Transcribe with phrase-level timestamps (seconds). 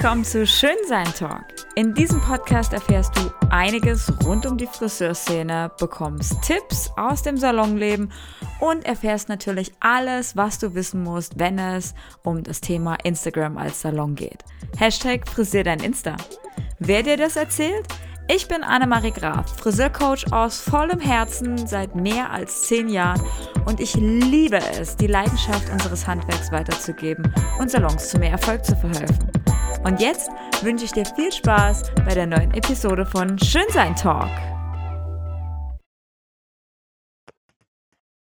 [0.00, 1.44] Komm zu Schönsein Talk.
[1.74, 8.12] In diesem Podcast erfährst du einiges rund um die Friseurszene, bekommst Tipps aus dem Salonleben
[8.60, 13.80] und erfährst natürlich alles, was du wissen musst, wenn es um das Thema Instagram als
[13.80, 14.44] Salon geht.
[14.76, 16.16] Hashtag Frisier dein Insta.
[16.78, 17.88] Wer dir das erzählt?
[18.30, 23.22] Ich bin Annemarie Graf, Friseurcoach aus vollem Herzen seit mehr als zehn Jahren
[23.64, 28.76] und ich liebe es, die Leidenschaft unseres Handwerks weiterzugeben und Salons zu mehr Erfolg zu
[28.76, 29.30] verhelfen.
[29.82, 30.28] Und jetzt
[30.60, 34.28] wünsche ich dir viel Spaß bei der neuen Episode von Schönsein Talk.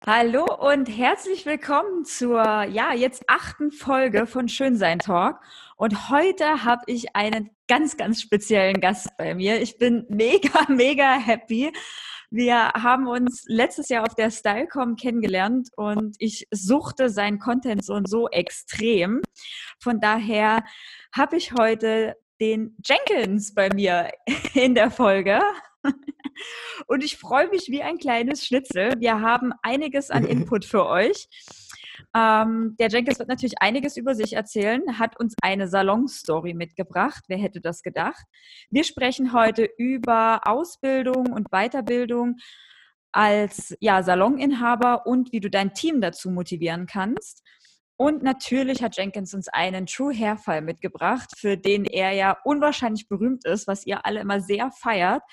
[0.05, 5.40] Hallo und herzlich willkommen zur ja jetzt achten Folge von Schönsein Talk.
[5.75, 9.61] Und heute habe ich einen ganz ganz speziellen Gast bei mir.
[9.61, 11.71] Ich bin mega mega happy.
[12.31, 17.93] Wir haben uns letztes Jahr auf der StyleCom kennengelernt und ich suchte seinen Content so
[17.93, 19.21] und so extrem.
[19.79, 20.63] Von daher
[21.15, 24.12] habe ich heute den Jenkins bei mir
[24.53, 25.41] in der Folge.
[26.87, 28.93] Und ich freue mich wie ein kleines Schnitzel.
[28.98, 31.27] Wir haben einiges an Input für euch.
[32.16, 37.26] Ähm, der Jenkins wird natürlich einiges über sich erzählen, hat uns eine Salon-Story mitgebracht.
[37.27, 38.26] Wer hätte das gedacht?
[38.70, 42.38] Wir sprechen heute über Ausbildung und Weiterbildung
[43.12, 47.43] als ja, Saloninhaber und wie du dein Team dazu motivieren kannst.
[47.98, 53.08] Und natürlich hat Jenkins uns einen True Hair Fall mitgebracht, für den er ja unwahrscheinlich
[53.08, 55.24] berühmt ist, was ihr alle immer sehr feiert.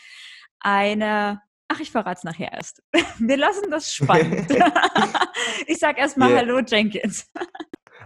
[0.61, 2.83] Eine, ach, ich verrate es nachher erst.
[3.19, 4.51] Wir lassen das spannend.
[5.67, 6.39] ich sage erstmal yeah.
[6.41, 7.31] Hallo, Jenkins.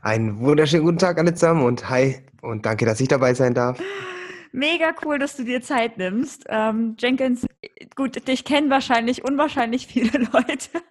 [0.03, 3.81] Einen wunderschönen guten Tag alle zusammen und hi und danke, dass ich dabei sein darf.
[4.53, 6.45] Mega cool, dass du dir Zeit nimmst.
[6.49, 7.47] Ähm, Jenkins,
[7.95, 10.83] gut, dich kennen wahrscheinlich unwahrscheinlich viele Leute.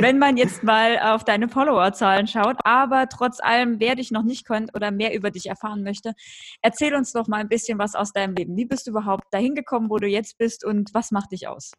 [0.00, 2.56] wenn man jetzt mal auf deine Followerzahlen schaut.
[2.64, 6.14] Aber trotz allem, wer dich noch nicht kennt oder mehr über dich erfahren möchte,
[6.62, 8.56] erzähl uns doch mal ein bisschen was aus deinem Leben.
[8.56, 11.72] Wie bist du überhaupt dahin gekommen, wo du jetzt bist und was macht dich aus?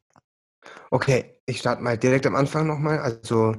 [0.90, 3.00] Okay, ich starte mal direkt am Anfang nochmal.
[3.00, 3.56] Also,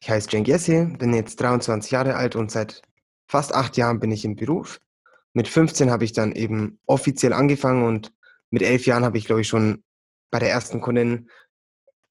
[0.00, 2.82] ich heiße Cenk Yessi, bin jetzt 23 Jahre alt und seit
[3.26, 4.80] fast acht Jahren bin ich im Beruf.
[5.32, 8.12] Mit 15 habe ich dann eben offiziell angefangen und
[8.50, 9.82] mit elf Jahren habe ich, glaube ich, schon
[10.30, 11.28] bei der ersten Kundin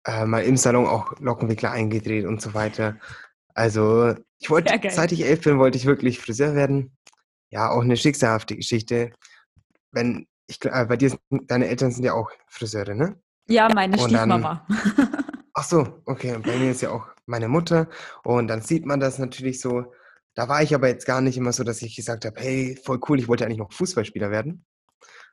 [0.06, 3.00] äh, mal im Salon auch Lockenwickler eingedreht und so weiter.
[3.53, 6.97] Also ich wollte, ja, seit ich elf bin, wollte ich wirklich Friseur werden.
[7.50, 9.12] Ja, auch eine schicksalhafte Geschichte.
[9.91, 13.22] Wenn ich äh, bei dir, deine Eltern sind ja auch Friseure, ne?
[13.48, 14.66] Ja, meine und Stiefmama.
[14.68, 16.36] Dann, ach so, okay.
[16.36, 17.90] Und bei mir ist ja auch meine Mutter.
[18.24, 19.94] Und dann sieht man das natürlich so.
[20.36, 23.00] Da war ich aber jetzt gar nicht immer so, dass ich gesagt habe, hey, voll
[23.08, 24.66] cool, ich wollte eigentlich noch Fußballspieler werden.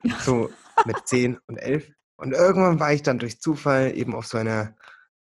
[0.21, 0.49] So
[0.85, 1.87] mit zehn und elf.
[2.15, 4.75] Und irgendwann war ich dann durch Zufall eben auf so einer,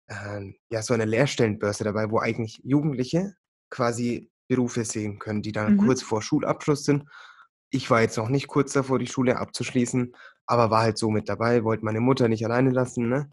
[0.06, 3.34] äh, ja, so einer Lehrstellenbörse dabei, wo eigentlich Jugendliche
[3.68, 5.86] quasi Berufe sehen können, die dann mhm.
[5.86, 7.04] kurz vor Schulabschluss sind.
[7.70, 10.14] Ich war jetzt noch nicht kurz davor, die Schule abzuschließen,
[10.50, 13.08] aber war halt so mit dabei, wollte meine Mutter nicht alleine lassen.
[13.08, 13.30] Ne?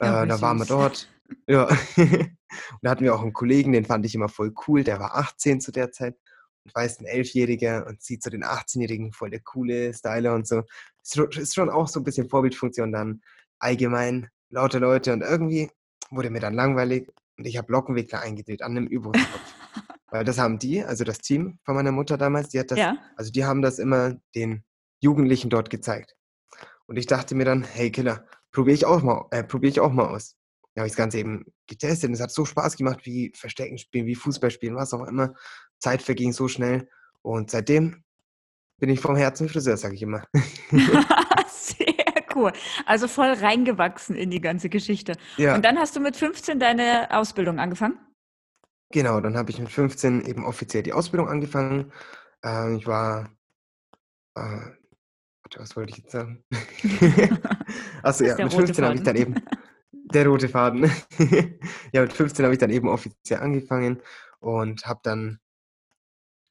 [0.00, 1.10] Ja, äh, da waren wir dort.
[1.46, 1.68] Ja.
[1.96, 2.38] und
[2.80, 5.60] da hatten wir auch einen Kollegen, den fand ich immer voll cool, der war 18
[5.60, 6.16] zu der Zeit
[6.64, 10.62] und weiß, ein Elfjähriger und sieht so den 18-Jährigen voll der coole Styler und so.
[11.02, 13.20] Ist schon auch so ein bisschen Vorbildfunktion dann
[13.58, 15.70] allgemein, laute Leute und irgendwie
[16.10, 19.54] wurde mir dann langweilig und ich habe Lockenwickler eingedreht an einem Übungskopf.
[20.06, 22.96] Weil das haben die, also das Team von meiner Mutter damals, die hat das, ja.
[23.16, 24.64] also die haben das immer den
[25.00, 26.14] Jugendlichen dort gezeigt.
[26.86, 29.92] Und ich dachte mir dann, hey Killer, probiere ich auch mal, äh, probiere ich auch
[29.92, 30.36] mal aus.
[30.74, 33.78] Da habe ich das Ganze eben getestet und es hat so Spaß gemacht wie Verstecken
[33.78, 35.34] spielen, wie Fußball spielen, was auch immer.
[35.78, 36.88] Zeit verging so schnell.
[37.22, 38.04] Und seitdem
[38.80, 40.24] bin ich vom Herzen Friseur, sage ich immer.
[41.48, 42.52] Sehr cool.
[42.86, 45.16] Also voll reingewachsen in die ganze Geschichte.
[45.36, 45.54] Ja.
[45.54, 47.98] Und dann hast du mit 15 deine Ausbildung angefangen?
[48.90, 51.92] Genau, dann habe ich mit 15 eben offiziell die Ausbildung angefangen.
[52.42, 53.30] Ähm, ich war,
[54.36, 54.70] äh,
[55.56, 56.44] was wollte ich jetzt sagen?
[58.02, 59.34] Achso, ja, mit 15 habe ich dann eben,
[59.92, 60.84] der rote Faden.
[61.92, 64.02] ja, mit 15 habe ich dann eben offiziell angefangen
[64.40, 65.40] und habe dann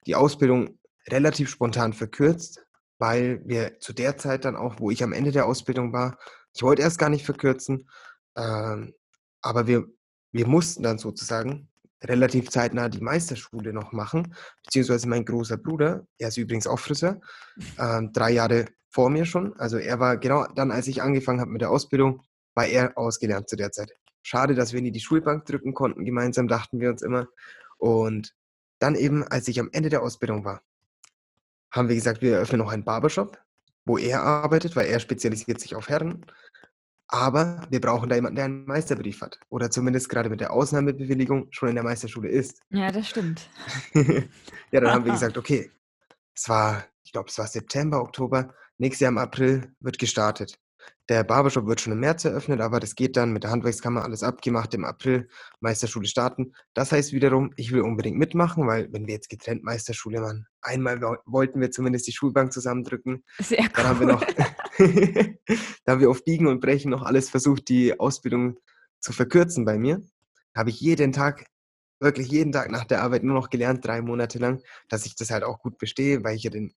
[0.06, 2.66] die Ausbildung relativ spontan verkürzt,
[2.98, 6.18] weil wir zu der Zeit dann auch, wo ich am Ende der Ausbildung war,
[6.54, 7.90] ich wollte erst gar nicht verkürzen,
[8.38, 8.94] ähm,
[9.42, 9.86] aber wir,
[10.32, 11.70] wir mussten dann sozusagen
[12.06, 17.22] relativ zeitnah die Meisterschule noch machen, beziehungsweise mein großer Bruder, er ist übrigens auch Friseur,
[17.80, 21.52] ähm, drei Jahre vor mir schon, also er war genau dann, als ich angefangen habe
[21.52, 22.22] mit der Ausbildung,
[22.56, 23.92] war er ausgelernt zu der Zeit.
[24.22, 27.28] Schade, dass wir nie die Schulbank drücken konnten, gemeinsam dachten wir uns immer.
[27.78, 28.34] Und
[28.80, 30.62] dann eben, als ich am Ende der Ausbildung war,
[31.72, 33.38] haben wir gesagt, wir eröffnen noch einen Barbershop,
[33.86, 36.26] wo er arbeitet, weil er spezialisiert sich auf Herren.
[37.08, 39.40] Aber wir brauchen da jemanden, der einen Meisterbrief hat.
[39.50, 42.62] Oder zumindest gerade mit der Ausnahmebewilligung schon in der Meisterschule ist.
[42.70, 43.50] Ja, das stimmt.
[43.94, 45.72] ja, dann haben wir gesagt, okay,
[46.36, 48.54] es war, ich glaube, es war September, Oktober.
[48.78, 50.58] Nächstes Jahr im April wird gestartet.
[51.10, 54.24] Der Barbershop wird schon im März eröffnet, aber das geht dann mit der Handwerkskammer alles
[54.24, 55.28] abgemacht im April,
[55.60, 56.54] Meisterschule starten.
[56.74, 61.02] Das heißt wiederum, ich will unbedingt mitmachen, weil wenn wir jetzt getrennt Meisterschule machen, einmal
[61.26, 63.26] wollten wir zumindest die Schulbank zusammendrücken.
[63.40, 63.70] Sehr cool.
[63.76, 64.24] Dann haben wir noch,
[65.86, 68.58] da haben wir auf Biegen und Brechen noch alles versucht, die Ausbildung
[69.02, 70.02] zu verkürzen bei mir.
[70.56, 71.48] Habe ich jeden Tag,
[72.00, 75.32] wirklich jeden Tag nach der Arbeit nur noch gelernt, drei Monate lang, dass ich das
[75.32, 76.74] halt auch gut bestehe, weil ich ja den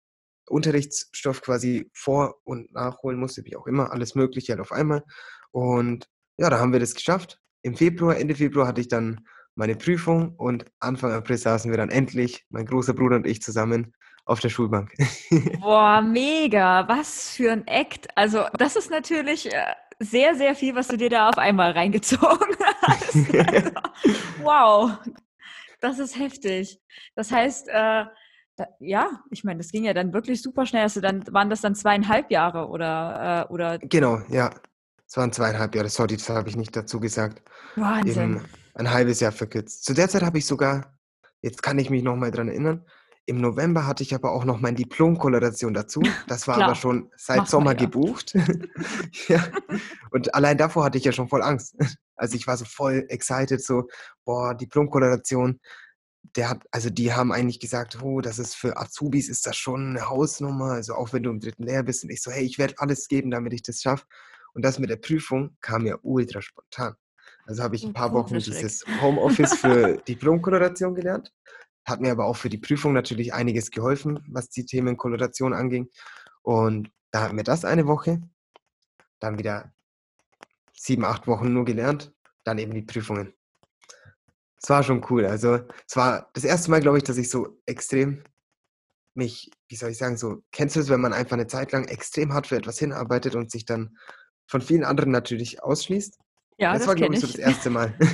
[0.47, 5.03] Unterrichtsstoff quasi vor- und nachholen musste, wie auch immer, alles Mögliche halt auf einmal.
[5.51, 6.07] Und
[6.38, 7.39] ja, da haben wir das geschafft.
[7.62, 9.25] Im Februar, Ende Februar hatte ich dann
[9.56, 13.94] meine Prüfung und Anfang April saßen wir dann endlich, mein großer Bruder und ich zusammen
[14.25, 14.92] auf der Schulbank.
[15.62, 16.88] Boah, mega.
[16.88, 18.07] Was für ein Act.
[18.15, 22.56] Also, das ist natürlich äh, sehr, sehr viel, was du dir da auf einmal reingezogen
[22.81, 23.15] hast.
[23.25, 23.71] Also,
[24.42, 24.92] wow.
[25.80, 26.80] Das ist heftig.
[27.15, 28.06] Das heißt, äh,
[28.80, 30.84] ja, ich meine, das ging ja dann wirklich super schnell.
[30.84, 33.80] Also dann waren das dann zweieinhalb Jahre oder äh, oder?
[33.80, 34.52] Genau, ja,
[35.07, 35.90] es waren zweieinhalb Jahre.
[35.90, 37.42] Sorry, das habe ich nicht dazu gesagt.
[37.75, 38.36] Wahnsinn.
[38.36, 39.86] Eben ein halbes Jahr verkürzt.
[39.86, 40.98] Zu der Zeit habe ich sogar,
[41.42, 42.86] jetzt kann ich mich noch mal dran erinnern.
[43.28, 46.04] Im November hatte ich aber auch noch mein Diplom-Koloration dazu.
[46.28, 47.78] Das war aber schon seit Mach Sommer ja.
[47.78, 48.36] gebucht.
[49.28, 49.44] ja.
[50.12, 51.75] Und allein davor hatte ich ja schon voll Angst.
[52.16, 53.88] Also ich war so voll excited, so,
[54.25, 55.60] boah, Diplom-Koloration
[56.36, 59.92] der hat, also die haben eigentlich gesagt, oh, das ist für Azubis ist das schon
[59.92, 62.57] eine Hausnummer, also auch wenn du im dritten Lehr bist und ich so, hey, ich
[62.57, 64.06] werde alles geben, damit ich das schaffe.
[64.54, 66.95] Und das mit der Prüfung kam ja ultra spontan.
[67.45, 71.31] Also habe ich ein paar Wochen dieses Homeoffice für Diplomkoloration gelernt.
[71.86, 75.89] Hat mir aber auch für die Prüfung natürlich einiges geholfen, was die Themen Koloration anging.
[76.42, 78.21] Und da hat mir das eine Woche,
[79.19, 79.74] dann wieder
[80.74, 82.13] sieben, acht Wochen nur gelernt,
[82.44, 83.33] dann eben die Prüfungen
[84.65, 85.27] es war schon cool.
[85.27, 88.23] Also es war das erste Mal, glaube ich, dass ich so extrem
[89.13, 91.85] mich, wie soll ich sagen, so, kennst du es, wenn man einfach eine Zeit lang
[91.85, 93.95] extrem hart für etwas hinarbeitet und sich dann
[94.47, 96.17] von vielen anderen natürlich ausschließt?
[96.57, 97.94] Ja, das, das war, glaube ich, so das erste Mal.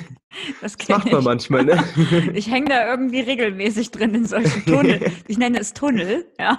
[0.61, 1.25] Das, das macht man ich.
[1.25, 1.83] manchmal, ne?
[2.33, 5.11] Ich hänge da irgendwie regelmäßig drin in solchen Tunnel.
[5.27, 6.57] Ich nenne es Tunnel, ja.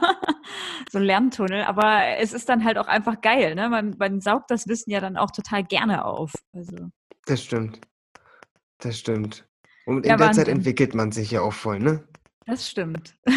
[0.90, 1.64] So Lerntunnel.
[1.64, 3.70] Aber es ist dann halt auch einfach geil, ne?
[3.70, 6.32] Man, man saugt das Wissen ja dann auch total gerne auf.
[6.52, 6.90] Also.
[7.24, 7.80] Das stimmt.
[8.78, 9.46] Das stimmt.
[9.86, 10.44] Und ja, in der Wahnsinn.
[10.44, 12.04] Zeit entwickelt man sich ja auch voll, ne?
[12.46, 13.16] Das stimmt.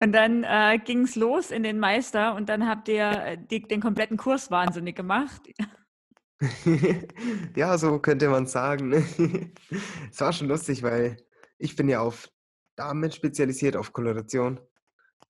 [0.00, 3.62] Und dann äh, ging es los in den Meister und dann habt ihr äh, die,
[3.62, 5.40] den kompletten Kurs wahnsinnig gemacht.
[7.56, 8.88] ja, so könnte man sagen.
[8.90, 9.04] Ne?
[10.10, 11.16] es war schon lustig, weil
[11.58, 12.28] ich bin ja auf
[12.76, 14.60] Damen spezialisiert, auf Koloration,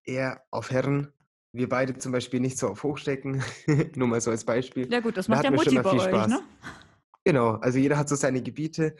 [0.02, 1.12] eher auf Herren.
[1.52, 3.44] Wir beide zum Beispiel nicht so auf Hochstecken,
[3.94, 4.90] nur mal so als Beispiel.
[4.90, 6.28] Ja gut, das macht da ja Mutti bei euch, Spaß.
[6.28, 6.40] ne?
[7.24, 8.96] Genau, also jeder hat so seine Gebiete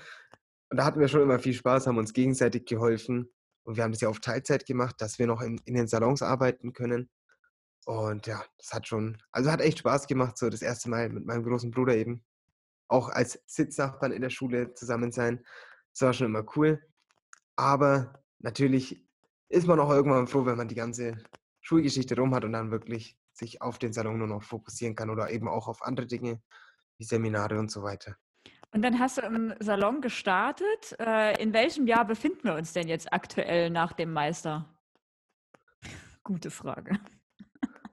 [0.75, 3.33] und da hatten wir schon immer viel Spaß, haben uns gegenseitig geholfen.
[3.63, 6.21] Und wir haben das ja auf Teilzeit gemacht, dass wir noch in, in den Salons
[6.21, 7.09] arbeiten können.
[7.85, 11.27] Und ja, das hat schon, also hat echt Spaß gemacht, so das erste Mal mit
[11.27, 12.25] meinem großen Bruder eben.
[12.89, 15.47] Auch als Sitznachbarn in der Schule zusammen sein.
[15.93, 16.83] Das war schon immer cool.
[17.55, 19.07] Aber natürlich
[19.51, 21.19] ist man auch irgendwann froh, wenn man die ganze
[21.61, 25.31] Schulgeschichte rum hat und dann wirklich sich auf den Salon nur noch fokussieren kann oder
[25.31, 26.43] eben auch auf andere Dinge
[26.99, 28.17] wie Seminare und so weiter.
[28.75, 30.97] Und dann hast du im Salon gestartet.
[30.99, 34.69] Äh, in welchem Jahr befinden wir uns denn jetzt aktuell nach dem Meister?
[36.25, 36.99] Gute Frage.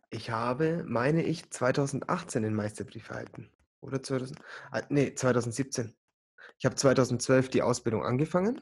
[0.10, 3.48] Ich habe, meine ich, 2018 den Meisterbrief erhalten.
[3.82, 4.40] Oder 2000,
[4.72, 5.94] ah, nee, 2017.
[6.58, 8.60] Ich habe 2012 die Ausbildung angefangen.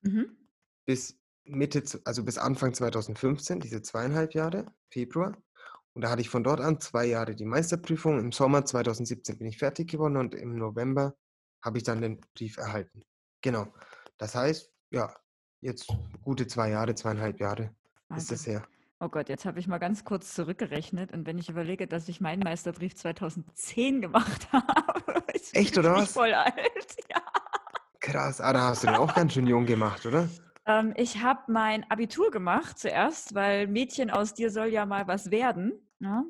[0.00, 0.38] Mhm.
[0.86, 5.36] Bis Mitte, also bis Anfang 2015, diese zweieinhalb Jahre, Februar.
[5.92, 8.18] Und da hatte ich von dort an zwei Jahre die Meisterprüfung.
[8.18, 11.14] Im Sommer 2017 bin ich fertig geworden und im November
[11.62, 13.04] habe ich dann den Brief erhalten.
[13.42, 13.72] Genau.
[14.16, 15.14] Das heißt, ja,
[15.60, 17.74] jetzt gute zwei Jahre, zweieinhalb Jahre
[18.08, 18.18] okay.
[18.18, 18.66] ist das her.
[19.00, 22.20] Oh Gott, jetzt habe ich mal ganz kurz zurückgerechnet und wenn ich überlege, dass ich
[22.20, 26.12] meinen Meisterbrief 2010 gemacht habe, ist Echt, oder was?
[26.12, 26.56] voll alt,
[27.10, 27.22] ja.
[28.00, 30.28] Krass, ah, da hast du den auch ganz schön jung gemacht, oder?
[30.66, 35.30] Ähm, ich habe mein Abitur gemacht zuerst, weil Mädchen aus dir soll ja mal was
[35.30, 35.72] werden.
[36.00, 36.26] Ne?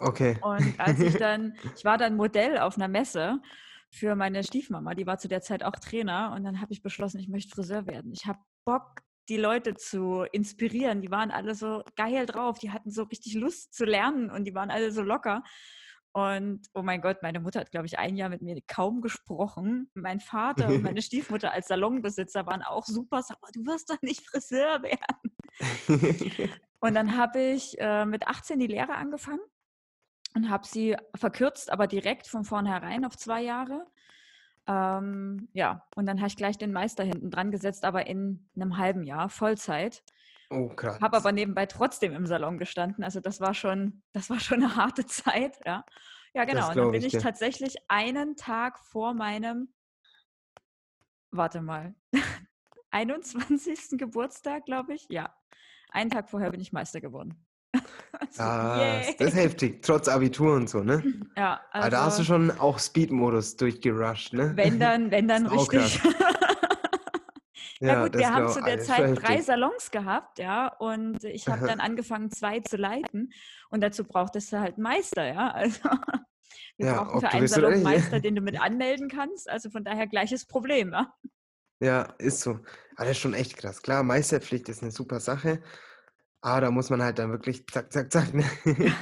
[0.00, 0.38] Okay.
[0.42, 3.40] Und als ich dann, ich war dann Modell auf einer Messe
[3.90, 7.18] für meine Stiefmama, die war zu der Zeit auch Trainer und dann habe ich beschlossen,
[7.18, 8.12] ich möchte Friseur werden.
[8.12, 11.02] Ich habe Bock, die Leute zu inspirieren.
[11.02, 14.54] Die waren alle so geil drauf, die hatten so richtig Lust zu lernen und die
[14.54, 15.42] waren alle so locker.
[16.12, 19.90] Und oh mein Gott, meine Mutter hat, glaube ich, ein Jahr mit mir kaum gesprochen.
[19.94, 23.22] Mein Vater und meine Stiefmutter als Salonbesitzer waren auch super.
[23.22, 24.82] Sag mal, du wirst doch nicht Friseur
[25.90, 26.50] werden.
[26.80, 29.40] und dann habe ich äh, mit 18 die Lehre angefangen
[30.36, 33.86] und habe sie verkürzt, aber direkt von vornherein auf zwei Jahre.
[34.66, 38.76] Ähm, ja, und dann habe ich gleich den Meister hinten dran gesetzt, aber in einem
[38.76, 40.04] halben Jahr, Vollzeit.
[40.50, 41.00] Oh, krass.
[41.00, 43.02] Habe aber nebenbei trotzdem im Salon gestanden.
[43.02, 45.84] Also das war schon, das war schon eine harte Zeit, ja.
[46.34, 46.68] Ja, genau.
[46.68, 49.72] Und dann bin ich ich tatsächlich einen Tag vor meinem,
[51.30, 51.94] warte mal,
[52.90, 53.96] 21.
[53.98, 55.06] Geburtstag, glaube ich.
[55.08, 55.34] Ja.
[55.88, 57.45] Einen Tag vorher bin ich Meister geworden.
[58.18, 61.02] Also, Das, ist heftig, trotz Abitur und so, ne?
[61.36, 64.52] Ja, Aber da hast du also, schon auch Speed-Modus durchgerusht, ne?
[64.56, 66.00] wenn dann, wenn dann richtig.
[67.80, 69.42] Ja, gut, wir haben zu der Zeit drei.
[69.42, 73.32] Salons gehabt, ja, und ich habe dann angefangen, zwei zu leiten.
[73.68, 75.50] Und dazu brauchtest du halt einen Meister, ja.
[75.50, 75.80] Also
[76.78, 79.48] wir Ja, brauchen für du einen Salon Meister, den du mit anmelden kannst.
[79.50, 81.12] Also von daher gleiches Problem, ja.
[81.80, 82.52] Ja, ist so.
[82.96, 83.82] Aber das ist schon echt krass.
[83.82, 85.62] Klar, Meisterpflicht ist eine super Sache,
[86.46, 88.32] aber da muss man halt dann wirklich zack, zack, zack.
[88.32, 88.44] Ne?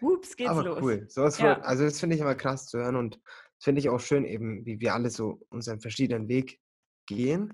[0.00, 0.78] Ups, geht's Aber los.
[0.80, 1.04] cool.
[1.10, 1.60] Sowas Ja.
[1.60, 4.64] also das finde ich immer krass zu hören und das finde ich auch schön, eben,
[4.64, 6.60] wie wir alle so unseren verschiedenen Weg
[7.06, 7.52] gehen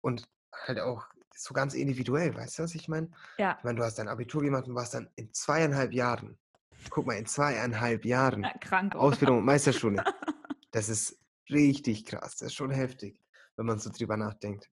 [0.00, 0.24] und
[0.66, 3.08] halt auch so ganz individuell, weißt du, was ich meine?
[3.38, 6.36] Ja, Ich meine, du hast dein Abitur gemacht und warst dann in zweieinhalb Jahren,
[6.90, 8.94] guck mal, in zweieinhalb Jahren ja, krank.
[8.96, 9.02] oder?
[9.04, 10.02] Ausbildung und Meisterschule.
[10.72, 11.18] Das ist
[11.50, 12.36] richtig krass.
[12.36, 13.20] Das ist schon heftig,
[13.56, 14.70] wenn man so drüber nachdenkt.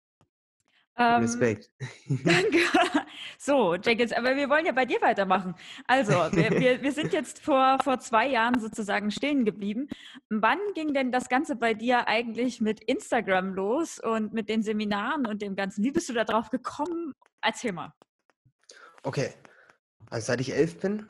[0.97, 1.71] Ähm, Respekt.
[2.09, 2.59] Danke.
[3.43, 5.55] So, Jenkins, aber wir wollen ja bei dir weitermachen.
[5.87, 9.89] Also, wir, wir, wir sind jetzt vor, vor zwei Jahren sozusagen stehen geblieben.
[10.29, 15.27] Wann ging denn das Ganze bei dir eigentlich mit Instagram los und mit den Seminaren
[15.27, 15.83] und dem Ganzen?
[15.83, 17.15] Wie bist du da drauf gekommen?
[17.41, 17.95] Erzähl mal.
[19.05, 19.33] Okay,
[20.11, 21.07] also seit ich elf bin,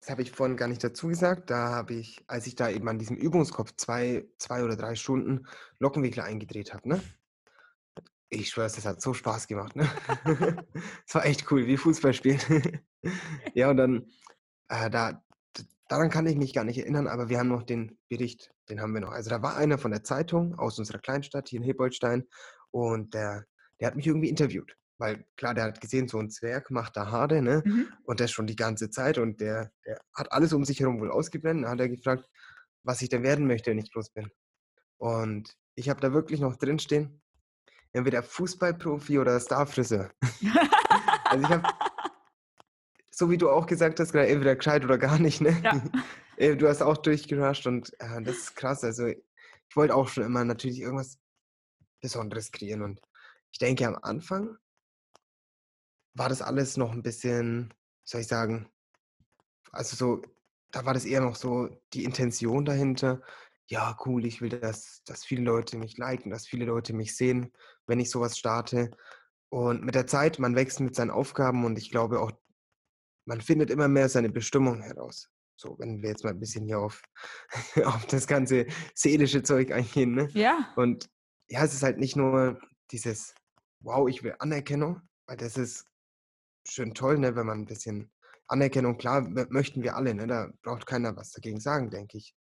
[0.00, 2.88] das habe ich vorhin gar nicht dazu gesagt, da habe ich, als ich da eben
[2.88, 5.46] an diesem Übungskopf zwei, zwei oder drei Stunden
[5.80, 7.02] Lockenwickler eingedreht habe, ne?
[8.30, 9.88] Ich schwöre, das hat so Spaß gemacht, ne?
[11.06, 12.40] Es war echt cool, wie Fußball spielen.
[13.52, 14.06] Ja, und dann,
[14.70, 15.22] äh, da,
[15.88, 18.94] daran kann ich mich gar nicht erinnern, aber wir haben noch den Bericht, den haben
[18.94, 19.10] wir noch.
[19.10, 22.26] Also da war einer von der Zeitung aus unserer Kleinstadt hier in Hilboldstein
[22.70, 23.44] und der,
[23.78, 24.74] der hat mich irgendwie interviewt.
[24.98, 27.62] Weil klar, der hat gesehen, so ein Zwerg macht da Haare, ne?
[27.64, 27.88] Mhm.
[28.04, 29.18] Und das schon die ganze Zeit.
[29.18, 31.64] Und der, der hat alles um sich herum wohl ausgeblendet.
[31.64, 32.28] Dann hat er gefragt,
[32.84, 34.30] was ich denn werden möchte, wenn ich groß bin.
[34.98, 37.20] Und ich habe da wirklich noch drinstehen,
[37.94, 40.10] entweder Fußballprofi oder Starfriseur.
[41.26, 41.68] Also ich habe,
[43.10, 45.58] so wie du auch gesagt hast, gerade entweder gescheit oder gar nicht, ne?
[45.64, 45.82] Ja.
[46.36, 48.84] Äh, Du hast auch durchgerusht und äh, das ist krass.
[48.84, 51.18] Also ich wollte auch schon immer natürlich irgendwas
[52.00, 52.82] Besonderes kreieren.
[52.82, 53.00] Und
[53.52, 54.56] ich denke, am Anfang
[56.14, 58.68] war das alles noch ein bisschen, wie soll ich sagen,
[59.72, 60.22] also so,
[60.70, 63.22] da war das eher noch so die Intention dahinter.
[63.66, 67.52] Ja, cool, ich will, dass, dass viele Leute mich liken, dass viele Leute mich sehen,
[67.86, 68.90] wenn ich sowas starte.
[69.50, 72.32] Und mit der Zeit, man wächst mit seinen Aufgaben und ich glaube auch,
[73.26, 75.30] man findet immer mehr seine Bestimmung heraus.
[75.56, 77.00] So, wenn wir jetzt mal ein bisschen hier auf,
[77.84, 80.28] auf das ganze seelische Zeug eingehen, ne?
[80.32, 81.08] Ja, Und
[81.48, 82.60] ja, es ist halt nicht nur
[82.90, 83.34] dieses,
[83.80, 85.86] wow, ich will Anerkennung, weil das ist
[86.66, 88.10] schön toll, ne, wenn man ein bisschen
[88.48, 92.34] Anerkennung, klar, mö- möchten wir alle, ne, da braucht keiner was dagegen sagen, denke ich.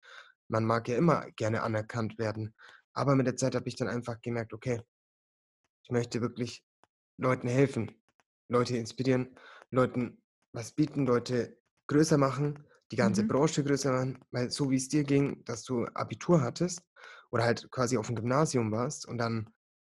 [0.49, 2.53] Man mag ja immer gerne anerkannt werden.
[2.93, 4.81] Aber mit der Zeit habe ich dann einfach gemerkt, okay,
[5.83, 6.65] ich möchte wirklich
[7.17, 7.91] Leuten helfen,
[8.49, 9.37] Leute inspirieren,
[9.71, 10.23] Leuten
[10.53, 13.27] was bieten, Leute größer machen, die ganze Mhm.
[13.27, 16.81] Branche größer machen, weil so wie es dir ging, dass du Abitur hattest
[17.31, 19.49] oder halt quasi auf dem Gymnasium warst und dann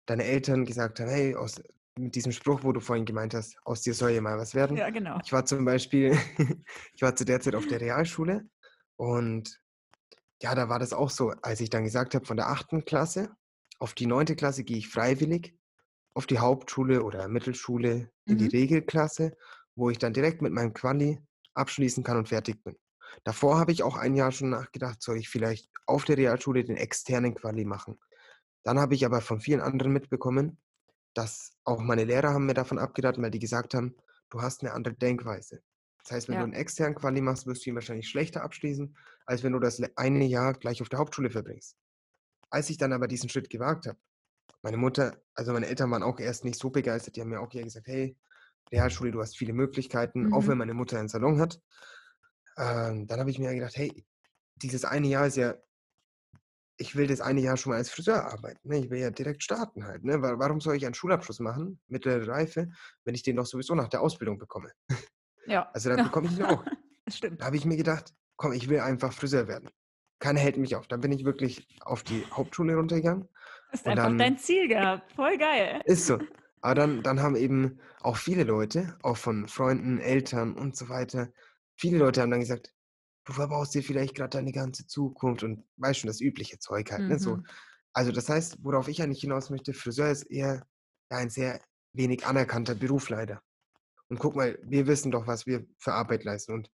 [0.06, 1.62] deine Eltern gesagt haben, hey, aus,
[1.98, 4.78] mit diesem Spruch, wo du vorhin gemeint hast, aus dir soll ja mal was werden.
[4.78, 5.20] ja, genau.
[5.24, 6.18] Ich war zum Beispiel,
[6.94, 8.50] ich war zu der Zeit auf der Realschule
[8.98, 9.60] und
[10.42, 13.36] ja, da war das auch so, als ich dann gesagt habe, von der achten Klasse
[13.80, 15.58] auf die neunte Klasse gehe ich freiwillig
[16.14, 18.50] auf die Hauptschule oder Mittelschule in die Mhm.
[18.50, 19.36] Regelklasse,
[19.76, 21.20] wo ich dann direkt mit meinem Quali
[21.56, 22.78] abschließen kann und fertig bin.
[23.24, 26.78] Davor habe ich auch ein Jahr schon nachgedacht, soll ich vielleicht auf der Realschule den
[26.78, 28.00] externen Quali machen.
[28.64, 30.58] Dann habe ich aber von vielen anderen mitbekommen,
[31.14, 33.96] dass auch meine Lehrer haben mir davon abgeraten, weil die gesagt haben,
[34.30, 35.62] du hast eine andere Denkweise.
[36.04, 36.40] Das heißt, wenn Ja.
[36.40, 39.82] du einen externen Quali machst, wirst du ihn wahrscheinlich schlechter abschließen, als wenn du das
[39.96, 41.78] eine Jahr gleich auf der Hauptschule verbringst.
[42.50, 44.00] Als ich dann aber diesen Schritt gewagt habe,
[44.64, 47.54] meine Mutter, also meine Eltern waren auch erst nicht so begeistert, die haben mir auch
[47.54, 48.18] eher gesagt, hey,
[48.72, 50.48] Realschule, du hast viele Möglichkeiten, auch Mhm.
[50.48, 51.62] wenn meine Mutter einen Salon hat.
[52.58, 54.06] Ähm, dann habe ich mir gedacht, hey,
[54.56, 55.56] dieses eine Jahr ist ja,
[56.78, 58.68] ich will das eine Jahr schon mal als Friseur arbeiten.
[58.68, 58.80] Ne?
[58.80, 60.04] Ich will ja direkt starten halt.
[60.04, 60.22] Ne?
[60.22, 62.70] Wa- Warum soll ich einen Schulabschluss machen, mittlere Reife,
[63.06, 64.72] wenn ich den doch sowieso nach der Ausbildung bekomme?
[65.46, 66.04] Ja, Also dann ja.
[66.04, 66.64] bekomme ich ihn auch.
[67.10, 67.42] stimmt.
[67.42, 69.70] Da habe ich mir gedacht, komm, ich will einfach Friseur werden.
[70.20, 70.88] Keiner hält mich auf.
[70.88, 73.28] Dann bin ich wirklich auf die Hauptschule runtergegangen.
[73.74, 75.12] Hast einfach dann- dein Ziel gehabt.
[75.14, 75.82] Voll geil.
[75.86, 76.20] Ist so.
[76.62, 81.28] Aber dann, dann haben eben auch viele Leute, auch von Freunden, Eltern und so weiter,
[81.76, 82.74] viele Leute haben dann gesagt,
[83.26, 87.10] du verbaust dir vielleicht gerade deine ganze Zukunft und weißt schon, das übliche Zeug halt.
[87.10, 87.20] Ne?
[87.20, 87.38] So.
[87.38, 87.46] Mhm.
[87.94, 90.66] Also das heißt, worauf ich eigentlich hinaus möchte, Friseur ist eher
[91.12, 91.60] ja, ein sehr
[91.94, 93.42] wenig anerkannter Beruf leider.
[94.10, 96.54] Und guck mal, wir wissen doch, was wir für Arbeit leisten.
[96.54, 96.70] Und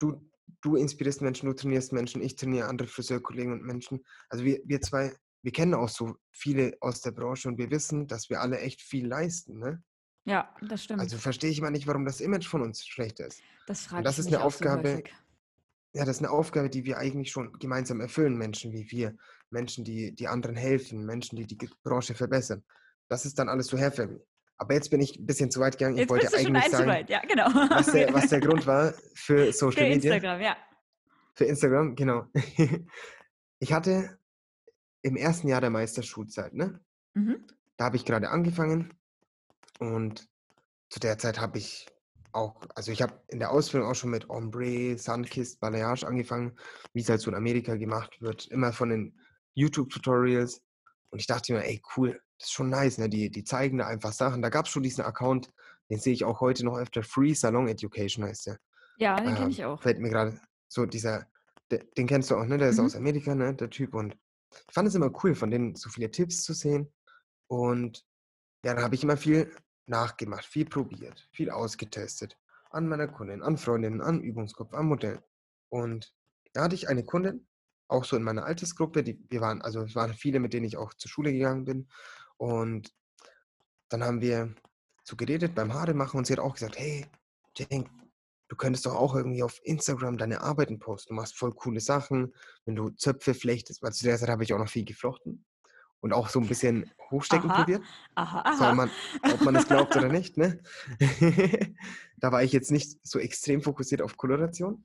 [0.00, 0.28] du,
[0.62, 4.04] du inspirierst Menschen, du trainierst Menschen, ich trainiere andere Friseurkollegen und Menschen.
[4.28, 8.06] Also wir, wir zwei, wir kennen auch so viele aus der Branche und wir wissen,
[8.06, 9.58] dass wir alle echt viel leisten.
[9.58, 9.82] Ne?
[10.24, 11.00] Ja, das stimmt.
[11.00, 13.40] Also verstehe ich mal nicht, warum das Image von uns schlecht ist.
[13.66, 15.02] das frage Und das ich ist mich eine Aufgabe,
[15.92, 19.16] ja, das ist eine Aufgabe, die wir eigentlich schon gemeinsam erfüllen, Menschen wie wir,
[19.50, 22.62] Menschen, die, die anderen helfen, Menschen, die die Branche verbessern.
[23.08, 24.20] Das ist dann alles so Hairfamily.
[24.58, 25.94] Aber jetzt bin ich ein bisschen zu weit gegangen.
[25.94, 27.08] Ich Jetzt wollte bist du schon eigentlich sagen, weit.
[27.08, 27.46] Ja, genau.
[27.46, 30.14] was der, was der Grund war für Social Für Media.
[30.14, 30.56] Instagram, ja.
[31.34, 32.26] Für Instagram, genau.
[33.62, 34.18] Ich hatte
[35.02, 36.80] im ersten Jahr der Meisterschulzeit, ne?
[37.14, 37.46] Mhm.
[37.76, 38.94] Da habe ich gerade angefangen
[39.78, 40.28] und
[40.90, 41.86] zu der Zeit habe ich
[42.32, 46.58] auch, also ich habe in der Ausbildung auch schon mit Ombre, Sunkist, Balayage angefangen,
[46.92, 49.18] wie es halt so in Amerika gemacht wird, immer von den
[49.54, 50.62] YouTube-Tutorials.
[51.10, 53.08] Und ich dachte mir, ey, cool, das ist schon nice, ne?
[53.08, 54.42] Die, die zeigen da einfach Sachen.
[54.42, 55.50] Da gab es schon diesen Account,
[55.90, 58.58] den sehe ich auch heute noch öfter, Free Salon Education heißt der.
[58.98, 59.82] Ja, den kenne Ähm, ich auch.
[59.82, 61.26] Fällt mir gerade so dieser,
[61.70, 62.58] de- den kennst du auch, ne?
[62.58, 62.84] Der ist Mhm.
[62.84, 63.54] aus Amerika, ne?
[63.54, 63.94] Der Typ.
[63.94, 64.16] Und
[64.52, 66.92] ich fand es immer cool, von denen so viele Tipps zu sehen.
[67.48, 68.04] Und
[68.64, 69.50] ja, dann habe ich immer viel
[69.86, 72.38] nachgemacht, viel probiert, viel ausgetestet.
[72.70, 75.22] An meiner Kundin, an Freundinnen, an Übungskopf, am Modell.
[75.68, 76.14] Und
[76.52, 77.46] da hatte ich eine Kundin,
[77.88, 80.76] auch so in meiner Altersgruppe, die, wir waren, also es waren viele, mit denen ich
[80.76, 81.88] auch zur Schule gegangen bin.
[82.36, 82.94] Und
[83.88, 84.54] dann haben wir
[85.02, 87.06] so geredet beim Haare machen und sie hat auch gesagt, hey,
[87.56, 87.90] Cenk,
[88.50, 91.10] du könntest doch auch irgendwie auf Instagram deine Arbeiten posten.
[91.10, 94.52] Du machst voll coole Sachen, wenn du Zöpfe flechtest, weil zu der Zeit habe ich
[94.52, 95.44] auch noch viel geflochten
[96.00, 97.82] und auch so ein bisschen hochstecken Aha, probiert.
[98.16, 98.74] Aha, aha.
[98.74, 98.90] man,
[99.32, 100.60] ob man es glaubt oder nicht, ne?
[102.18, 104.84] da war ich jetzt nicht so extrem fokussiert auf Koloration.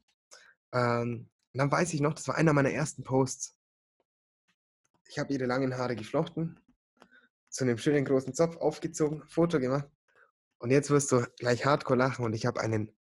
[0.72, 3.57] Ähm, dann weiß ich noch, das war einer meiner ersten Posts.
[5.07, 6.60] Ich habe ihre langen Haare geflochten,
[7.50, 9.89] zu einem schönen großen Zopf aufgezogen, Foto gemacht.
[10.60, 12.91] Und jetzt wirst du gleich hardcore lachen und ich habe einen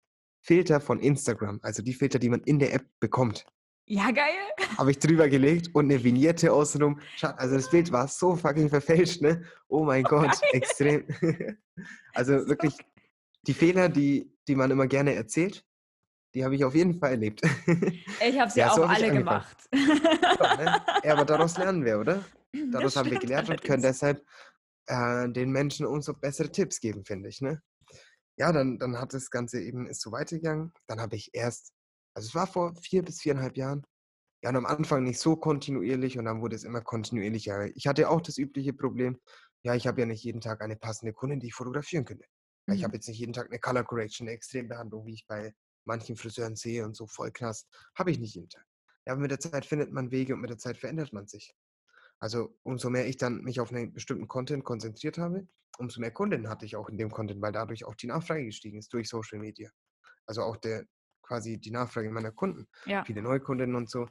[0.45, 3.47] Filter von Instagram, also die Filter, die man in der App bekommt,
[3.87, 4.35] Ja, geil.
[4.77, 7.01] habe ich drüber gelegt und eine Vignette außenrum.
[7.23, 9.43] Also das Bild war so fucking verfälscht, ne?
[9.69, 11.05] Oh mein Gott, extrem.
[12.15, 12.77] Also wirklich
[13.47, 15.65] die Fehler, die, die man immer gerne erzählt,
[16.35, 17.41] die habe ich auf jeden Fall erlebt.
[18.29, 19.57] Ich habe sie Ja, auch so hab ich alle gemacht.
[19.73, 20.83] Ja, ne?
[21.05, 22.23] ja, aber daraus lernen wir, oder?
[22.71, 24.01] Daraus Das haben wir gelernt und können allerdings.
[24.01, 24.25] deshalb
[24.87, 27.41] äh, den Menschen umso bessere Tipps geben, finde ich.
[27.41, 27.63] Ne?
[28.39, 30.73] Ja, dann, dann hat das Ganze eben ist so weitergegangen.
[30.89, 31.73] Dann habe ich erst,
[32.15, 33.87] also es war vor vier bis viereinhalb Jahren,
[34.43, 37.67] ja, und am Anfang nicht so kontinuierlich und dann wurde es immer kontinuierlicher.
[37.77, 39.21] Ich hatte auch das übliche Problem,
[39.65, 42.27] ja, ich habe ja nicht jeden Tag eine passende Kundin, die ich fotografieren könnte.
[42.69, 42.85] Ja, Ich Mhm.
[42.85, 45.55] habe jetzt nicht jeden Tag eine Color Correction, eine Extrembehandlung, wie ich bei
[45.87, 47.67] manchen Friseuren sehe und so voll krass.
[47.99, 48.65] Habe ich nicht jeden Tag.
[49.07, 51.55] Ja, aber mit der Zeit findet man Wege und mit der Zeit verändert man sich.
[52.21, 55.47] Also umso mehr ich dann mich auf einen bestimmten Content konzentriert habe,
[55.79, 58.79] umso mehr Kunden hatte ich auch in dem Content, weil dadurch auch die Nachfrage gestiegen
[58.79, 59.71] ist durch Social Media.
[60.27, 60.87] Also auch der
[61.23, 63.05] quasi die Nachfrage meiner Kunden, Ja.
[63.05, 64.09] viele Neukunden und so.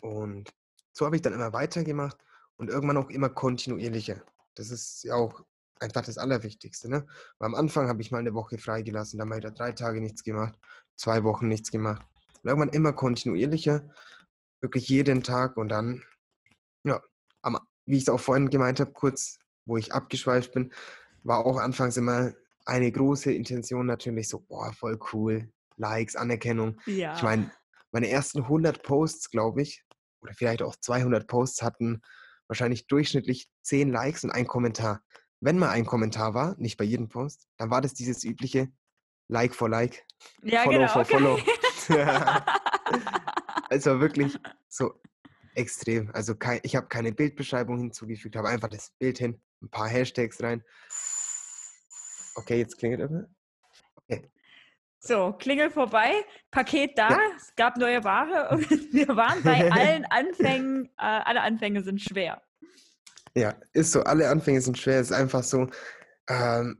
[0.00, 0.48] Und
[0.92, 2.16] so habe ich dann immer weitergemacht
[2.56, 4.22] und irgendwann auch immer kontinuierlicher.
[4.54, 5.44] Das ist ja auch
[5.80, 6.88] einfach das Allerwichtigste.
[6.88, 7.06] Ne?
[7.38, 10.22] Weil am Anfang habe ich mal eine Woche freigelassen, dann mal wieder drei Tage nichts
[10.24, 10.58] gemacht,
[10.96, 12.06] zwei Wochen nichts gemacht.
[12.42, 13.90] Und irgendwann immer kontinuierlicher,
[14.60, 16.02] wirklich jeden Tag und dann,
[16.84, 17.02] ja,
[17.86, 20.72] wie ich es auch vorhin gemeint habe, kurz, wo ich abgeschweift bin,
[21.22, 22.32] war auch anfangs immer
[22.64, 26.80] eine große Intention natürlich so, boah, voll cool, Likes, Anerkennung.
[26.86, 27.14] Ja.
[27.14, 27.50] Ich meine,
[27.92, 29.84] meine ersten 100 Posts, glaube ich,
[30.20, 32.02] oder vielleicht auch 200 Posts hatten
[32.48, 35.02] wahrscheinlich durchschnittlich 10 Likes und ein Kommentar.
[35.40, 38.68] Wenn mal ein Kommentar war, nicht bei jedem Post, dann war das dieses übliche
[39.28, 40.04] Like for Like,
[40.42, 40.92] ja, Follow genau.
[40.92, 41.12] for okay.
[41.12, 41.38] Follow.
[43.70, 45.00] es war wirklich so
[45.56, 46.10] extrem.
[46.12, 50.42] Also kei- ich habe keine Bildbeschreibung hinzugefügt, habe einfach das Bild hin, ein paar Hashtags
[50.42, 50.62] rein.
[52.36, 53.26] Okay, jetzt klingelt immer.
[54.98, 57.18] So, Klingel vorbei, Paket da, Ja.
[57.36, 62.42] es gab neue Ware und wir waren bei allen Anfängen, äh, alle Anfänge sind schwer.
[63.34, 64.02] Ja, ist so.
[64.02, 64.98] Alle Anfänge sind schwer.
[64.98, 65.68] Es ist einfach so.
[66.28, 66.78] Ähm,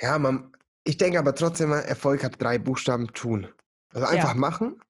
[0.00, 0.52] ja, man,
[0.84, 3.48] ich denke aber trotzdem mal, Erfolg hat drei Buchstaben tun.
[3.92, 4.40] Also einfach Ja.
[4.40, 4.80] machen.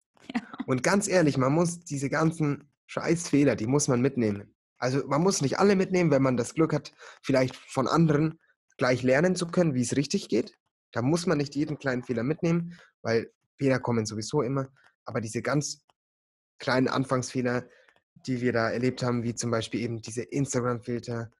[0.66, 4.54] Und ganz ehrlich, man muss diese ganzen Scheißfehler, die muss man mitnehmen.
[4.78, 6.92] Also man muss nicht alle mitnehmen, wenn man das Glück hat,
[7.22, 8.38] vielleicht von anderen
[8.76, 10.58] gleich lernen zu können, wie es richtig geht.
[10.92, 14.68] Da muss man nicht jeden kleinen Fehler mitnehmen, weil Fehler kommen sowieso immer.
[15.04, 15.84] Aber diese ganz
[16.58, 17.68] kleinen Anfangsfehler,
[18.26, 21.30] die wir da erlebt haben, wie zum Beispiel eben diese Instagram-Filter,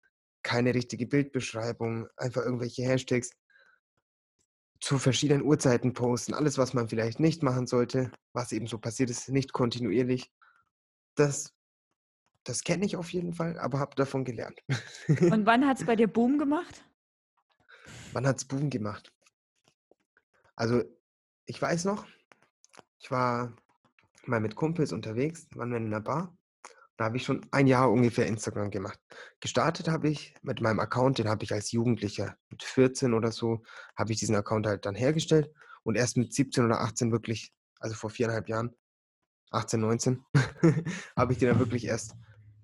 [0.43, 3.31] keine richtige Bildbeschreibung, einfach irgendwelche Hashtags
[4.81, 9.09] zu verschiedenen Uhrzeiten posten, alles, was man vielleicht nicht machen sollte, was eben so passiert
[9.09, 10.31] ist, nicht kontinuierlich.
[11.15, 11.53] Das,
[12.45, 14.63] das kenne ich auf jeden Fall, aber habe davon gelernt.
[15.09, 16.85] Und wann hat es bei dir Boom gemacht?
[18.13, 19.13] Wann hat es Boom gemacht?
[20.57, 20.83] Also,
[21.47, 22.07] ich weiß noch,
[22.99, 23.53] ich war
[24.25, 26.37] mal mit Kumpels unterwegs, waren wir in 'ner Bar.
[26.97, 29.01] Da habe ich schon ein Jahr ungefähr Instagram gemacht.
[29.41, 33.65] Gestartet habe ich mit meinem Account, den habe ich als Jugendlicher mit 14 oder so
[33.97, 37.97] habe ich diesen Account halt dann hergestellt und erst mit 17 oder 18 wirklich, also
[37.97, 38.77] vor 4,5 Jahren,
[39.55, 40.25] 18, 19,
[41.17, 42.15] habe ich den dann wirklich erst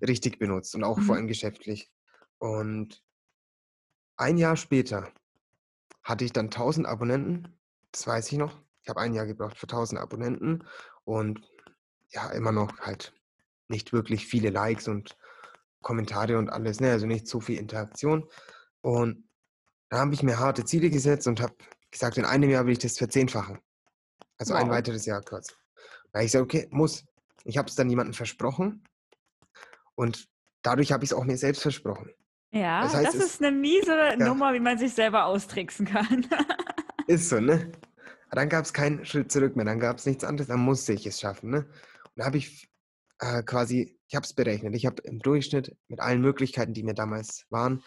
[0.05, 1.19] richtig benutzt und auch vor Mhm.
[1.21, 1.91] allem geschäftlich.
[2.39, 3.03] Und
[4.17, 5.11] ein Jahr später
[6.03, 7.59] hatte ich dann 1.000 Abonnenten,
[7.91, 8.61] das weiß ich noch.
[8.83, 10.67] Ich habe ein Jahr gebraucht für 1.000 Abonnenten
[11.03, 11.41] und
[12.09, 13.13] ja, immer noch halt
[13.67, 15.17] nicht wirklich viele Likes und
[15.81, 16.91] Kommentare und alles, ne?
[16.91, 18.27] Also nicht so viel Interaktion.
[18.81, 19.29] Und
[19.89, 21.55] da habe ich mir harte Ziele gesetzt und habe
[21.91, 23.59] gesagt, in einem Jahr will ich das verzehnfachen.
[24.37, 24.75] Also ein Wow.
[24.75, 25.53] weiteres Jahr quasi.
[26.11, 27.05] Da habe ich gesagt, okay, muss.
[27.43, 28.83] Ich habe es dann jemandem versprochen
[29.95, 30.27] und
[30.61, 32.11] dadurch habe ich es auch mir selbst versprochen.
[32.51, 34.15] Ja, Das heißt, das es ist 'ne miese ja.
[34.17, 36.27] Nummer, wie man sich selber austricksen kann.
[37.07, 37.71] Ist so, ne?
[38.29, 41.49] Dann gab's keinen Schritt zurück mehr, dann gab's nichts anderes, dann musste ich es schaffen,
[41.49, 41.57] ne?
[42.03, 42.69] Und da habe ich
[43.19, 44.75] äh, quasi ich habe es berechnet.
[44.75, 47.81] Ich habe im Durchschnitt mit allen Möglichkeiten, die mir damals waren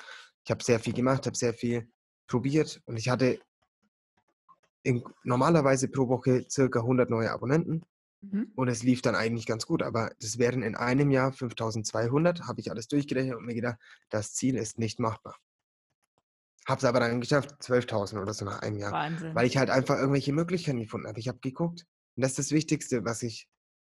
[0.44, 1.88] ich habe sehr viel gemacht, habe sehr viel
[2.26, 3.40] probiert und ich hatte
[4.82, 7.82] in normalerweise pro Woche circa 100 neue Abonnenten
[8.30, 8.52] Mhm.
[8.54, 12.60] und es lief dann eigentlich ganz gut, aber das wären in einem Jahr 5.200, habe
[12.60, 13.78] ich alles durchgerechnet und mir gedacht,
[14.10, 15.37] das Ziel ist nicht machbar.
[16.66, 19.38] Habe es aber dann geschafft, 12.000 oder so nach einem Jahr, weil Wahnsinn.
[19.44, 21.20] ich halt einfach irgendwelche Möglichkeiten gefunden habe.
[21.20, 21.84] Ich habe geguckt
[22.16, 23.48] und das ist das Wichtigste, was ich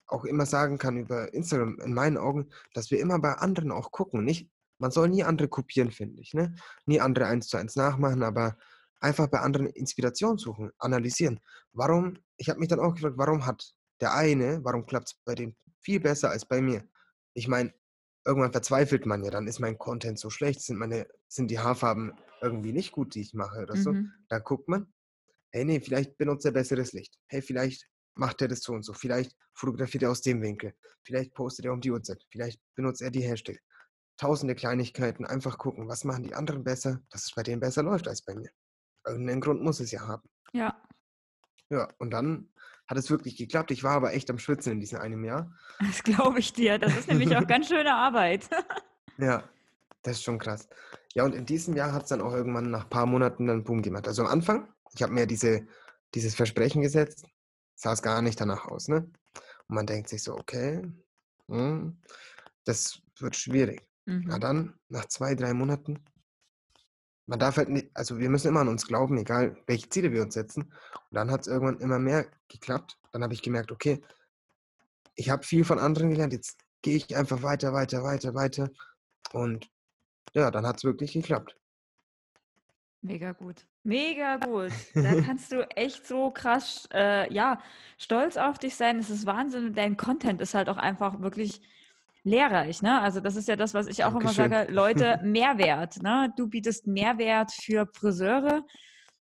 [0.05, 3.91] auch immer sagen kann über Instagram in meinen Augen, dass wir immer bei anderen auch
[3.91, 6.55] gucken, nicht man soll nie andere kopieren, finde ich, ne?
[6.85, 8.57] Nie andere eins zu eins nachmachen, aber
[9.01, 11.41] einfach bei anderen Inspiration suchen, analysieren.
[11.73, 15.55] Warum ich habe mich dann auch gefragt, warum hat der eine warum klappt's bei dem
[15.81, 16.87] viel besser als bei mir?
[17.33, 17.73] Ich meine,
[18.25, 22.13] irgendwann verzweifelt man ja, dann ist mein Content so schlecht, sind meine sind die Haarfarben
[22.41, 23.93] irgendwie nicht gut, die ich mache oder so.
[23.93, 24.13] Mhm.
[24.29, 24.93] Da guckt man,
[25.51, 27.17] hey, ne, vielleicht benutzt er besseres Licht.
[27.27, 28.93] Hey, vielleicht macht er das so und so.
[28.93, 30.73] Vielleicht fotografiert er aus dem Winkel.
[31.03, 32.25] Vielleicht postet er um die Uhrzeit.
[32.31, 33.59] Vielleicht benutzt er die Hashtag.
[34.17, 38.07] Tausende Kleinigkeiten, einfach gucken, was machen die anderen besser, dass es bei denen besser läuft
[38.07, 38.49] als bei mir.
[39.05, 40.29] Irgend 'nen Grund muss es ja haben.
[40.51, 40.81] Ja.
[41.69, 42.51] Ja, und dann
[42.89, 43.71] hat es wirklich geklappt.
[43.71, 45.53] Ich war aber echt am Schwitzen in diesem einem Jahr.
[45.79, 46.77] Das glaube ich dir.
[46.77, 48.49] Das ist nämlich auch ganz schöne Arbeit.
[49.17, 49.49] Ja,
[50.03, 50.67] das ist schon krass.
[51.13, 54.07] Ja, und in diesem Jahr hat's dann auch irgendwann nach paar Monaten dann Boom gemacht.
[54.07, 55.67] Also, am Anfang, ich habe mir diese
[56.15, 57.25] dieses Versprechen gesetzt,
[57.75, 59.11] sah's gar nicht danach aus, ne?
[59.67, 60.83] Und man denkt sich so: „Okay,
[61.49, 62.01] hm,
[62.65, 63.89] das wird schwierig.“
[64.25, 64.39] Na Mhm.
[64.39, 66.03] dann, nach 2, 3 Monaten
[67.29, 70.23] man darf halt ni also, wir müssen immer an uns glauben, egal welche Ziele wir
[70.23, 70.63] uns setzen.
[70.63, 72.97] Und dann hat's irgendwann immer mehr geklappt.
[73.11, 74.01] Dann habe ich gemerkt: „Okay,
[75.15, 78.69] ich habe viel von anderen gelernt, jetzt gehe ich einfach weiter, weiter, weiter, weiter.“
[79.31, 79.69] Und
[80.33, 81.55] ja, dann hat's wirklich geklappt.
[83.01, 83.67] Mega gut.
[83.83, 84.71] Mega gut.
[84.95, 87.61] Da kannst du echt so krass, äh, ja,
[87.99, 88.97] stolz auf dich sein.
[88.97, 91.61] Es ist Wahnsinn dein Content ist halt auch einfach wirklich
[92.29, 93.01] lehrreich, ne?
[93.01, 94.51] Also, das ist ja das, was ich auch immer Dankeschön.
[94.51, 96.31] sage: „Leute, Mehrwert“, ne?
[96.37, 98.63] Du bietest Mehrwert für Friseure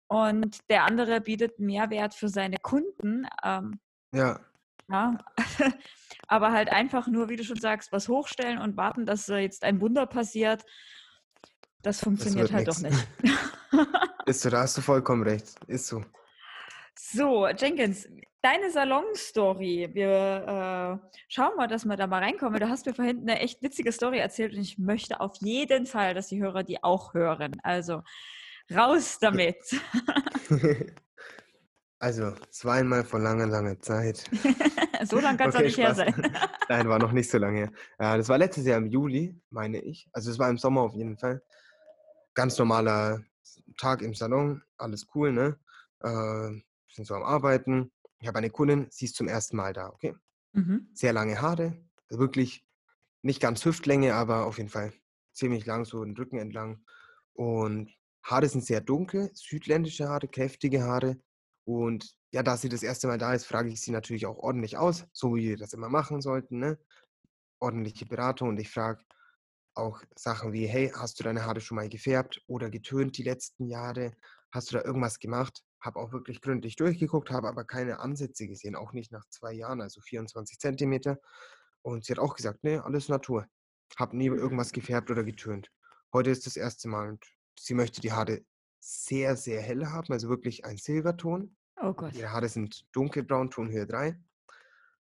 [0.08, 3.80] und der andere bietet Mehrwert für seine Kunden, ähm,
[4.14, 4.40] Ja.
[4.90, 5.18] ja.
[6.28, 9.82] Aber halt einfach nur, wie du schon sagst, was hochstellen und warten, dass, jetzt ein
[9.82, 10.64] Wunder passiert,
[11.82, 12.96] das Das funktioniert wird halt doch nix.
[12.96, 13.08] nicht.
[14.28, 15.48] Ist so, da hast du vollkommen recht.
[15.68, 16.06] Ist so.
[16.96, 18.08] So, Jenkins,
[18.42, 19.90] deine Salonstory.
[19.94, 22.60] Wir, äh, schauen mal, dass wir da mal reinkommen.
[22.60, 26.14] Du hast mir vorhin 'ne echt witzige Story erzählt und ich möchte auf jeden Fall,
[26.14, 27.60] dass die Hörer die auch hören.
[27.64, 28.02] Also,
[28.74, 29.58] raus damit.
[32.00, 34.28] Also, es war einmal vor langer, langer Zeit.
[35.04, 35.98] So lang kann's doch Okay, nicht her Spaß.
[35.98, 36.14] sein.
[36.70, 37.72] Nein, war noch nicht so lange her.
[38.00, 40.08] Ja, das war letztes Jahr im Juli, meine ich.
[40.14, 41.42] Also, es war im Sommer auf jeden Fall.
[42.36, 43.24] Ganz normaler
[43.78, 45.58] Tag im Salon, alles cool, ne?
[46.02, 46.62] Äh, wir
[46.96, 47.92] sind so am Arbeiten.
[48.22, 50.16] Ich habe eine Kundin, sie ist zum ersten Mal da, okay?
[50.54, 50.92] Mhm.
[50.94, 51.78] Sehr lange Haare,
[52.10, 52.66] wirklich
[53.24, 54.94] nicht ganz Hüftlänge, aber auf jeden Fall
[55.34, 56.86] ziemlich lang, so den Rücken entlang.
[57.34, 57.92] Und
[58.24, 61.20] Haare sind sehr dunkel, südländische Haare, kräftige Haare.
[61.66, 64.78] Und ja, da sie das erste Mal da ist, frage ich sie natürlich auch ordentlich
[64.78, 66.80] aus, so wie wir das immer machen sollten, ne?
[67.60, 69.06] Ordentliche Beratung und ich frage
[69.76, 73.68] auch Sachen wie: „Hey, hast du deine Haare schon mal gefärbt oder getönt die letzten
[73.68, 74.14] Jahre?
[74.52, 78.76] Hast du da irgendwas gemacht?“ Habe auch wirklich gründlich durchgeguckt, habe aber keine Ansätze gesehen,
[78.76, 81.20] auch nicht nach 2 Jahren, also 24 Zentimeter.
[81.82, 83.48] Und sie hat auch gesagt: „Ne, alles Natur.
[83.98, 85.72] Habe nie irgendwas gefärbt oder getönt.“
[86.14, 87.26] Heute ist das erste Mal und
[87.60, 88.42] sie möchte die Haare
[88.80, 91.58] sehr, sehr hell haben, also wirklich ein Silberton.
[91.82, 92.14] Oh Gott.
[92.14, 94.20] Ihre Haare sind dunkelbraun, Tonhöhe 3.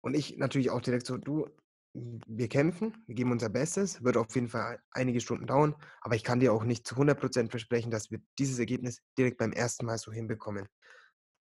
[0.02, 1.50] Und ich natürlich auch direkt so: „Du,
[1.94, 6.24] wir kämpfen, wir geben unser Bestes, wird auf jeden Fall einige Stunden dauern, aber ich
[6.24, 9.98] kann dir auch nicht zu 100% versprechen, dass wir dieses Ergebnis direkt beim ersten Mal
[9.98, 10.68] so hinbekommen.“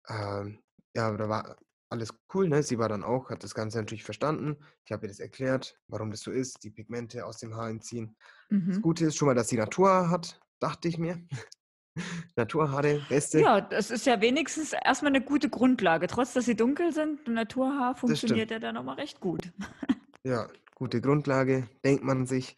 [0.09, 0.61] Ähm,
[0.95, 1.57] ja, da war
[1.91, 2.63] alles cool, ne?
[2.63, 4.57] Sie war dann auch, hat das Ganze natürlich verstanden.
[4.85, 8.17] Ich habe ihr das erklärt, warum das so ist, die Pigmente aus dem Haar entziehen.
[8.51, 8.83] Das Mhm.
[8.83, 11.27] Gute ist schon mal, dass sie Naturhaar hat, dachte ich mir.
[12.37, 13.41] Naturhaare, beste.
[13.41, 16.07] Ja, das ist ja wenigstens erstmal eine gute Grundlage.
[16.07, 19.53] Trotz, dass sie dunkel sind, Naturhaar Das funktioniert ja dann nochmal recht gut.
[20.25, 22.57] Ja, gute Grundlage, denkt man sich.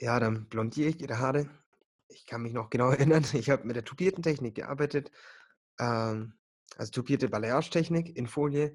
[0.00, 1.48] Ja, dann blondiere ich ihre Haare.
[2.08, 5.10] Ich kann mich noch genau erinnern, ich habe mit der tupierten Technik gearbeitet.
[5.78, 6.34] Ähm,
[6.76, 8.74] also tupierte Balayage-Technik in Folie.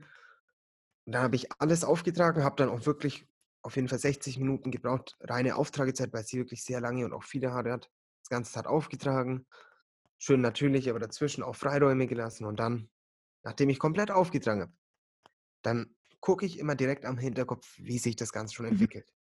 [1.06, 3.28] Und dann habe ich alles aufgetragen, habe dann auch wirklich
[3.62, 7.24] auf jeden Fall 60 Minuten gebraucht, reine Auftragezeit, weil sie wirklich sehr lange und auch
[7.24, 7.90] viele Haare hat.
[8.22, 9.46] Das Ganze hat aufgetragen,
[10.18, 12.46] schön natürlich, aber dazwischen auch Freiräume gelassen.
[12.46, 12.90] Und dann,
[13.44, 14.74] nachdem ich komplett aufgetragen habe,
[15.64, 18.74] dann gucke ich immer direkt am Hinterkopf, wie sich das Ganze schon Mhm.
[18.74, 19.14] entwickelt.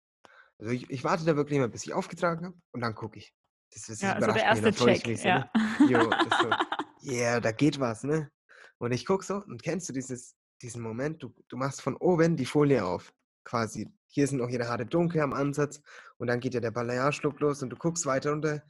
[0.59, 3.35] Also ich, ich warte da wirklich immer, bis ich aufgetragen habe und dann gucke ich.
[3.73, 5.09] Das, das Ja, also der mich, erste dann freue ich Check.
[5.09, 5.39] mich Ja.
[5.39, 5.51] ne?
[5.87, 6.55] Jo, ist so,
[7.03, 8.31] yeah, da geht was, ne?
[8.79, 12.37] Und ich gucke so und kennst du dieses, diesen Moment, du, du machst von oben
[12.37, 13.13] die Folie auf,
[13.45, 13.89] quasi.
[14.09, 15.81] Hier sind noch ihre Haare dunkel am Ansatz
[16.19, 18.63] und dann geht ja der Balayage-Look los und du guckst weiter runter,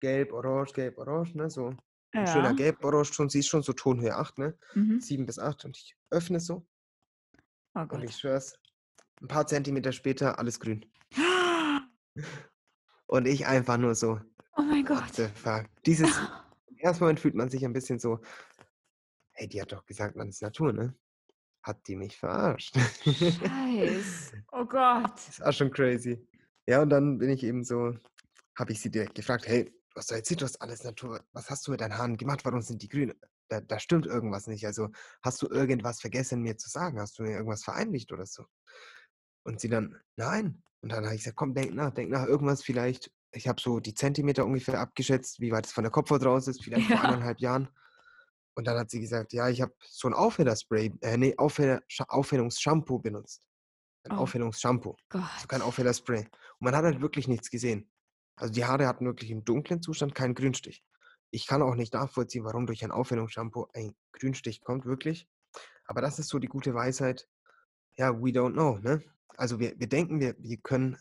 [0.00, 1.50] gelb, orange, gelb, orange, ne?
[1.50, 1.74] So
[2.16, 2.54] ein schöner Ja.
[2.54, 4.58] gelb-orange, schon, siehst schon so Tonhöhe 8, ne?
[4.74, 5.00] Mhm.
[5.00, 6.66] 7 bis 8 und ich öffne so
[7.74, 8.20] Oh und ich Gott.
[8.20, 8.58] schwör's,
[9.20, 10.84] ein paar Zentimeter später alles grün.
[13.06, 14.20] Und ich einfach nur so,
[14.56, 15.14] Oh mein Gott.
[15.34, 15.66] fuck?
[15.84, 16.08] Dieses,
[16.68, 18.20] im ersten Moment fühlt man sich ein bisschen so,
[19.32, 20.94] hey, die hat doch gesagt, man ist Natur, ne?
[21.62, 22.76] Hat die mich verarscht?
[23.04, 24.32] Scheiß.
[24.52, 25.12] Oh Gott.
[25.28, 26.26] Das war schon crazy.
[26.66, 27.96] Ja, und dann bin ich eben so,
[28.58, 31.66] habe ich sie direkt gefragt, hey, was du erzählt, du hast alles Natur, was hast
[31.66, 33.14] du mit deinen Haaren gemacht, warum sind die grün?
[33.50, 34.64] Da, da stimmt irgendwas nicht.
[34.64, 34.90] Also
[35.22, 37.00] hast du irgendwas vergessen, mir zu sagen?
[37.00, 38.44] Hast du mir irgendwas vereinigt oder so?
[39.44, 40.62] Und sie dann, nein.
[40.82, 43.10] Und dann habe ich gesagt, komm, denk nach, denk nach, irgendwas vielleicht.
[43.32, 46.62] Ich habe so die Zentimeter ungefähr abgeschätzt, wie weit es von der Kopfhaut raus ist,
[46.64, 47.02] vielleicht vor Ja.
[47.02, 47.68] eineinhalb Jahren.
[48.54, 52.98] Und dann hat sie gesagt, ja, ich habe so ein Aufhellerspray, äh, nee, Aufheller, Aufhellungsshampoo
[52.98, 53.42] benutzt.
[54.04, 55.62] Ein Oh Aufhellungsshampoo, so kein.
[55.62, 56.20] Aufhellerspray.
[56.20, 57.90] Und man hat halt wirklich nichts gesehen.
[58.36, 60.84] Also die Haare hatten wirklich im dunklen Zustand keinen Grünstich.
[61.30, 65.28] Ich kann auch nicht nachvollziehen, warum durch ein Aufhellungsshampoo ein Grünstich kommt, wirklich.
[65.84, 67.28] Aber das ist so die gute Weisheit.
[67.96, 69.02] Ja, we don't know, ne?
[69.36, 70.96] Also wir, wir denken, wir, wir können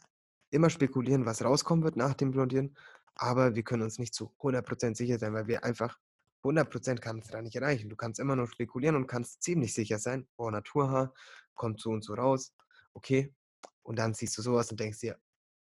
[0.52, 2.76] immer spekulieren, was rauskommen wird nach dem Blondieren,
[3.15, 6.00] aber wir können uns nicht zu 100% sicher sein, weil wir einfach
[6.44, 7.89] 100% kann es da nicht erreichen.
[7.89, 11.13] Du kannst immer nur spekulieren und kannst ziemlich sicher sein, boah, Naturhaar
[11.56, 12.54] kommt so und so raus,
[12.94, 13.34] okay.
[13.84, 15.20] Und dann siehst du sowas und denkst dir,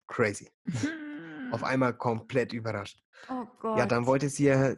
[0.07, 0.51] crazy.
[1.53, 3.01] Auf einmal komplett überrascht.
[3.29, 3.45] Oh
[3.77, 4.07] Ja, dann Gott.
[4.07, 4.75] wollte sie ja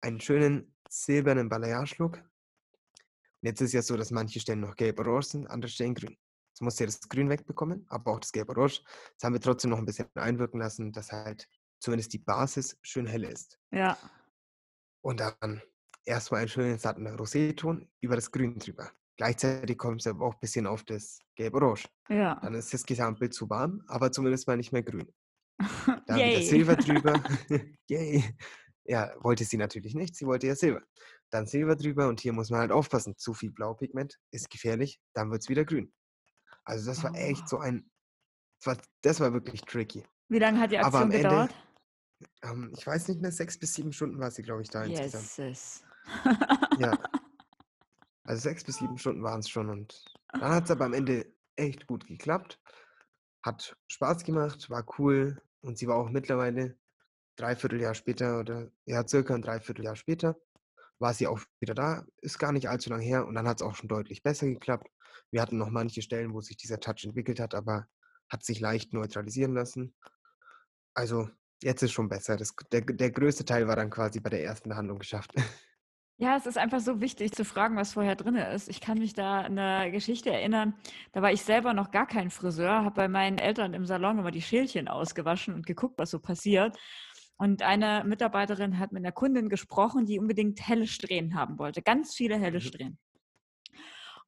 [0.00, 2.16] einen schönen silbernen Balayage-Look.
[2.18, 6.16] Und jetzt ist ja so, dass manche Stellen noch gelb-orange sind, andere Stellen grün.
[6.50, 8.82] Jetzt du ja das Grün wegbekommen, aber auch das gelb-orange.
[9.14, 11.48] Das haben wir trotzdem noch ein bisschen einwirken lassen, dass halt
[11.80, 13.58] zumindest die Basis schön hell ist.
[13.72, 13.96] Ja.
[15.02, 15.62] Und dann
[16.04, 18.90] erstmal einen schönen satten Roséton über das Grün drüber.
[19.16, 21.88] Gleichzeitig kommt es aber auch ein bisschen auf das Gelb-Orange.
[22.08, 22.48] Dann Ja.
[22.58, 25.12] ist das Gesamtbild zu warm, aber zumindest mal nicht mehr grün.
[26.06, 26.44] Dann wieder Yay.
[26.44, 27.22] Silber drüber.
[27.88, 28.36] Yay.
[28.84, 30.16] Ja, wollte sie natürlich nicht.
[30.16, 30.82] Sie wollte ja Silber.
[31.30, 33.16] Dann Silber drüber und hier muss man halt aufpassen.
[33.16, 35.92] Zu viel Blaupigment ist gefährlich, dann wird es wieder grün.
[36.64, 37.16] Also das war Oh.
[37.16, 37.90] echt so ein,
[38.60, 40.04] das war, das war wirklich tricky.
[40.28, 41.54] Wie lange hat die Aber Aktion am Ende, gedauert?
[42.42, 45.36] ähm, ich weiß nicht mehr, sechs bis sieben Stunden war sie, glaube ich, da insgesamt.
[45.48, 45.84] Jesus.
[46.78, 46.98] Ja,
[48.24, 51.32] also sechs bis sieben Stunden waren es schon und dann hat es aber am Ende
[51.56, 52.60] echt gut geklappt.
[53.44, 56.76] Hat Spaß gemacht, war cool und sie war auch mittlerweile
[57.36, 60.36] dreiviertel Jahr später oder ja, circa ein Dreivierteljahr später
[60.98, 62.06] war sie auch wieder da.
[62.20, 64.88] Ist gar nicht allzu lange her und dann hat es auch schon deutlich besser geklappt.
[65.30, 67.86] Wir hatten noch manche Stellen, wo sich dieser Touch entwickelt hat, aber
[68.28, 69.94] hat sich leicht neutralisieren lassen.
[70.94, 71.28] Also
[71.62, 72.36] jetzt ist schon besser.
[72.36, 75.34] Das, der, der größte Teil war dann quasi bei der ersten Behandlung geschafft.
[76.22, 78.68] Ja, es ist einfach so wichtig zu fragen, was vorher drin ist.
[78.68, 80.72] Ich kann mich da an eine Geschichte erinnern.
[81.10, 84.30] Da war ich selber noch gar kein Friseur, habe bei meinen Eltern im Salon immer
[84.30, 86.78] die Schälchen ausgewaschen und geguckt, was so passiert.
[87.38, 91.82] Und eine Mitarbeiterin hat mit einer Kundin gesprochen, die unbedingt helle Strähnen haben wollte.
[91.82, 92.62] Ganz viele helle Mhm.
[92.62, 92.98] Strähnen.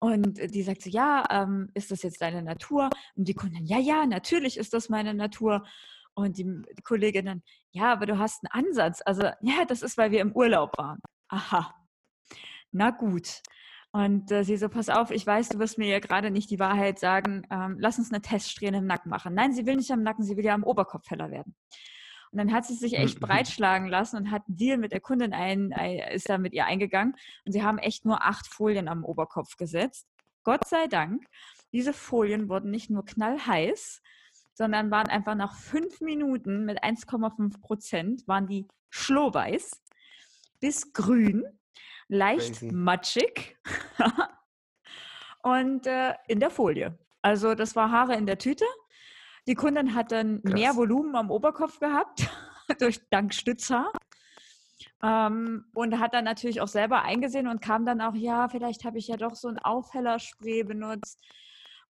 [0.00, 2.90] Und die sagt so, ja, ähm, ist das jetzt deine Natur?
[3.14, 5.64] Und die Kundin, ja, ja, natürlich ist das meine Natur.
[6.14, 9.00] Und die, die Kollegin dann, ja, aber du hast einen Ansatz.
[9.06, 10.98] Also, ja, das ist, weil wir im Urlaub waren.
[11.28, 11.72] Aha,
[12.74, 13.42] na gut.
[13.92, 16.58] Und äh, sie so, pass auf, ich weiß, du wirst mir ja gerade nicht die
[16.58, 17.46] Wahrheit sagen.
[17.50, 19.34] Ähm, lass uns eine Teststrähne im Nacken machen.
[19.34, 21.54] Nein, sie will nicht am Nacken, sie will ja am Oberkopf heller werden.
[22.32, 25.32] Und dann hat sie sich echt breitschlagen lassen und hat einen Deal mit der Kundin
[25.32, 27.14] ein, ein, ist da mit ihr eingegangen.
[27.46, 30.08] Und sie haben echt nur acht Folien am Oberkopf gesetzt.
[30.42, 31.24] Gott sei Dank,
[31.72, 34.02] diese Folien wurden nicht nur knallheiß,
[34.54, 39.70] sondern waren einfach nach fünf Minuten mit 1,5 Prozent, waren die schlohweiß
[40.60, 41.44] bis grün.
[42.08, 42.72] Leicht Crazy.
[42.72, 43.56] matschig
[45.42, 46.98] und äh, in der Folie.
[47.22, 48.64] Also das war Haare in der Tüte.
[49.46, 50.76] Die Kundin hat dann mehr Krass.
[50.76, 52.28] Volumen am Oberkopf gehabt,
[52.78, 53.92] durch dank Stützhaar.
[55.02, 58.98] Ähm, und hat dann natürlich auch selber eingesehen und kam dann auch, ja, vielleicht habe
[58.98, 61.18] ich ja doch so ein Aufhellerspray benutzt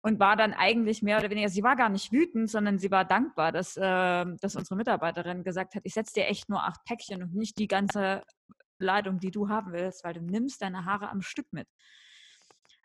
[0.01, 3.05] und war dann eigentlich mehr oder weniger, sie war gar nicht wütend, sondern sie war
[3.05, 7.23] dankbar, dass, äh, dass unsere Mitarbeiterin gesagt hat, ich setze dir echt nur acht Päckchen
[7.23, 8.21] und nicht die ganze
[8.79, 11.67] Ladung, die du haben willst, weil du nimmst deine Haare am Stück mit.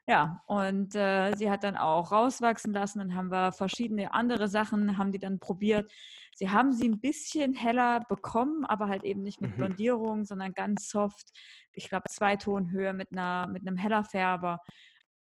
[0.06, 2.98] Ja, und äh, sie hat dann auch rauswachsen lassen.
[2.98, 5.92] Dann haben wir verschiedene andere Sachen, haben die dann probiert.
[6.34, 9.56] Sie haben sie ein bisschen heller bekommen, aber halt eben nicht mit Mhm.
[9.56, 11.28] Blondierung, sondern ganz soft.
[11.72, 14.58] Ich glaube, zwei Tonhöhe mit, einer, mit einem heller Färber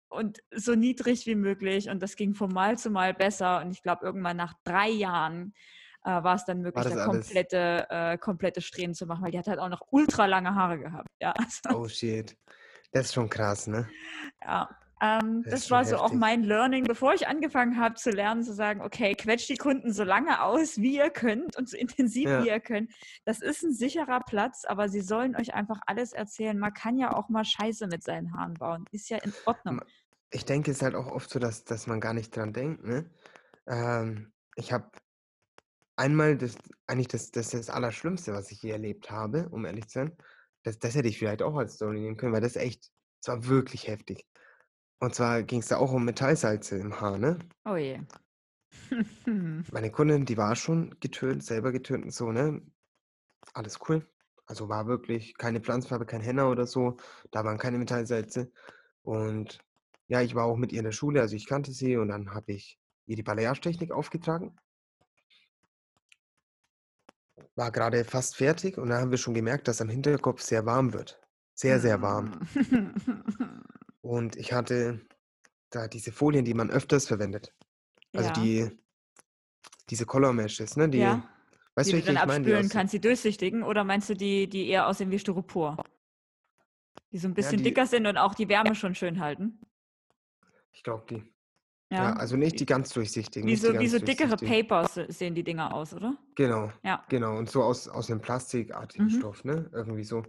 [0.09, 1.91] und so niedrig wie möglich.
[1.91, 3.61] Und das ging von Mal zu Mal besser.
[3.61, 5.53] Und ich glaube, irgendwann nach drei Jahren
[6.05, 9.39] äh, war es dann möglich, das da komplette, äh, komplette Strähnen zu machen, weil die
[9.39, 11.09] hat halt auch noch ultra lange Haare gehabt.
[11.21, 12.37] Ja, also, Oh shit.
[12.93, 13.89] Das ist schon krass, ne?
[14.45, 14.69] ja.
[15.01, 16.21] Ähm, Das das war so auch heftig.
[16.21, 20.05] mein Learning, bevor ich angefangen habe zu lernen, zu sagen, okay, quetscht die Kunden so
[20.05, 22.45] lange aus, wie ihr könnt und so intensiv, Ja.
[22.45, 22.93] wie ihr könnt.
[23.25, 26.57] Das ist ein sicherer Platz, aber sie sollen euch einfach alles erzählen.
[26.57, 28.85] Man kann ja auch mal Scheiße mit seinen Haaren bauen.
[28.93, 29.81] Ist ja in Ordnung.
[30.31, 32.85] Ich denke, es ist halt auch oft so, dass, dass man gar nicht dran denkt,
[32.85, 33.11] ne?
[33.67, 34.89] Ähm, ich habe
[35.97, 39.89] einmal das, eigentlich das, das ist das Allerschlimmste, was ich je erlebt habe, um ehrlich
[39.89, 40.17] zu sein.
[40.63, 43.47] Das, das hätte ich vielleicht auch als Story nehmen können, weil das echt, es war
[43.47, 44.27] wirklich heftig.
[45.01, 47.39] Und zwar ging es da auch um Metallsalze im Haar, ne?
[47.65, 48.01] Oh je.
[49.73, 52.63] Meine Kundin, die war schon getönt, selber getönt und so, ne?
[53.53, 54.09] Alles cool.
[54.47, 56.97] Also war wirklich keine Pflanzenfarbe, kein Henna oder so.
[57.31, 58.53] Da waren keine Metallsalze.
[59.03, 59.59] Und
[60.07, 62.35] ja, ich war auch mit ihr in der Schule, also ich kannte sie und dann
[62.35, 64.57] habe ich ihr die Balayage-Technik aufgetragen.
[67.55, 70.93] War gerade fast fertig und dann haben wir schon gemerkt, dass am Hinterkopf sehr warm
[70.93, 71.21] wird.
[71.55, 72.41] Sehr, sehr warm.
[74.01, 75.01] Und ich hatte
[75.71, 77.55] da diese Folien, die man öfters verwendet.
[78.15, 78.33] Also Ja.
[78.33, 78.79] die,
[79.91, 80.89] diese Color Meshes, ne?
[80.89, 81.29] Die, ja,
[81.75, 82.45] weißt die du, du dann ich meine?
[82.45, 85.77] Die abspülen kannst, die durchsichtigen, oder meinst du die, die eher aussehen wie Styropor?
[87.13, 89.61] Die so ein bisschen die- dicker sind und auch die Wärme schon schön halten.
[90.73, 91.32] Ich glaube, die.
[91.93, 92.11] Ja.
[92.11, 93.47] Ja, also nicht die ganz durchsichtigen.
[93.49, 94.37] wie so, wie so dickere.
[94.37, 96.17] Papers se- sehen die Dinger aus, oder?
[96.37, 97.05] Genau, Ja.
[97.11, 97.37] genau.
[97.37, 99.11] Und so aus, aus einem plastikartigen Mhm.
[99.11, 99.69] Stoff, ne?
[99.75, 100.23] Irgendwie so.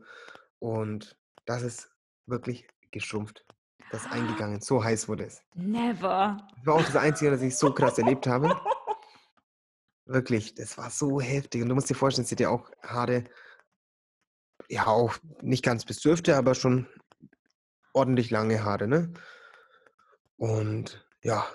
[0.60, 1.89] Und das ist
[2.26, 3.45] wirklich geschrumpft.
[3.91, 4.60] Das ist eingegangen.
[4.60, 5.41] So heiß wurde es.
[5.54, 6.38] Never.
[6.58, 8.60] Das war auch das Einzige, das ich so krass erlebt habe.
[10.06, 11.62] Wirklich, das war so heftig.
[11.62, 13.23] Und du musst dir vorstellen, sie hat ja auch Haare,
[14.67, 16.88] ja, auch nicht ganz bis zur Hüfte, aber schon
[17.93, 19.13] ordentlich lange Haare, ne?
[20.36, 21.47] Und ja,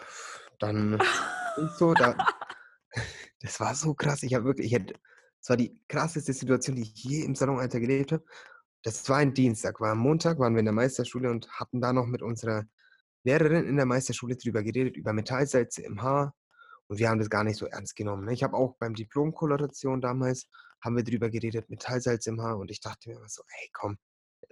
[0.58, 0.98] dann
[1.56, 2.16] ist so, da,
[3.40, 4.22] das war so krass.
[4.22, 4.94] Ich habe wirklich, ich hätte,
[5.40, 8.24] das war die krasseste Situation, die ich je im Salonalter gelebt habe.
[8.82, 11.92] Das war ein Dienstag, war am Montag, waren wir in der Meisterschule und hatten da
[11.92, 12.64] noch mit unserer
[13.24, 16.34] Lehrerin in der Meisterschule drüber geredet, über Metallsalze im Haar.
[16.86, 18.24] Und wir haben das gar nicht so ernst genommen.
[18.24, 18.32] Ne?
[18.32, 20.48] Ich habe auch beim Diplom-Koloration damals,
[20.82, 22.58] haben wir drüber geredet, Metallsalz im Haar.
[22.58, 23.98] Und ich dachte mir immer so, ey, komm,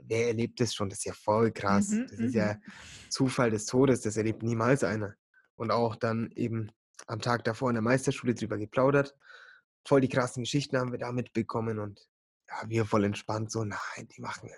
[0.02, 0.88] wer erlebt das schon?
[0.88, 1.90] Das ist ja voll krass.
[1.90, 2.56] Mhm, das ist ja
[3.09, 5.14] Zufall des Todes, das erlebt niemals einer.
[5.56, 6.70] Und auch dann eben
[7.06, 9.14] am Tag davor in der Meisterschule drüber geplaudert.
[9.87, 12.09] Voll die krassen Geschichten haben wir da mitbekommen und
[12.48, 14.50] ja, wir voll entspannt, so, nein, die machen,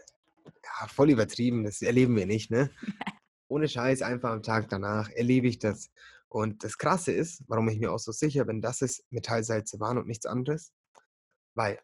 [0.44, 2.70] ja, voll übertrieben, das erleben wir nicht, ne?
[3.48, 5.90] Ohne Scheiß, einfach am Tag danach erlebe ich das.
[6.28, 9.96] Und das Krasse ist, warum ich mir auch so sicher bin, dass es Metallsalze waren
[9.96, 10.72] und nichts anderes,
[11.54, 11.78] weil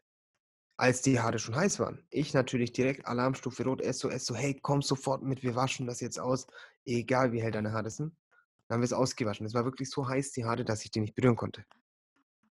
[0.76, 4.82] als die Haare schon heiß waren, ich natürlich direkt Alarmstufe Rot, SOS, so, hey, komm
[4.82, 6.46] sofort mit, wir waschen das jetzt aus,
[6.84, 8.14] egal wie hell deine Haare sind.
[8.66, 9.46] Dann haben wir es ausgewaschen.
[9.46, 11.64] Es war wirklich so heiß, die Haare, dass ich die nicht berühren konnte.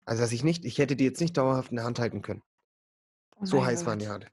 [0.05, 2.43] Also, dass ich nicht, ich hätte die jetzt nicht dauerhaft in der Hand halten können.
[3.39, 4.23] Oh So heiß waren die Gott.
[4.23, 4.31] Haare.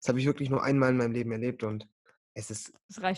[0.00, 1.88] Das habe ich wirklich nur einmal in meinem Leben erlebt und
[2.34, 2.72] es ist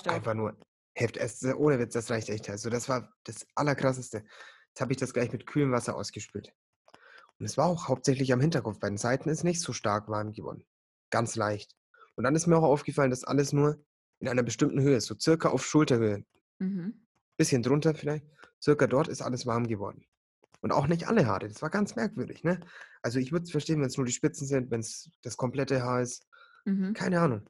[0.07, 0.57] einfach nur
[0.95, 1.23] heftig.
[1.23, 2.51] Es, ohne Witz, das reicht echt.
[2.51, 4.25] Also, das war das Allerkrasseste.
[4.69, 6.53] Jetzt habe ich das gleich mit kühlem Wasser ausgespült.
[7.41, 8.79] Und es war auch hauptsächlich am Hinterkopf.
[8.79, 10.65] Bei den Seiten ist nicht so stark warm geworden.
[11.11, 11.75] Ganz leicht.
[12.15, 13.83] Und dann ist mir auch aufgefallen, dass alles nur
[14.19, 16.25] in einer bestimmten Höhe ist, so circa auf Schulterhöhe.
[16.59, 17.07] Mhm.
[17.39, 18.27] Bisschen drunter vielleicht.
[18.63, 20.05] Circa dort ist alles warm geworden.
[20.61, 21.49] Und auch nicht alle Haare.
[21.49, 22.61] Das war ganz merkwürdig, ne?
[23.01, 25.83] Also ich würde es verstehen, wenn es nur die Spitzen sind, wenn es das komplette
[25.83, 26.27] Haar ist.
[26.67, 26.93] Mhm.
[26.93, 27.49] Keine Ahnung.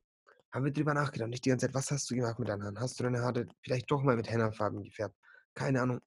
[0.53, 1.31] Haben wir drüber nachgedacht.
[1.31, 2.79] Nicht die ganze Zeit, was hast du gemacht mit deinen Haaren?
[2.79, 5.17] Hast du deine Haare vielleicht doch mal mit Hennafarben gefärbt?
[5.55, 5.99] Keine Ahnung.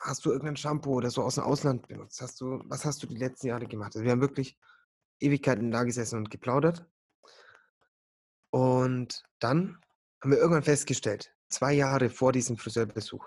[0.00, 2.20] Hast du irgendein Shampoo oder so aus dem Ausland benutzt?
[2.20, 3.94] Hast du, was hast du die letzten Jahre gemacht?
[3.94, 4.56] Also wir haben wirklich
[5.20, 6.86] Ewigkeiten da gesessen und geplaudert.
[8.50, 9.80] Und dann
[10.22, 13.26] haben wir irgendwann festgestellt, zwei Jahre vor diesem Friseurbesuch,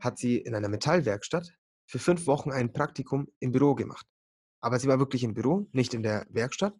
[0.00, 1.52] hat sie in einer Metallwerkstatt
[1.86, 4.06] für fünf Wochen ein Praktikum im Büro gemacht.
[4.60, 6.74] Aber sie war wirklich im Büro, nicht in der Werkstatt.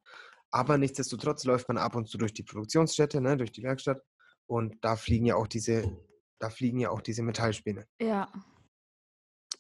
[0.51, 4.03] Aber nichtsdestotrotz läuft man ab und zu durch die Produktionsstätte, ne, durch die Werkstatt.
[4.47, 5.97] Und da fliegen ja auch diese,
[6.39, 7.87] da fliegen ja auch diese Metallspäne.
[8.01, 8.31] Ja.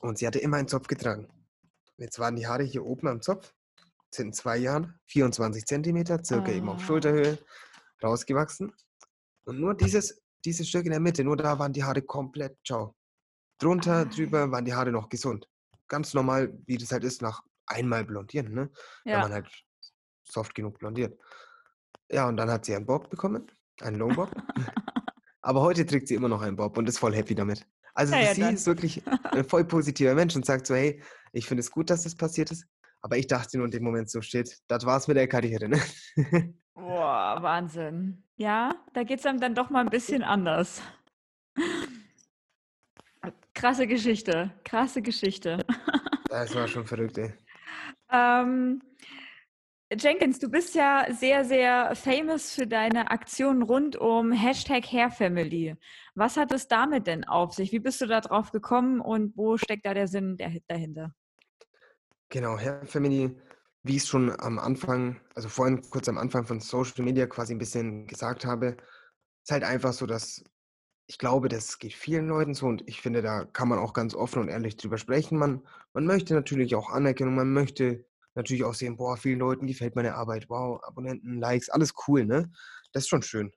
[0.07, 1.29] Und sie hatte immer einen Zopf getragen.
[1.99, 3.53] Jetzt waren die Haare hier oben am Zopf,
[4.11, 6.87] sind in zwei Jahren 24 Zentimeter, circa eben auf Ah.
[6.87, 7.39] Schulterhöhe,
[8.03, 8.73] rausgewachsen.
[9.47, 12.95] Und nur dieses, dieses Stück in der Mitte, nur da waren die Haare komplett ciao.
[13.59, 14.05] Drunter, Ah.
[14.05, 15.49] drüber waren die Haare noch gesund.
[15.89, 18.71] Ganz normal, wie das halt ist, nach einmal blondieren, ne?
[19.05, 19.35] Wenn man Ja.
[19.37, 19.49] halt
[20.23, 21.19] soft genug blondiert.
[22.11, 23.51] Ja, und dann hat sie einen Bob bekommen,
[23.81, 24.31] einen Long Bob.
[25.41, 27.67] Aber heute trägt sie immer noch einen Bob und ist voll happy damit.
[27.97, 28.55] Also Ja, ja, sie dann.
[28.55, 32.03] ist wirklich ein voll positiver Mensch und sagt so, hey, ich finde es gut, dass
[32.05, 32.66] das passiert ist.
[33.01, 35.80] Aber ich dachte nur in dem Moment so steht, das war's mit der Karriere, ne?
[36.74, 38.22] Boah, Wahnsinn.
[38.36, 40.82] Ja, da geht es einem dann doch mal ein bisschen anders.
[43.55, 45.64] Krasse Geschichte, krasse Geschichte.
[46.28, 47.32] Das war schon verrückt, ey.
[48.09, 48.82] Ähm,
[49.95, 55.76] Jenkins, du bist ja sehr, sehr famous für deine Aktionen rund um Hashtag Hairfamily.
[56.16, 57.70] Was hat es damit denn auf sich?
[57.70, 61.14] Wie bist du da drauf gekommen und wo steckt da der Sinn dahinter?
[62.30, 63.37] Genau, Hair Family,
[63.84, 67.55] wie ich es schon am Anfang, also vorhin kurz am Anfang von Social Media quasi
[67.55, 68.76] ein bisschen gesagt habe,
[69.45, 70.43] ist halt einfach so, dass
[71.07, 74.16] ich glaube, das geht vielen Leuten so und ich finde, da kann man auch ganz
[74.16, 75.39] offen und ehrlich drüber sprechen.
[75.39, 78.05] Man, man möchte natürlich auch Anerkennung, man möchte
[78.37, 82.53] natürlich auch sehen, boah, vielen Leuten gefällt meine Arbeit, wow, Abonnenten, Likes, alles cool, ne?
[82.93, 83.53] Das ist schon schön.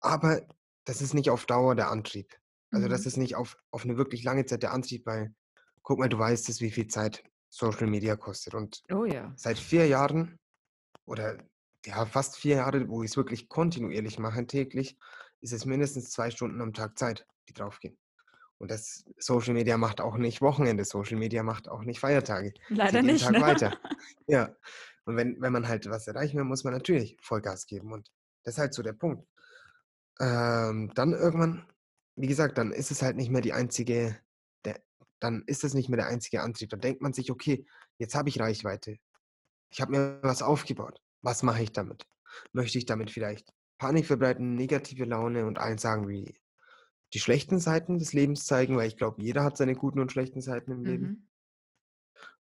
[0.00, 0.46] Aber
[0.84, 2.34] das ist nicht auf Dauer der Antrieb.
[2.70, 3.06] Also das Mhm.
[3.06, 5.34] ist nicht auf, auf eine wirklich lange Zeit der Antrieb, weil
[5.82, 8.54] guck mal, du weißt es, wie viel Zeit Social Media kostet.
[8.54, 9.32] Und Oh ja.
[9.36, 10.38] seit vier Jahren
[11.06, 11.38] oder
[11.84, 14.98] ja, fast vier Jahre, wo ich es wirklich kontinuierlich mache, täglich,
[15.40, 17.96] ist es mindestens zwei Stunden am Tag Zeit, die draufgehen.
[18.58, 22.54] Und das Social Media macht auch nicht Wochenende, Social Media macht auch nicht Feiertage.
[22.68, 23.40] Leider nicht, Tag ne?
[23.40, 23.78] weiter.
[24.26, 24.54] Ja.
[25.04, 27.92] Und wenn, wenn man halt was erreichen will, muss man natürlich Vollgas geben.
[27.92, 28.10] Und
[28.42, 29.24] das ist halt so der Punkt.
[30.18, 31.64] Ähm, dann irgendwann,
[32.16, 34.18] wie gesagt, dann ist es halt nicht mehr die einzige,
[34.64, 34.80] der,
[35.20, 36.70] dann ist es nicht mehr der einzige Antrieb.
[36.70, 37.66] Dann denkt man sich, okay,
[37.98, 38.98] jetzt habe ich Reichweite.
[39.70, 41.00] Ich habe mir was aufgebaut.
[41.22, 42.04] Was mache ich damit?
[42.52, 46.34] Möchte ich damit vielleicht Panik verbreiten, negative Laune und allen sagen, wie
[47.14, 50.40] die schlechten Seiten des Lebens zeigen, weil ich glaube, jeder hat seine guten und schlechten
[50.40, 51.06] Seiten im Leben.
[51.06, 51.28] Mhm.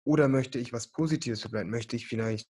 [0.05, 1.71] Oder möchte ich was Positives verbreiten?
[1.71, 2.49] Möchte ich vielleicht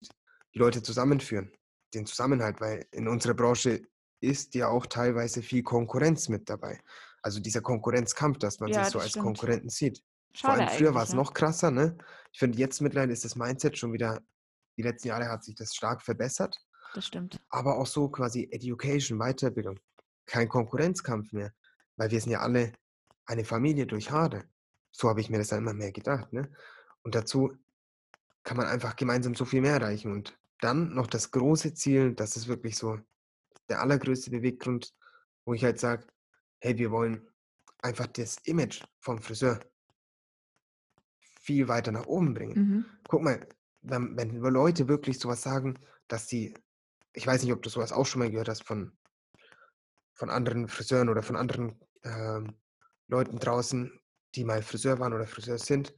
[0.54, 1.52] die Leute zusammenführen?
[1.94, 3.82] Den Zusammenhalt, weil in unserer Branche
[4.22, 6.82] ist ja auch teilweise viel Konkurrenz mit dabei.
[7.22, 9.26] Also dieser Konkurrenzkampf, dass man Ja, sich so als stimmt.
[9.26, 10.00] Konkurrenten sieht.
[10.36, 11.16] Vor Schade allem früher war es ja.
[11.16, 11.98] noch krasser, ne?
[12.34, 14.22] Ich finde, jetzt mittlerweile ist das Mindset schon wieder,
[14.78, 16.58] die letzten Jahre hat sich das stark verbessert,
[16.94, 17.40] Das stimmt.
[17.50, 19.80] aber auch so quasi Education, Weiterbildung.
[20.26, 21.54] Kein Konkurrenzkampf mehr,
[21.98, 22.74] weil wir sind ja alle
[23.26, 24.46] eine Familie durch Haare.
[24.92, 26.52] So habe ich mir das dann immer mehr gedacht, ne?
[27.04, 27.58] Und dazu
[28.44, 30.12] kann man einfach gemeinsam so viel mehr erreichen.
[30.12, 33.00] Und dann noch das große Ziel, das ist wirklich so
[33.70, 34.94] der allergrößte Beweggrund,
[35.46, 36.08] wo ich halt sage,
[36.60, 37.28] hey, wir wollen
[37.82, 39.60] einfach das Image vom Friseur
[41.20, 42.58] viel weiter nach oben bringen.
[42.58, 42.86] Mhm.
[43.08, 43.48] Guck mal,
[43.82, 45.78] wenn, wenn Leute wirklich sowas sagen,
[46.08, 46.56] dass die,
[47.14, 48.98] ich weiß nicht, ob du sowas auch schon mal gehört hast von,
[50.14, 52.56] von anderen Friseuren oder von anderen ähm,
[53.10, 54.00] Leuten draußen,
[54.36, 55.96] die mal Friseur waren oder Friseur sind,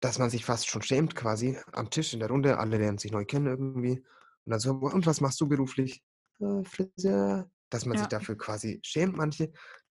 [0.00, 3.12] dass man sich fast schon schämt quasi am Tisch in der Runde, alle lernen sich
[3.12, 3.98] neu kennen irgendwie
[4.44, 6.02] und dann so, und was machst du beruflich?
[6.40, 7.50] "Äh, Friseur.
[7.70, 8.08] Dass man sich Ja.
[8.18, 9.52] dafür quasi schämt, manche.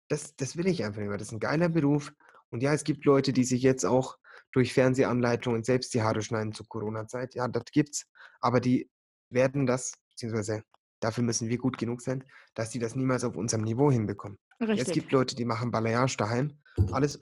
[0.09, 1.19] Das, das will ich einfach nicht mehr.
[1.19, 2.13] Das ist ein geiler Beruf.
[2.51, 4.19] Und ja, es gibt Leute, die sich jetzt auch
[4.53, 7.35] durch Fernsehanleitungen selbst die Haare schneiden zur Corona-Zeit.
[7.35, 8.07] Ja, das gibt's.
[8.41, 8.91] Aber die
[9.31, 10.63] werden das, beziehungsweise
[11.05, 12.25] dafür müssen wir gut genug sein,
[12.55, 14.39] dass die das niemals auf unserem Niveau hinbekommen.
[14.59, 14.95] Ja, Es Richtig.
[14.95, 16.59] gibt Leute, die machen Balayage daheim.
[16.93, 17.19] Alles,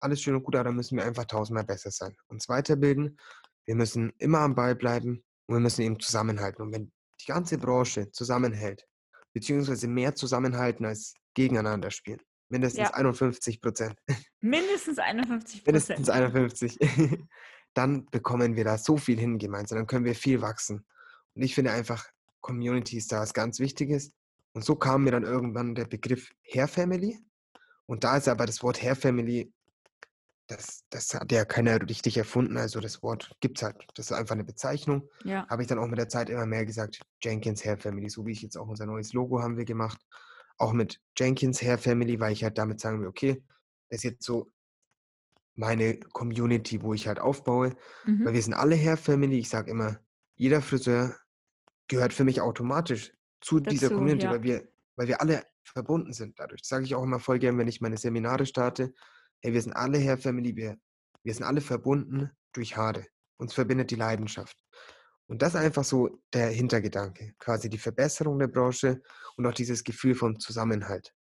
[0.00, 2.16] alles schön und gut, aber da müssen wir einfach tausendmal besser sein.
[2.28, 3.18] Uns weiterbilden.
[3.66, 6.62] Wir müssen immer am Ball bleiben und wir müssen eben zusammenhalten.
[6.62, 8.86] Und wenn die ganze Branche zusammenhält,
[9.34, 12.94] beziehungsweise mehr zusammenhalten als gegeneinander spielen, mindestens Ja.
[12.94, 13.94] 51 Prozent,
[14.40, 16.34] Mindestens 51 mindestens Prozent.
[16.34, 16.78] 51,
[17.74, 20.86] dann bekommen wir da so viel hin gemeinsam, dann können wir viel wachsen.
[21.34, 22.06] Und ich finde einfach,
[22.40, 24.12] Community ist da was ganz Wichtiges.
[24.52, 27.18] Und so kam mir dann irgendwann der Begriff Hair Family.
[27.86, 29.52] Und da ist aber das Wort Hair Family,
[30.46, 32.56] das, das hat ja keiner richtig erfunden.
[32.56, 33.84] Also das Wort gibt es halt.
[33.94, 35.08] Das ist einfach eine Bezeichnung.
[35.24, 35.46] Ja.
[35.48, 38.32] Habe ich dann auch mit der Zeit immer mehr gesagt, Jenkins Hair Family, so wie
[38.32, 40.00] ich jetzt auch unser neues Logo haben wir gemacht.
[40.56, 43.42] Auch mit Jenkins Hair Family, weil ich halt damit sagen will, okay,
[43.90, 44.50] das ist jetzt so
[45.54, 47.76] meine Community, wo ich halt aufbaue.
[48.04, 48.32] Weil Mhm.
[48.32, 49.38] wir sind alle Hair Family.
[49.38, 49.98] Ich sage immer,
[50.36, 51.14] jeder Friseur
[51.88, 54.32] gehört für mich automatisch zu dieser Dazu, Community, ja.
[54.32, 56.62] weil wir, weil wir alle verbunden sind dadurch.
[56.62, 58.92] Das sage ich auch immer voll gern, wenn ich meine Seminare starte.
[59.40, 60.76] Hey, wir sind alle Hair Family, wir,
[61.22, 63.06] wir sind alle verbunden durch Haare.
[63.36, 64.56] Uns verbindet die Leidenschaft.
[65.26, 69.00] Und das ist einfach so der Hintergedanke, quasi die Verbesserung der Branche
[69.36, 71.14] und auch dieses Gefühl von Zusammenhalt.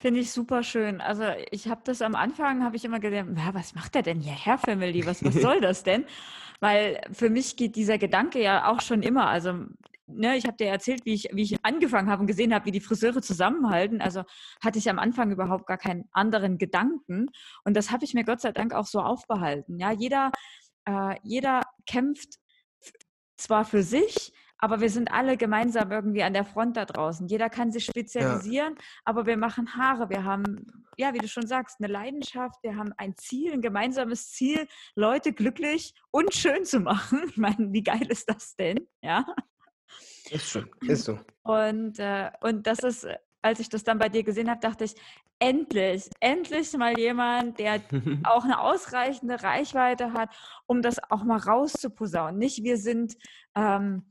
[0.00, 1.00] Finde ich super schön.
[1.00, 4.32] Also ich habe das am Anfang, habe ich immer gedacht, was macht der denn hier,
[4.32, 5.06] Herr Family?
[5.06, 6.04] Was, was soll das denn?
[6.60, 9.28] Weil für mich geht dieser Gedanke ja auch schon immer.
[9.28, 9.66] Also
[10.06, 12.72] ne, ich habe dir erzählt, wie ich, wie ich angefangen habe und gesehen habe, wie
[12.72, 14.00] die Friseure zusammenhalten.
[14.00, 14.24] Also
[14.62, 17.30] hatte ich am Anfang überhaupt gar keinen anderen Gedanken.
[17.64, 19.78] Und das habe ich mir Gott sei Dank auch so aufbehalten.
[19.78, 20.32] Ja, jeder,
[20.86, 22.38] äh, jeder kämpft
[23.36, 24.32] zwar für sich,
[24.64, 27.28] aber wir sind alle gemeinsam irgendwie an der Front da draußen.
[27.28, 28.84] Jeder kann sich spezialisieren, ja.
[29.04, 30.08] aber wir machen Haare.
[30.08, 30.64] Wir haben,
[30.96, 32.62] ja, wie du schon sagst, eine Leidenschaft.
[32.62, 37.20] Wir haben ein Ziel, ein gemeinsames Ziel, Leute glücklich und schön zu machen.
[37.34, 38.88] Ich meine, wie geil ist das denn?
[39.02, 39.26] Ja.
[40.30, 41.18] Ist so, ist so.
[41.42, 43.06] Und, äh, und das ist,
[43.42, 44.94] als ich das dann bei dir gesehen habe, dachte ich,
[45.38, 47.82] endlich, endlich mal jemand, der
[48.24, 50.34] auch eine ausreichende Reichweite hat,
[50.66, 52.38] um das auch mal rauszuposaunen.
[52.38, 53.16] Nicht wir sind,
[53.54, 54.10] ähm,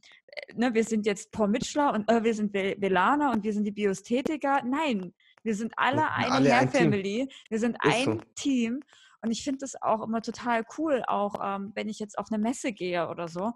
[0.56, 3.72] ne, wir sind jetzt Paul Mitchler und äh, wir sind Velana und wir sind die
[3.72, 4.62] Biosthetiker.
[4.64, 5.14] Nein,
[5.44, 7.30] wir sind alle eine alle Hair Family.
[7.50, 8.22] Wir sind Ist ein so.
[8.36, 8.80] Team.
[9.22, 12.42] Und ich finde das auch immer total cool, auch ähm, wenn ich jetzt auf eine
[12.42, 13.54] Messe gehe oder so,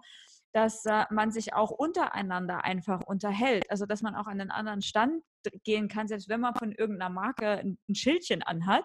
[0.52, 3.70] dass äh, man sich auch untereinander einfach unterhält.
[3.70, 5.22] Also, dass man auch an einen anderen Stand
[5.64, 8.84] gehen kann, selbst wenn man von irgendeiner Marke ein, ein Schildchen anhat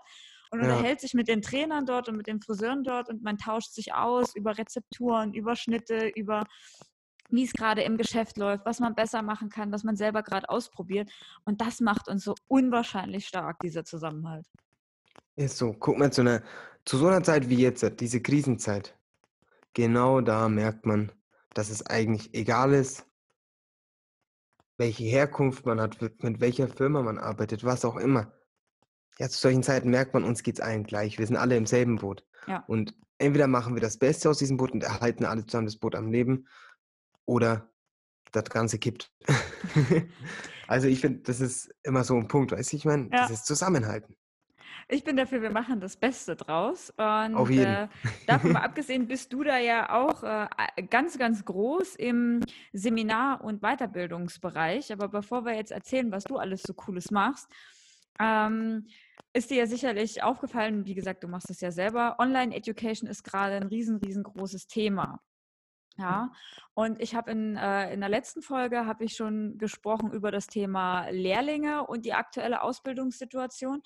[0.51, 0.65] und ja.
[0.65, 3.93] unterhält sich mit den Trainern dort und mit den Friseuren dort und man tauscht sich
[3.93, 6.43] aus über Rezepturen, über Schnitte, über
[7.33, 10.49] wie es gerade im Geschäft läuft, was man besser machen kann, was man selber gerade
[10.49, 11.09] ausprobiert.
[11.45, 14.45] Und das macht uns so unwahrscheinlich stark, dieser Zusammenhalt.
[15.35, 15.73] Ist so.
[15.73, 16.43] Guck mal, zu, einer,
[16.85, 18.95] zu so einer Zeit wie jetzt, diese Krisenzeit,
[19.73, 21.11] genau da merkt man,
[21.55, 23.05] dass es eigentlich egal ist,
[24.77, 28.31] welche Herkunft man hat, mit welcher Firma man arbeitet, was auch immer.
[29.17, 31.17] Ja, zu solchen Zeiten merkt man, uns geht es allen gleich.
[31.17, 32.25] Wir sind alle im selben Boot.
[32.47, 32.63] Ja.
[32.67, 35.95] Und entweder machen wir das Beste aus diesem Boot und erhalten alle zusammen das Boot
[35.95, 36.47] am Leben
[37.25, 37.69] oder
[38.31, 39.11] das Ganze kippt.
[40.67, 43.21] also ich finde, das ist immer so ein Punkt, weißt du, ich meine, ja.
[43.21, 44.15] das ist Zusammenhalten.
[44.89, 46.89] Ich bin dafür, wir machen das Beste draus.
[46.97, 47.65] Und Auf jeden.
[47.65, 47.87] Äh,
[48.27, 50.47] davon mal abgesehen bist du da ja auch äh,
[50.89, 52.41] ganz, ganz groß im
[52.73, 54.91] Seminar- und Weiterbildungsbereich.
[54.91, 57.47] Aber bevor wir jetzt erzählen, was du alles so Cooles machst,
[58.19, 58.87] ähm,
[59.33, 63.55] ist dir ja sicherlich aufgefallen, wie gesagt, du machst es ja selber, Online-Education ist gerade
[63.55, 65.19] ein riesen, riesengroßes Thema.
[65.97, 66.31] Ja,
[66.73, 70.47] und ich habe in, äh, in der letzten Folge habe ich schon gesprochen über das
[70.47, 73.83] Thema Lehrlinge und die aktuelle Ausbildungssituation.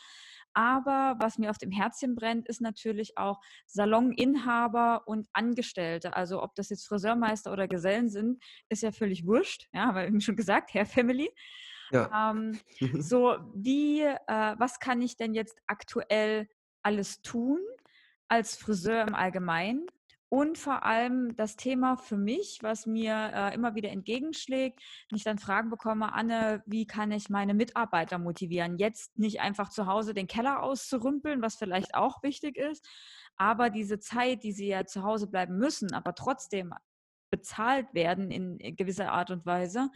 [0.53, 6.15] Aber was mir auf dem Herzchen brennt, ist natürlich auch Saloninhaber und Angestellte.
[6.15, 9.67] Also ob das jetzt Friseurmeister oder Gesellen sind, ist ja völlig wurscht.
[9.73, 11.29] Ja, weil wie schon gesagt, Herr Family.
[11.91, 12.31] Ja.
[12.31, 12.59] Ähm,
[13.03, 16.47] so, wie, äh, was kann ich denn jetzt aktuell
[16.81, 17.59] alles tun
[18.29, 19.85] als Friseur im Allgemeinen?
[20.29, 25.23] Und vor allem das Thema für mich, was mir äh, immer wieder entgegenschlägt, wenn ich
[25.23, 30.13] dann Fragen bekomme, Anne, wie kann ich meine Mitarbeiter motivieren, jetzt nicht einfach zu Hause
[30.13, 32.85] den Keller auszurümpeln, was vielleicht auch wichtig ist,
[33.37, 36.73] aber diese Zeit, die sie ja zu Hause bleiben müssen, aber trotzdem
[37.29, 39.89] bezahlt werden in gewisser Art und Weise,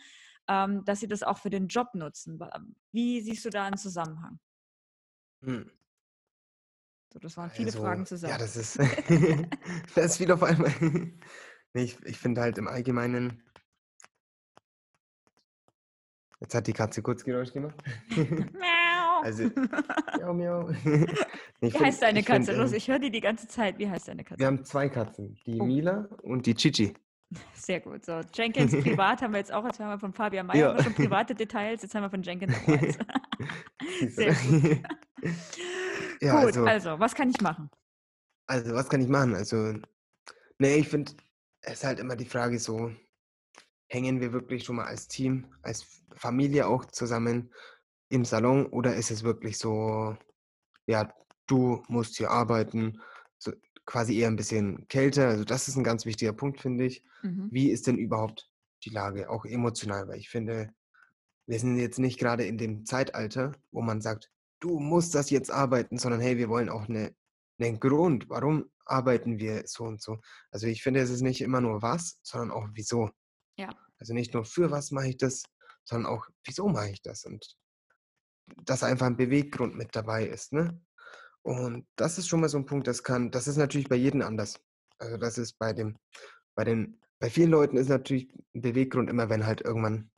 [0.47, 2.39] ähm, dass sie das auch für den Job nutzen.
[2.91, 4.39] Wie siehst du da einen Zusammenhang?
[5.43, 5.71] Hm.
[7.11, 8.31] So, das waren viele also, Fragen zusammen.
[8.31, 8.79] Ja, das ist,
[9.95, 10.71] das ist viel auf einmal.
[11.73, 13.43] nee, ich, ich finde halt im Allgemeinen.
[16.39, 17.75] Jetzt hat die Katze kurz Geräusch gemacht.
[18.09, 19.21] Miau.
[19.21, 19.43] also,
[20.17, 20.69] miau, miau.
[21.59, 22.53] Wie find, heißt deine Katze?
[22.53, 23.77] Find, Los, ich höre die die ganze Zeit.
[23.77, 24.39] Wie heißt deine Katze?
[24.39, 25.65] Wir haben zwei Katzen, die oh.
[25.65, 26.93] Mila und die Chichi.
[27.53, 28.03] Sehr gut.
[28.03, 30.83] So, Jenkins privat haben wir jetzt auch, jetzt haben wir von Fabian Meyer ja.
[30.83, 34.09] schon private Details, jetzt haben wir von Jenkins auch.
[34.09, 34.81] Sehr gut.
[36.21, 37.69] Ja, gut, also, also, was kann ich machen?
[38.47, 39.35] Also, was kann ich machen?
[39.35, 39.73] Also,
[40.59, 41.13] nee, ich finde,
[41.61, 42.91] es ist halt immer die Frage so,
[43.87, 47.51] hängen wir wirklich schon mal als Team, als Familie auch zusammen
[48.09, 50.17] im Salon oder ist es wirklich so,
[50.85, 51.13] ja,
[51.47, 53.01] du musst hier arbeiten,
[53.37, 53.51] so,
[53.85, 55.29] quasi eher ein bisschen kälter.
[55.29, 57.03] Also das ist ein ganz wichtiger Punkt, finde ich.
[57.23, 57.49] Mhm.
[57.51, 58.49] Wie ist denn überhaupt
[58.83, 60.07] die Lage, auch emotional?
[60.07, 60.73] Weil ich finde,
[61.47, 64.31] wir sind jetzt nicht gerade in dem Zeitalter, wo man sagt,
[64.61, 67.13] du musst das jetzt arbeiten, sondern hey, wir wollen auch eine,
[67.59, 70.19] einen Grund, warum arbeiten wir so und so.
[70.51, 73.09] Also ich finde, es ist nicht immer nur was, sondern auch wieso.
[73.57, 73.69] Ja.
[73.99, 75.43] Also nicht nur für was mache ich das,
[75.83, 77.55] sondern auch wieso mache ich das und
[78.63, 80.81] dass einfach ein Beweggrund mit dabei ist, ne?
[81.43, 84.21] Und das ist schon mal so ein Punkt, das kann das ist natürlich bei jedem
[84.21, 84.59] anders.
[84.99, 85.97] Also, das ist bei dem
[86.55, 90.11] bei den bei vielen Leuten ist natürlich 'n Beweggrund immer, wenn halt irgendwann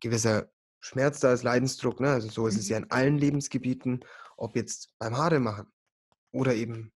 [0.00, 0.51] gewisser
[0.82, 2.10] Schmerz da ist, Leidensdruck, ne?
[2.10, 2.84] Also, so ist es ja mhm.
[2.84, 4.04] in allen Lebensgebieten,
[4.36, 5.72] ob jetzt beim Haaremachen
[6.32, 6.92] oder eben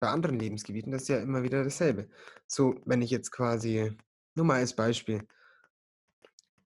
[0.00, 2.08] bei anderen Lebensgebieten, das ist ja immer wieder dasselbe.
[2.46, 3.96] So, wenn ich jetzt quasi,
[4.34, 5.26] nur mal als Beispiel,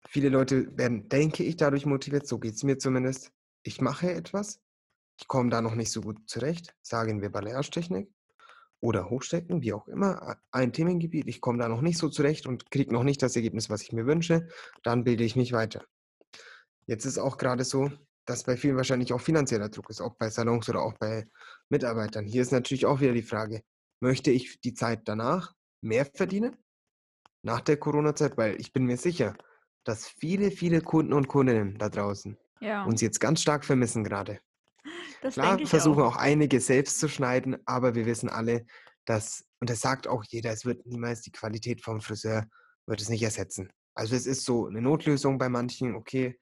[0.08, 3.32] viele Leute werden, denke ich, dadurch motiviert, so geht es mir zumindest.
[3.62, 4.60] Ich mache etwas,
[5.20, 8.10] ich komme da noch nicht so gut zurecht, sagen wir Balearschtechnik
[8.80, 12.70] oder Hochstecken, wie auch immer, ein Themengebiet, ich komme da noch nicht so zurecht und
[12.70, 14.48] kriege noch nicht das Ergebnis, was ich mir wünsche,
[14.82, 15.84] dann bilde ich mich weiter.
[16.90, 17.88] Jetzt ist auch gerade so,
[18.26, 21.24] dass bei vielen wahrscheinlich auch finanzieller Druck ist, auch bei Salons oder auch bei
[21.68, 22.26] Mitarbeitern.
[22.26, 23.62] Hier ist natürlich auch wieder die Frage,
[24.00, 26.56] möchte ich die Zeit danach mehr verdienen?
[27.42, 29.36] Nach der Corona-Zeit, weil ich bin mir sicher,
[29.84, 34.40] dass viele, viele Kunden und Kundinnen da draußen Ja, uns jetzt ganz stark vermissen gerade.
[35.22, 36.16] das Klar versuchen auch.
[36.16, 38.66] auch einige selbst zu schneiden, aber wir wissen alle,
[39.04, 42.46] dass, und das sagt auch jeder, es wird niemals die Qualität vom Friseur,
[42.86, 43.72] wird es nicht ersetzen.
[43.94, 46.36] Also es ist so eine Notlösung bei manchen, okay,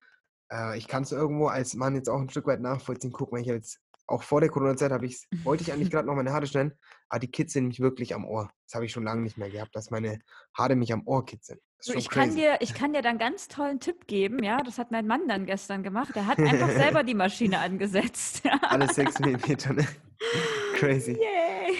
[0.52, 3.12] äh, ich kann es irgendwo als Mann jetzt auch ein Stück weit nachvollziehen.
[3.12, 6.06] Guck mal, ich habe jetzt, auch vor der Corona-Zeit habe ich's, wollte ich eigentlich gerade
[6.06, 6.72] noch meine Haare schneiden,
[7.08, 8.50] aber die kitzeln mich wirklich am Ohr.
[8.66, 10.18] Das habe ich schon lange nicht mehr gehabt, dass meine
[10.56, 11.58] Haare mich am Ohr kitzeln.
[11.80, 14.62] Schon ich kann dir, ich kann dir dann ganz tollen Tipp geben, ja.
[14.62, 16.14] Das hat mein Mann dann gestern gemacht.
[16.16, 18.42] Der hat einfach selber die Maschine angesetzt.
[18.62, 19.86] Alle sechs Millimeter, ne?
[20.74, 21.12] Crazy.
[21.12, 21.76] Yay!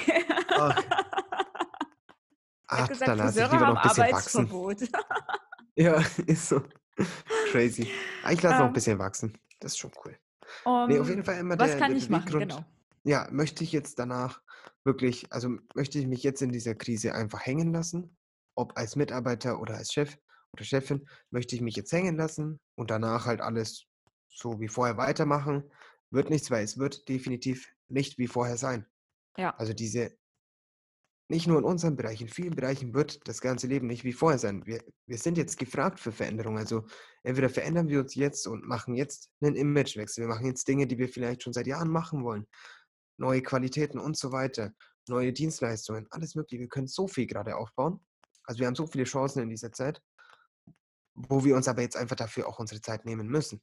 [0.51, 0.77] Ach,
[2.71, 4.39] Er hat ach gesagt, da lasse ich lieber noch ein bisschen wachsen.
[4.47, 4.89] Arbeitsverbot.
[5.77, 6.63] Ja, ist so.
[7.51, 7.91] Crazy.
[8.23, 9.39] Ah, ich lasse noch ein Ähm, bisschen wachsen.
[9.61, 10.17] Das ist schon cool.
[10.65, 12.39] Ne, auf jeden um, Fall immer was der kann der ich machen?
[12.39, 12.65] Genau.
[13.05, 14.41] ja, möchte ich jetzt danach
[14.85, 18.17] wirklich also, möchte ich mich jetzt in dieser Krise einfach hängen lassen?
[18.55, 20.17] Ob als Mitarbeiter oder als Chef
[20.53, 23.85] oder Chefin, möchte ich mich jetzt hängen lassen und danach halt alles
[24.29, 25.71] so wie vorher weitermachen?
[26.11, 28.87] Wird nichts, weil es wird definitiv nicht wie vorher sein.
[29.37, 29.55] Ja.
[29.57, 30.17] Also, diese
[31.29, 34.39] nicht nur in unserem Bereich, in vielen Bereichen wird das ganze Leben nicht wie vorher
[34.39, 34.65] sein.
[34.67, 36.59] Wir wir sind jetzt gefragt für Veränderung.
[36.59, 36.87] Also,
[37.23, 40.25] entweder verändern wir uns jetzt und machen jetzt 'nen Imagewechsel.
[40.25, 42.47] Wir machen jetzt Dinge, die wir vielleicht schon seit Jahren machen wollen,
[43.19, 44.73] neue Qualitäten und so weiter,
[45.09, 46.63] neue Dienstleistungen, alles Mögliche.
[46.63, 48.01] Wir können so viel gerade aufbauen.
[48.45, 50.03] Also, wir haben so viele Chancen in dieser Zeit
[51.15, 53.61] wo wir uns aber jetzt einfach dafür auch unsere Zeit nehmen müssen.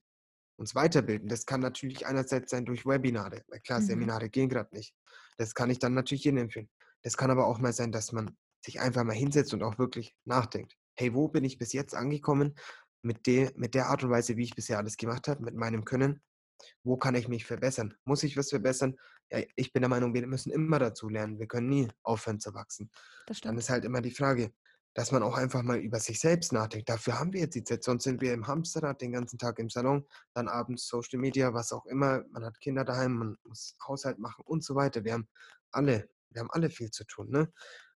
[0.58, 1.28] Uns weiterbilden.
[1.30, 3.86] Das kann natürlich einerseits sein durch Webinare, klar, Mhm.
[3.86, 4.96] Seminare gehen grad nicht.
[5.38, 6.70] Das kann ich dann natürlich jedem empfehlen.
[7.06, 8.36] Das kann aber auch mal sein, dass man
[8.66, 12.56] sich einfach mal hinsetzt und auch wirklich nachdenkt: „Hey, wo bin ich bis jetzt angekommen
[13.04, 15.86] mit de mit der Art und Weise, wie ich bisher alles gemacht habe, mit meinem
[15.86, 16.24] Können?
[16.84, 17.94] Wo kann ich mich verbessern?
[18.06, 18.96] Muss ich was verbessern?“
[19.32, 21.38] Ja, ich bin der Meinung, wir müssen immer dazulernen.
[21.40, 22.90] Wir können nie aufhören zu wachsen.
[23.28, 24.52] Das Dann ist halt immer die Frage,
[24.96, 26.90] dass man auch einfach mal über sich selbst nachdenkt.
[26.90, 29.70] Dafür haben wir jetzt die Zeit, sonst sind wir im Hamsterrad den ganzen Tag im
[29.70, 32.24] Salon, dann abends Social Media, was auch immer.
[32.32, 35.04] Man hat Kinder daheim, man muss Haushalt machen und so weiter.
[35.04, 35.28] Wir haben
[35.72, 37.52] alle wir haben alle viel zu tun, ne?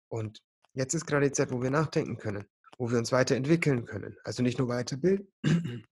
[0.09, 0.41] Und
[0.75, 2.47] jetzt ist grade die Zeit, wo wir nachdenken können,
[2.79, 4.17] wo wir uns weiterentwickeln können.
[4.25, 5.29] Also, nicht nur weiterbilden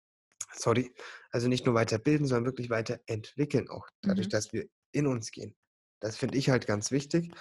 [0.55, 0.95] sorry,
[1.31, 4.31] also, nicht nur weiterbilden, sondern wirklich weiterentwickeln auch, dadurch, Mhm.
[4.31, 5.57] dass wir in uns gehen.
[6.01, 7.33] Das finde ich halt ganz wichtig.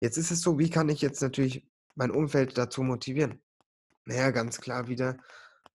[0.00, 3.42] Jetzt ist es so, wie kann ich jetzt natürlich mein Umfeld dazu motivieren?
[4.06, 5.18] Na ja, ganz klar wieder,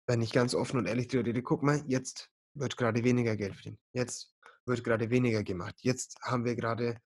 [0.06, 3.54] wenn ich ganz offen und ehrlich drüber rede: „Guck mal, jetzt wird grade weniger Geld
[3.54, 3.80] verdient.
[3.92, 4.34] Jetzt
[4.66, 5.76] wird grade weniger gemacht.
[5.80, 6.98] Jetzt haben wir grade“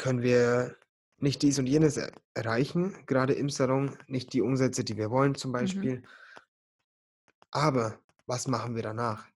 [0.00, 0.76] „können wir
[1.18, 5.34] nicht dies und jenes er erreichen, grade im Salon, nicht die Umsätze, die wir wollen“,
[5.34, 5.54] zum Mhm.
[5.54, 6.02] Beispiel.
[7.50, 9.28] Aber was machen wir danach?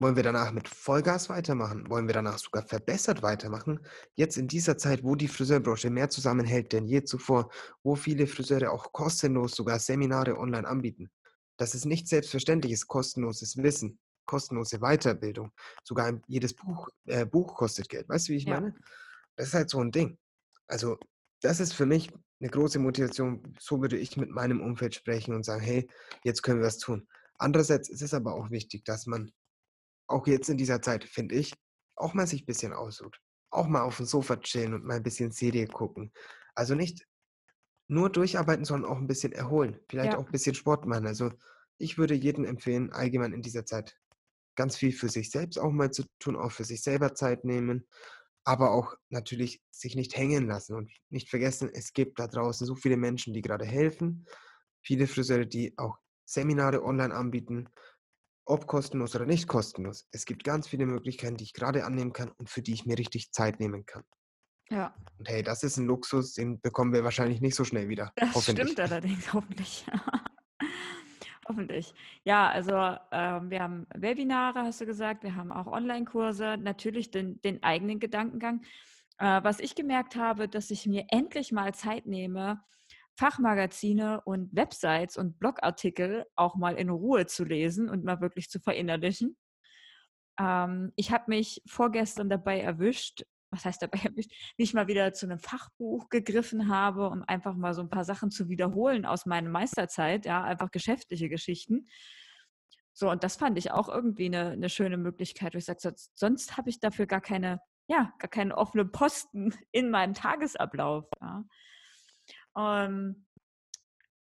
[0.00, 1.88] Wollen wir danach mit Vollgas weitermachen?
[1.88, 3.86] Wollen wir danach sogar verbessert weitermachen?
[4.14, 7.50] Jetzt in dieser Zeit, wo die Friseurbranche mehr zusammenhält denn je zuvor,
[7.84, 11.10] wo viele Friseure auch kostenlos sogar Seminare online anbieten.
[11.56, 15.52] Das ist nicht selbstverständlich ist, kostenloses Wissen, kostenlose Weiterbildung.
[15.84, 18.08] Sogar jedes Buch äh, Buch kostet Geld.
[18.08, 18.60] Weißt du, wie ich Ja.
[18.60, 18.74] meine?
[19.38, 20.18] Das ist halt so 'n Ding.
[20.66, 20.98] Also,
[21.42, 22.10] das ist für mich
[22.40, 23.42] 'ne große Motivation.
[23.60, 25.88] So würde ich mit meinem Umfeld sprechen und sagen: „Hey,
[26.24, 27.06] jetzt können wir was tun.“
[27.38, 29.30] Andererseits ist es aber auch wichtig, dass man
[30.08, 31.54] auch jetzt in dieser Zeit, finde ich,
[31.96, 33.20] auch mal sich bisschen ausruht.
[33.50, 36.12] Auch mal aufm Sofa chillen und mal 'n bisschen Serie gucken.
[36.54, 37.06] Also, nicht
[37.88, 39.80] nur durcharbeiten, sondern auch 'n bisschen erholen.
[39.90, 40.16] Vielleicht Ja.
[40.16, 41.06] auch bisschen Sport machen.
[41.08, 41.32] Also,
[41.78, 43.98] ich würde jedem empfehlen, allgemein in dieser Zeit
[44.56, 47.88] ganz viel für sich selbst auch mal zu tun, auch für sich selber Zeit nehmen,
[48.46, 52.76] aber auch natürlich sich nicht hängen lassen und nicht vergessen, es gibt da draußen so
[52.76, 54.26] viele Menschen, die grade helfen.
[54.82, 57.68] Viele Friseure, die auch Seminare online anbieten,
[58.46, 60.08] ob kostenlos oder nicht kostenlos.
[60.12, 62.98] Es gibt ganz viele Möglichkeiten, die ich grade annehmen kann und für die ich mir
[62.98, 64.04] richtig Zeit nehmen kann.
[64.70, 64.96] Ja.
[65.18, 68.48] Und hey, das ist 'n Luxus, den bekommen wir wahrscheinlich nicht so schnell wieder, Das
[68.50, 69.86] stimmt allerdings, hoffentlich.
[71.48, 71.94] Hoffentlich.
[72.24, 72.72] Ja, also,
[73.12, 78.00] ähm, wir haben Webinare, hast du gesagt, wir haben auch Onlinekurse, natürlich den den eigenen
[78.00, 78.62] Gedankengang.
[79.18, 82.60] Äh, was ich gemerkt habe, dass ich mir endlich mal Zeit nehme,
[83.14, 88.60] Fachmagazine und Websites und Blogartikel auch mal in Ruhe zu lesen und mal wirklich zu
[88.60, 89.36] verinnerlichen.
[90.38, 94.00] Ähm, ich habe mich vorgestern dabei erwischt, was heißt dabei,
[94.58, 98.30] nicht mal wieder zu einem Fachbuch gegriffen habe, um einfach mal so ein paar Sachen
[98.30, 101.88] zu wiederholen aus meiner Meisterzeit, ja, einfach geschäftliche Geschichten.
[102.92, 106.18] So, und das fand ich auch irgendwie eine, eine schöne Möglichkeit, wo ich sage, sonst,
[106.18, 111.04] sonst habe ich dafür gar keine, ja, gar keinen offenen Posten in meinem Tagesablauf.
[111.20, 111.44] Ja.
[112.56, 113.26] Ähm,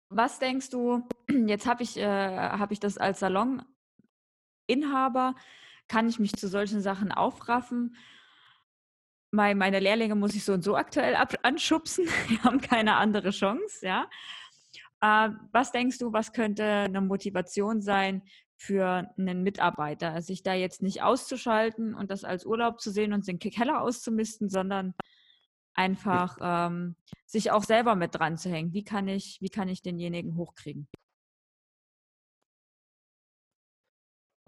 [0.09, 1.07] was denkst du,
[1.47, 5.35] jetzt habe ich, äh, hab ich das als Saloninhaber,
[5.87, 7.95] kann ich mich zu solchen Sachen aufraffen?
[9.37, 12.07] Meine Lehrlinge muss ich so und so aktuell anschubsen.
[12.29, 14.09] Die haben keine andere Chance, ja.
[15.01, 18.23] Äh, was denkst du, was könnte eine Motivation sein
[18.55, 23.27] für einen Mitarbeiter, sich da jetzt nicht auszuschalten und das als Urlaub zu sehen und
[23.27, 24.95] den Keller auszumisten, sondern
[25.75, 26.95] einfach ähm,
[27.27, 28.73] sich auch selber mit dran zu hängen.
[28.73, 30.87] Wie kann ich, wie kann ich denjenigen hochkriegen?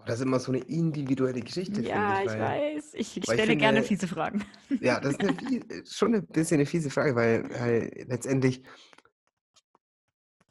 [0.09, 1.83] Das ist immer so eine individuelle Geschichte.
[1.83, 2.93] Ja, ich, ich weiß.
[2.95, 4.43] Ich stelle finde, gerne fiese Fragen.
[4.81, 5.35] Ja, das ist eine,
[5.85, 8.63] schon ein bisschen eine fiese Frage, weil, weil letztendlich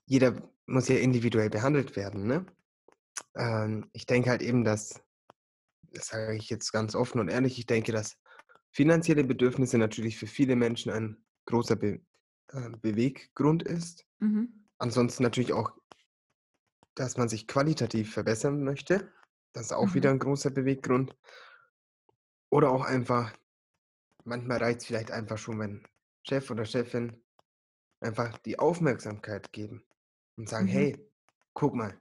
[0.06, 2.28] jeder muss ja individuell behandelt werden.
[2.28, 2.46] Ne?
[3.34, 5.02] Ähm, ich denke halt eben, dass,
[5.92, 8.16] das sage ich jetzt ganz offen und ehrlich, ich denke, dass
[8.70, 12.00] finanzielle Bedürfnisse natürlich für viele Menschen ein großer Be
[12.52, 14.06] äh, Beweggrund ist.
[14.20, 14.68] Mhm.
[14.78, 15.72] Ansonsten natürlich auch,
[16.94, 19.10] dass man sich qualitativ verbessern möchte.
[19.52, 19.94] Das ist auch mhm.
[19.94, 21.16] wieder ein großer Beweggrund.
[22.50, 23.32] Oder auch einfach,
[24.24, 25.86] manchmal reicht es vielleicht einfach schon, wenn
[26.22, 27.22] Chef oder Chefin
[28.00, 29.82] einfach die Aufmerksamkeit geben
[30.36, 30.70] und sagen, mhm.
[30.70, 31.10] hey,
[31.54, 31.98] guck mal,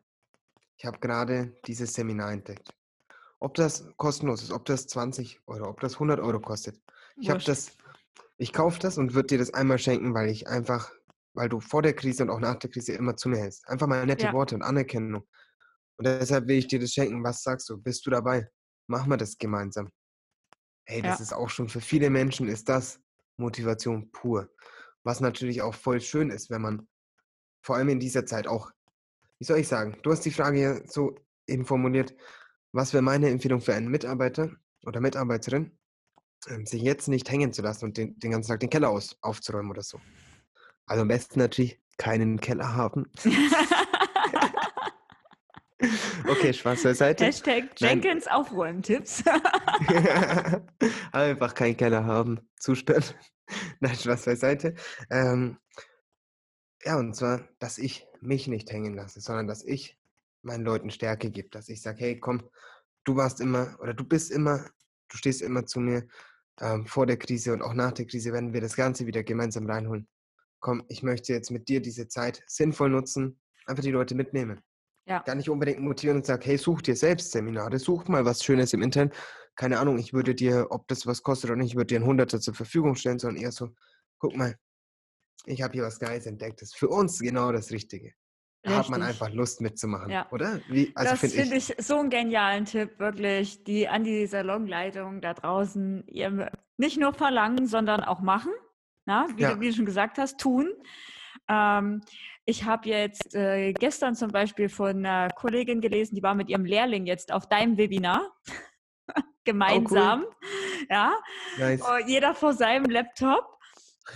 [0.77, 2.73] ich habe gerade dieses Seminar entdeckt.
[3.39, 6.79] Ob das kostenlos ist, ob das 20 Euro, ob das 100 Euro kostet.
[7.19, 7.71] Ich habe das,
[8.37, 10.91] ich kaufe das und würde dir das einmal schenken, weil ich einfach,
[11.33, 13.67] weil du vor der Krise und auch nach der Krise immer zu mir hältst.
[13.67, 14.33] Einfach mal nette ja.
[14.33, 15.27] Worte und Anerkennung.
[15.97, 17.23] Und deshalb will ich dir das schenken.
[17.23, 17.77] Was sagst du?
[17.77, 18.47] Bist du dabei?
[18.87, 19.89] Machen wir das gemeinsam.
[20.85, 21.23] Hey, das ja.
[21.23, 22.99] ist auch schon für viele Menschen ist das
[23.37, 24.49] Motivation pur.
[25.03, 26.87] Was natürlich auch voll schön ist, wenn man
[27.61, 28.71] vor allem in dieser Zeit auch,
[29.39, 31.15] wie soll ich sagen, du hast die Frage ja so
[31.47, 32.15] eben formuliert,
[32.71, 34.51] was wäre meine Empfehlung für einen Mitarbeiter
[34.85, 35.77] oder Mitarbeiterin,
[36.47, 39.17] ähm, sich jetzt nicht hängen zu lassen und den, den ganzen Tag den Keller aus,
[39.21, 39.99] aufzuräumen oder so.
[40.85, 43.11] Also am besten natürlich keinen Keller haben.
[46.27, 47.25] Okay, Spaß beiseite.
[47.25, 49.23] Hashtag Jenkins Aufräumtipps.
[51.11, 52.39] Einfach keinen Keller haben.
[52.59, 53.03] Zusperren.
[53.79, 54.75] Nein, Spaß beiseite.
[55.09, 55.57] Ähm,
[56.83, 59.97] ja, und zwar, dass ich mich nicht hängen lasse, sondern dass ich
[60.41, 61.49] meinen Leuten Stärke gebe.
[61.49, 62.49] Dass ich sage, hey, komm,
[63.03, 64.65] du warst immer oder du bist immer,
[65.09, 66.07] du stehst immer zu mir.
[66.59, 69.69] Ähm, vor der Krise und auch nach der Krise werden wir das Ganze wieder gemeinsam
[69.69, 70.07] reinholen.
[70.59, 74.59] Komm, ich möchte jetzt mit dir diese Zeit sinnvoll nutzen, einfach die Leute mitnehmen.
[75.07, 75.19] Ja.
[75.19, 78.73] Gar nicht unbedingt motivieren und sagen, hey, such dir selbst Seminare, such mal was Schönes
[78.73, 79.15] im Internet.
[79.55, 82.05] Keine Ahnung, ich würde dir, ob das was kostet oder nicht, ich würde dir ein
[82.05, 83.69] Hunderter zur Verfügung stellen, sondern eher so,
[84.19, 84.55] guck mal,
[85.45, 86.61] ich habe hier was Geiles entdeckt.
[86.61, 88.13] Das ist für uns genau das Richtige.
[88.63, 88.85] Da Richtig.
[88.85, 90.27] hat man einfach Lust mitzumachen, ja.
[90.31, 90.59] oder?
[90.67, 94.27] Wie, also das finde find ich, ich so einen genialen Tipp, wirklich, die an die
[94.27, 98.51] Salonleitung da draußen ihr nicht nur verlangen, sondern auch machen.
[99.05, 99.53] Na, wie, ja.
[99.53, 100.69] du, wie du schon gesagt hast, tun.
[101.47, 102.01] Ähm,
[102.49, 106.63] ich habe jetzt äh, gestern zum Beispiel von einer Kollegin gelesen, die war mit ihrem
[106.63, 108.31] Lehrling jetzt auf deinem Webinar.
[109.43, 110.23] Gemeinsam.
[110.23, 110.87] Oh, cool.
[110.89, 111.13] Ja.
[111.57, 111.83] Nice.
[112.07, 113.45] Jeder vor seinem Laptop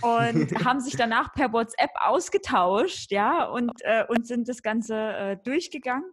[0.00, 5.36] und haben sich danach per WhatsApp ausgetauscht, ja, und, äh, und sind das Ganze äh,
[5.44, 6.10] durchgegangen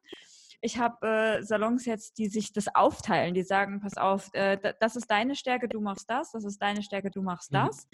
[0.62, 4.96] ich habe äh, Salons jetzt, die sich das aufteilen, die sagen, pass auf, äh, das
[4.96, 7.56] ist deine Stärke, du machst das, das ist deine Stärke, du machst mhm.
[7.58, 7.88] das.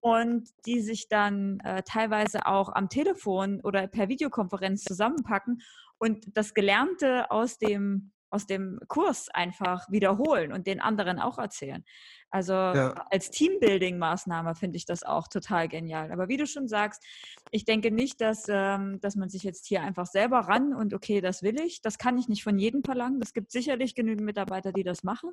[0.00, 5.60] Und die sich dann äh, teilweise auch am Telefon oder per Videokonferenz zusammenpacken
[5.98, 11.84] und das Gelernte aus dem aus dem Kurs einfach wiederholen und den anderen auch erzählen.
[12.30, 13.06] Also ja.
[13.10, 16.12] als Teambuilding-Maßnahme finde ich das auch total genial.
[16.12, 17.02] Aber wie du schon sagst,
[17.50, 21.22] ich denke nicht, dass, ähm, dass man sich jetzt hier einfach selber ran und okay,
[21.22, 21.80] das will ich.
[21.80, 23.20] Das kann ich nicht von jedem verlangen.
[23.22, 25.30] Es gibt sicherlich genügend Mitarbeiter, die das machen.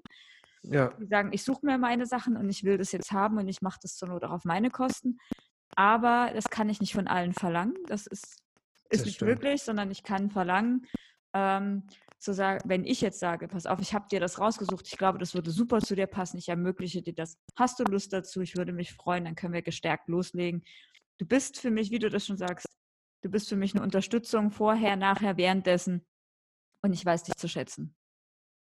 [0.64, 0.94] Ja.
[1.00, 3.62] Die sagen, ich suche mir meine Sachen und ich will das jetzt haben und ich
[3.62, 5.18] mache das zur Not auch auf meine Kosten.
[5.76, 7.76] Aber das kann ich nicht von allen verlangen.
[7.88, 8.38] Das ist,
[8.90, 9.32] ist das nicht stimmt.
[9.32, 10.86] möglich, sondern ich kann verlangen,
[11.34, 11.84] ähm,
[12.26, 15.18] zu sagen, wenn ich jetzt sage, pass auf, ich habe dir das rausgesucht, ich glaube,
[15.18, 17.38] das würde super zu dir passen, ich ermögliche dir das.
[17.56, 18.42] Hast du Lust dazu?
[18.42, 20.64] Ich würde mich freuen, dann können wir gestärkt loslegen.
[21.18, 22.68] Du bist für mich, wie du das schon sagst,
[23.24, 26.06] du bist für mich eine Unterstützung vorher, nachher, währenddessen
[26.84, 27.96] und ich weiß dich zu schätzen.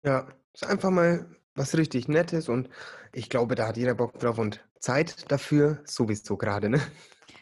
[0.05, 2.68] Ja, ist einfach mal was richtig Nettes und
[3.12, 6.80] ich glaube, da hat jeder Bock drauf und Zeit dafür, sowieso gerade, ne?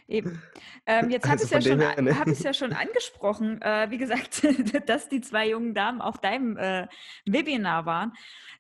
[0.07, 0.43] Eben.
[0.85, 2.19] Ähm, jetzt habe Also ich es ja, ne?
[2.19, 4.43] hab ja schon angesprochen, äh, wie gesagt,
[4.87, 6.87] dass die zwei jungen Damen auf deinem äh,
[7.25, 8.13] Webinar waren.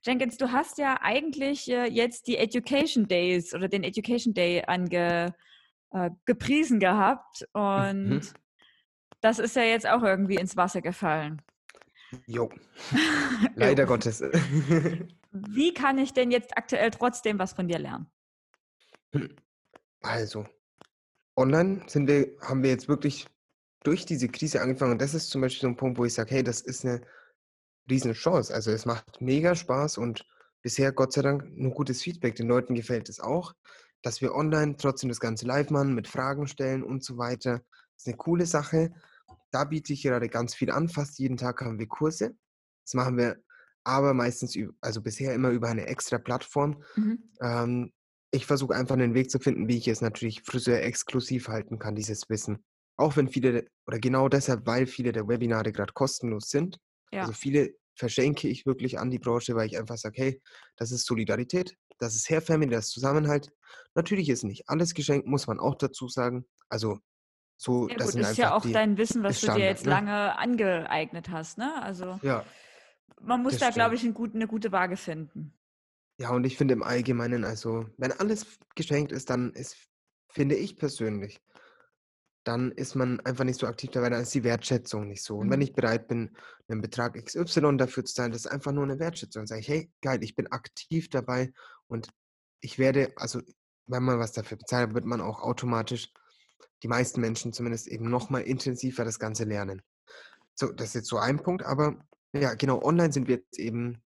[0.02, 5.34] Jenkins, du hast ja eigentlich äh, jetzt die Education Days oder den Education Day ange,
[5.90, 8.28] äh, gepriesen gehabt und Mhm.
[9.20, 11.42] das ist ja jetzt auch irgendwie ins Wasser gefallen.
[12.26, 12.50] Jo,
[13.54, 13.84] leider.
[13.84, 14.22] Gottes.
[15.32, 18.06] Wie kann ich denn jetzt aktuell trotzdem was von dir lernen?
[20.00, 20.46] Also,
[21.36, 23.26] online sind wir, haben wir jetzt wirklich
[23.82, 24.92] durch diese Krise angefangen.
[24.92, 27.02] Und das ist zum Beispiel so ein Punkt, wo ich sage, hey, das ist eine
[27.88, 28.52] riesen Chance.
[28.52, 30.26] Also es macht mega Spaß und
[30.62, 32.34] bisher Gott sei Dank nur gutes Feedback.
[32.36, 33.54] Den Leuten gefällt es auch,
[34.02, 37.58] dass wir online trotzdem das Ganze live machen, mit Fragen stellen und so weiter.
[37.58, 38.92] Das ist eine coole Sache.
[39.50, 40.88] Da biete ich gerade ganz viel an.
[40.88, 42.34] Fast jeden Tag haben wir Kurse.
[42.84, 43.36] Das machen wir
[43.84, 46.82] aber meistens, also bisher immer über eine extra Plattform.
[46.96, 47.30] Mhm.
[47.40, 47.92] Ähm,
[48.34, 51.94] ich versuche einfach einen Weg zu finden, wie ich es natürlich Friseur exklusiv halten kann,
[51.94, 52.64] dieses Wissen.
[52.96, 56.78] Auch wenn viele, der- oder genau deshalb, weil viele der Webinare gerade kostenlos sind.
[57.12, 57.22] Ja.
[57.22, 60.42] Also viele verschenke ich wirklich an die Branche, weil ich einfach sage, hey,
[60.76, 63.50] das ist Solidarität, das ist Hair Family, das ist Zusammenhalt.
[63.94, 66.44] Natürlich ist nicht alles geschenkt, muss man auch dazu sagen.
[66.68, 66.98] Also
[67.56, 69.90] so, Ja das gut, ist ja auch die, dein Wissen, was du dir jetzt ne?
[69.90, 71.80] lange angeeignet hast, ne?
[71.82, 72.44] Also ja,
[73.20, 75.52] man muss da, glaube ich, einen guten, eine gute Waage finden.
[76.18, 78.46] Ja, und ich finde im Allgemeinen, also wenn alles
[78.76, 79.76] geschenkt ist, dann ist,
[80.28, 81.40] finde ich persönlich,
[82.44, 85.38] dann ist man einfach nicht so aktiv dabei, dann ist die Wertschätzung nicht so.
[85.38, 85.64] Und wenn Mhm.
[85.64, 86.36] ich bereit bin,
[86.68, 89.40] einen Betrag XY dafür zu zahlen, das ist einfach nur eine Wertschätzung.
[89.40, 91.52] Dann sage ich, hey, geil, ich bin aktiv dabei
[91.88, 92.10] und
[92.60, 93.40] ich werde, also
[93.86, 96.12] wenn man was dafür bezahlt, wird man auch automatisch,
[96.82, 99.82] die meisten Menschen zumindest eben nochmal intensiver das Ganze lernen.
[100.54, 101.96] So, das ist jetzt so ein Punkt, aber
[102.32, 104.03] ja, genau, online sind wir jetzt eben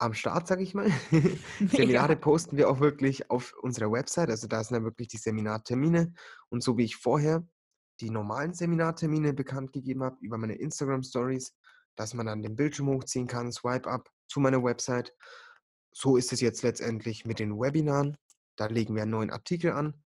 [0.00, 0.90] am Start, sage ich mal.
[1.58, 2.14] Seminare Mega.
[2.20, 4.30] posten wir auch wirklich auf unserer Website.
[4.30, 6.14] Also da sind dann wirklich die Seminartermine.
[6.48, 7.46] Und so wie ich vorher
[8.00, 11.54] die normalen Seminartermine bekannt gegeben habe über meine Instagram Stories,
[11.96, 15.14] dass man dann den Bildschirm hochziehen kann, swipe up zu meiner Website.
[15.92, 18.16] So ist es jetzt letztendlich mit den Webinaren.
[18.56, 20.02] Da legen wir einen neuen Artikel an,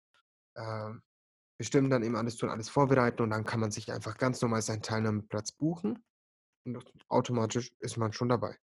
[0.56, 0.92] äh,
[1.58, 4.62] bestimmen dann eben alles tun, alles vorbereiten und dann kann man sich einfach ganz normal
[4.62, 6.04] seinen Teilnahmeplatz buchen
[6.66, 8.58] und automatisch ist man schon dabei.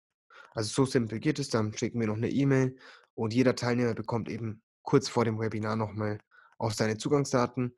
[0.55, 2.77] Also so simpel geht es, dann schicken wir noch eine E-Mail
[3.13, 6.19] und jeder Teilnehmer bekommt eben kurz vor dem Webinar nochmal
[6.57, 7.75] auch seine Zugangsdaten,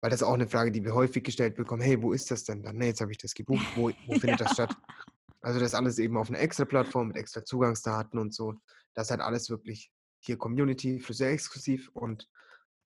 [0.00, 2.44] weil das ist auch eine Frage, die wir häufig gestellt bekommen, hey, wo ist das
[2.44, 2.76] denn dann?
[2.76, 4.76] Ne, jetzt habe ich das gebucht, wo, wo findet das statt?
[5.40, 8.54] Also das alles eben auf einer extra Plattform mit extra Zugangsdaten und so.
[8.94, 12.28] Das ist halt alles wirklich hier Community, Friseur exklusiv und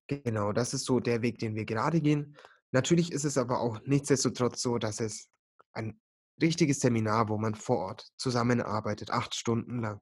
[0.06, 2.36] genau, das ist so der Weg, den wir gerade gehen.
[2.72, 5.30] Natürlich ist es aber auch nichtsdestotrotz so, dass es
[5.72, 5.98] ein
[6.40, 10.00] richtiges Seminar, wo man vor Ort zusammenarbeitet, acht Stunden lang.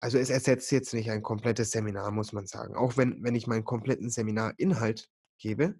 [0.00, 2.76] Also es ersetzt jetzt nicht ein komplettes Seminar, muss man sagen.
[2.76, 5.74] Auch wenn, wenn ich meinen kompletten Seminarinhalt gebe,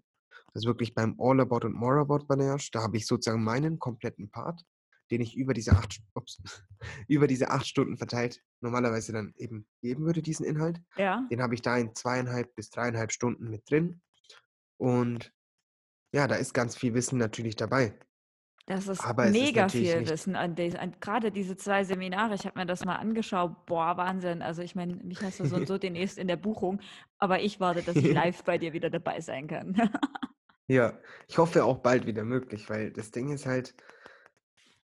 [0.54, 4.30] also wirklich beim All About und More About Balayage, da habe ich sozusagen meinen kompletten
[4.30, 4.64] Part,
[5.10, 6.42] den ich über diese acht, ups,
[7.08, 10.80] über diese acht Stunden verteilt normalerweise dann eben geben würde, diesen Inhalt.
[10.96, 11.26] Ja.
[11.30, 14.00] Den habe ich da in zweieinhalb bis dreieinhalb Stunden mit drin.
[14.78, 15.32] Und
[16.12, 17.98] ja, da ist ganz viel Wissen natürlich dabei.
[18.66, 22.34] Das ist Aber ist mega natürlich viel Wissen an, des- an gerade diese zwei Seminare.
[22.34, 23.64] Ich habe mir das mal angeschaut.
[23.66, 24.42] Boah, Wahnsinn.
[24.42, 26.80] Also ich meine, mich hast du so und so demnächst in der Buchung,
[27.18, 29.74] aber ich warte, dass ich live bei dir wieder dabei sein kann.
[30.68, 30.98] Ja,
[31.28, 33.76] ich hoffe auch bald wieder möglich, weil das Ding ist halt,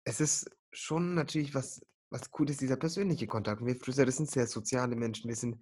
[0.03, 3.59] es ist schon natürlich was, was cool ist, dieser persönliche Kontakt.
[3.59, 5.29] Und wir Friseure sind sehr soziale Menschen.
[5.29, 5.57] Wir sind,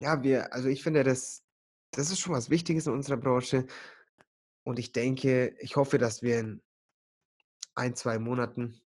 [0.00, 1.44] ja, wir, also ich finde, das,
[1.92, 3.66] das ist schon was Wichtiges in unserer Branche.
[4.64, 6.60] Und ich denke, ich hoffe, dass wir in
[7.80, 8.80] ein, zwei Monaten,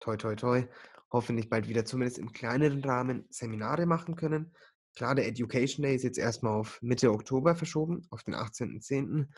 [0.00, 0.66] toi, toi, toi,
[1.12, 4.54] hoffentlich bald wieder zumindest im kleineren Rahmen Seminare machen können.
[4.96, 9.28] Klar, der Education Day ist jetzt erstmal auf Mitte Oktober verschoben, auf den 18.10.,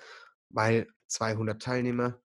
[0.50, 2.20] weil 200 Teilnehmer,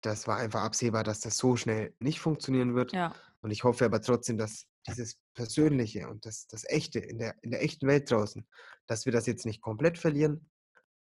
[0.00, 2.92] das war einfach absehbar, dass das so schnell nicht funktionieren wird.
[2.92, 3.14] ja.
[3.40, 7.50] Und ich hoffe aber trotzdem, dass dieses Persönliche und das, das Echte in der, in
[7.50, 8.46] der echten Welt draußen,
[8.86, 10.48] dass wir das jetzt nicht komplett verlieren.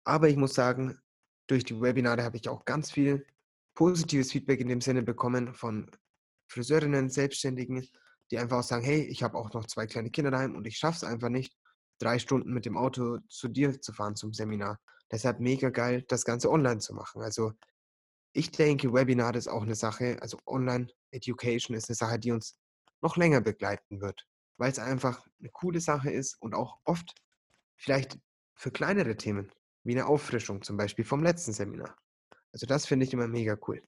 [0.03, 0.99] Aber ich muss sagen,
[1.47, 3.25] durch die Webinare habe ich auch ganz viel
[3.73, 5.89] positives Feedback in dem Sinne bekommen von
[6.47, 7.87] Friseurinnen, Selbstständigen,
[8.31, 10.77] die einfach auch sagen, hey, ich habe auch noch zwei kleine Kinder daheim und ich
[10.77, 11.55] schaffe es einfach nicht,
[11.99, 14.79] drei Stunden mit dem Auto zu dir zu fahren zum Seminar.
[15.11, 17.21] Deshalb mega geil, das Ganze online zu machen.
[17.21, 17.53] Also
[18.33, 22.59] ich denke, Webinar ist auch eine Sache, also Online-Education ist eine Sache, die uns
[23.01, 24.25] noch länger begleiten wird,
[24.57, 27.13] weil es einfach eine coole Sache ist und auch oft
[27.75, 28.17] vielleicht
[28.55, 29.51] für kleinere Themen,
[29.83, 31.95] wie eine Auffrischung zum Beispiel vom letzten Seminar.
[32.53, 33.81] Also das finde ich immer mega cool.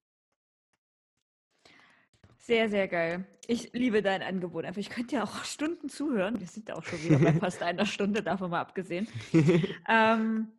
[2.40, 3.26] Sehr, sehr geil.
[3.48, 4.66] Ich liebe dein Angebot.
[4.66, 6.40] Einfach, ich könnte ja auch Stunden zuhören.
[6.40, 9.08] Wir sind ja auch schon wieder bei fast einer Stunde, davon mal abgesehen.
[9.88, 10.52] Ähm,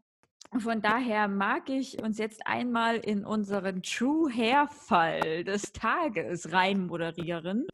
[0.59, 6.87] Von daher mag ich uns jetzt einmal in unseren True Hair Fall des Tages rein
[6.87, 7.67] moderieren.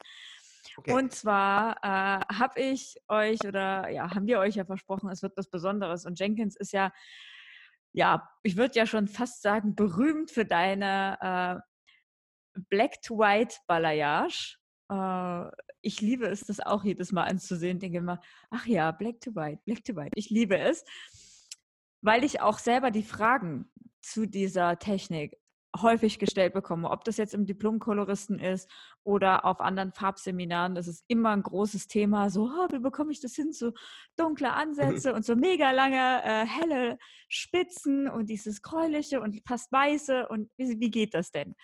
[0.77, 0.93] Okay.
[0.93, 5.37] Und zwar äh, habe ich euch oder ja, haben wir euch ja versprochen, es wird
[5.37, 6.05] was Besonderes.
[6.05, 6.91] Und Jenkins ist ja,
[7.93, 11.63] ja, ich würde ja schon fast sagen, berühmt für deine
[12.55, 14.57] äh, Black to White Balayage.
[14.89, 15.49] Äh,
[15.81, 17.79] ich liebe es, das auch jedes Mal anzusehen.
[17.79, 18.19] Denke immer,
[18.49, 20.11] ach ja, Black to White, Black to White.
[20.15, 20.83] Ich liebe es,
[22.01, 23.71] weil ich auch selber die Fragen
[24.01, 25.37] zu dieser Technik
[25.81, 28.69] häufig gestellt bekomme, ob das jetzt im Diplomkoloristen ist
[29.03, 33.21] oder auf anderen Farbseminaren, das ist immer ein großes Thema, so, oh, wie bekomme ich
[33.21, 33.71] das hin, so
[34.15, 36.97] dunkle Ansätze und so mega lange äh, helle
[37.27, 41.55] Spitzen und dieses gräuliche und fast weiße und wie, wie geht das denn?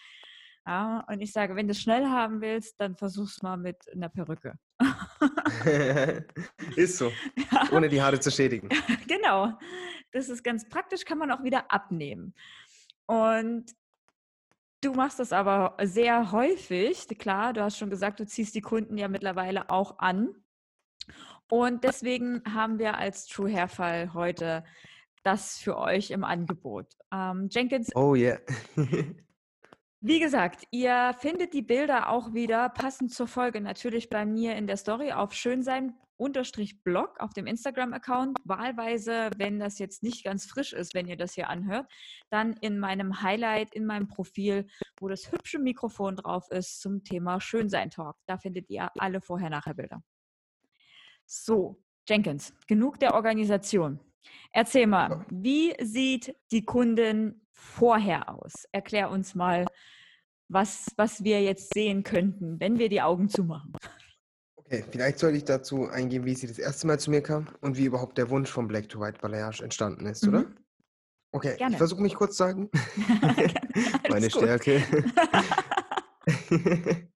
[0.65, 4.09] Ja, und ich sage, wenn du es schnell haben willst, dann versuch's mal mit einer
[4.09, 4.53] Perücke.
[6.75, 7.11] ist so.
[7.51, 7.67] Ja.
[7.71, 8.69] Ohne die Haare zu schädigen.
[9.07, 9.57] genau.
[10.11, 12.35] Das ist ganz praktisch, kann man auch wieder abnehmen.
[13.07, 13.65] Und
[14.81, 17.07] du machst das aber sehr häufig.
[17.17, 20.33] Klar, du hast schon gesagt, du ziehst die Kunden ja mittlerweile auch an.
[21.49, 24.63] Und deswegen haben wir als True Hair Fall heute
[25.23, 26.87] das für euch im Angebot.
[27.11, 27.89] Ähm, Jenkins.
[27.95, 28.39] Oh yeah.
[30.01, 34.65] Wie gesagt, ihr findet die Bilder auch wieder passend zur Folge natürlich bei mir in
[34.65, 38.37] der Story auf schönsein-blog auf dem Instagram-Account.
[38.45, 41.91] Wahlweise, wenn das jetzt nicht ganz frisch ist, wenn ihr das hier anhört,
[42.29, 44.67] dann in meinem Highlight, in meinem Profil,
[45.01, 48.15] wo das hübsche Mikrofon drauf ist zum Thema Schönsein-Talk.
[48.25, 50.01] Da findet ihr alle Vorher-Nachher-Bilder.
[51.25, 53.99] So, Jenkins, genug der Organisation.
[54.53, 58.65] Erzähl mal, wie sieht die Kundin vorher aus?
[58.71, 59.65] Erklär uns mal,
[60.47, 63.73] was, was wir jetzt sehen könnten, wenn wir die Augen zumachen.
[64.55, 67.77] Okay, vielleicht sollte ich dazu eingehen, wie sie das erste Mal zu mir kam und
[67.77, 70.29] wie überhaupt der Wunsch vom Black to White Balayage entstanden ist, mhm.
[70.29, 70.45] oder?
[71.31, 71.73] Okay, Gerne.
[71.73, 72.69] ich versuche mich kurz zu sagen.
[74.09, 74.83] Meine Stärke.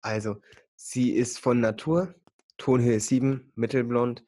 [0.00, 0.36] also,
[0.76, 2.14] sie ist von Natur,
[2.56, 4.24] Tonhöhe 7, mittelblond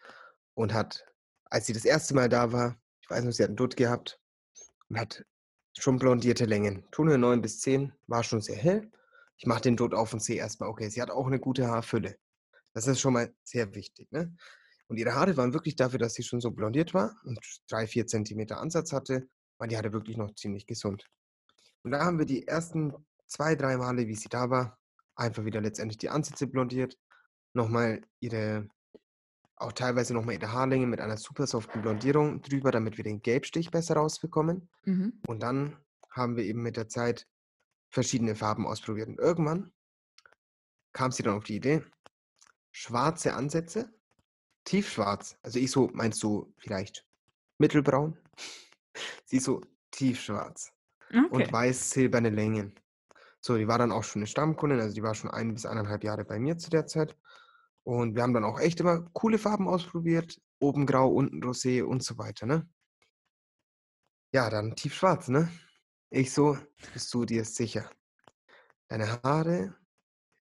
[0.55, 1.07] und hat,
[1.45, 4.21] als sie das erste Mal da war, ich weiß nicht, sie hat einen Dutt gehabt
[4.89, 5.25] und hat
[5.79, 6.85] Schon blondierte Längen.
[6.91, 8.91] Tonhöhe 9 bis 10 war schon sehr hell.
[9.37, 12.17] Ich mache den Dutt auf und sehe erstmal, okay, sie hat auch eine gute Haarfülle.
[12.73, 14.11] Das ist schon mal sehr wichtig.
[14.13, 14.37] Ne?
[14.89, 18.07] Und ihre Haare waren wirklich dafür, dass sie schon so blondiert war und drei, vier
[18.07, 21.09] Zentimeter Ansatz hatte, waren die Haare wirklich noch ziemlich gesund.
[21.83, 22.93] Und da haben wir die ersten
[23.27, 24.79] zwei, drei Male, wie sie da war,
[25.17, 26.99] einfach wieder letztendlich die Ansätze blondiert,
[27.53, 28.69] nochmal ihre
[29.65, 33.71] auch teilweise nochmal ihre Haarlänge mit einer super soften Blondierung drüber, damit wir den Gelbstich
[33.71, 34.69] besser rausbekommen.
[34.85, 35.21] Mhm.
[35.27, 35.77] Und dann
[36.11, 37.27] haben wir eben mit der Zeit
[37.91, 39.09] verschiedene Farben ausprobiert.
[39.09, 39.73] Und irgendwann
[40.93, 41.83] kam sie dann auf die Idee,
[42.71, 43.93] schwarze Ansätze,
[44.65, 45.37] tiefschwarz.
[45.43, 47.05] Also ich so, meinst du vielleicht
[47.59, 48.19] mittelbraun?
[49.25, 49.61] sie so
[49.91, 50.73] tiefschwarz.
[51.11, 51.27] Okay.
[51.31, 52.75] Und weiß-silberne Längen.
[53.41, 56.03] So, die war dann auch schon eine Stammkundin, also die war schon ein bis eineinhalb
[56.03, 57.15] Jahre bei mir zu der Zeit.
[57.85, 60.41] Und wir haben dann auch echt immer coole Farben ausprobiert.
[60.59, 62.69] Oben grau, unten rosé und so weiter, ne?
[64.33, 65.51] Ja, dann tiefschwarz, ne?
[66.11, 66.59] Ich so,
[66.93, 67.91] bist du dir sicher?
[68.89, 69.77] Deine Haare,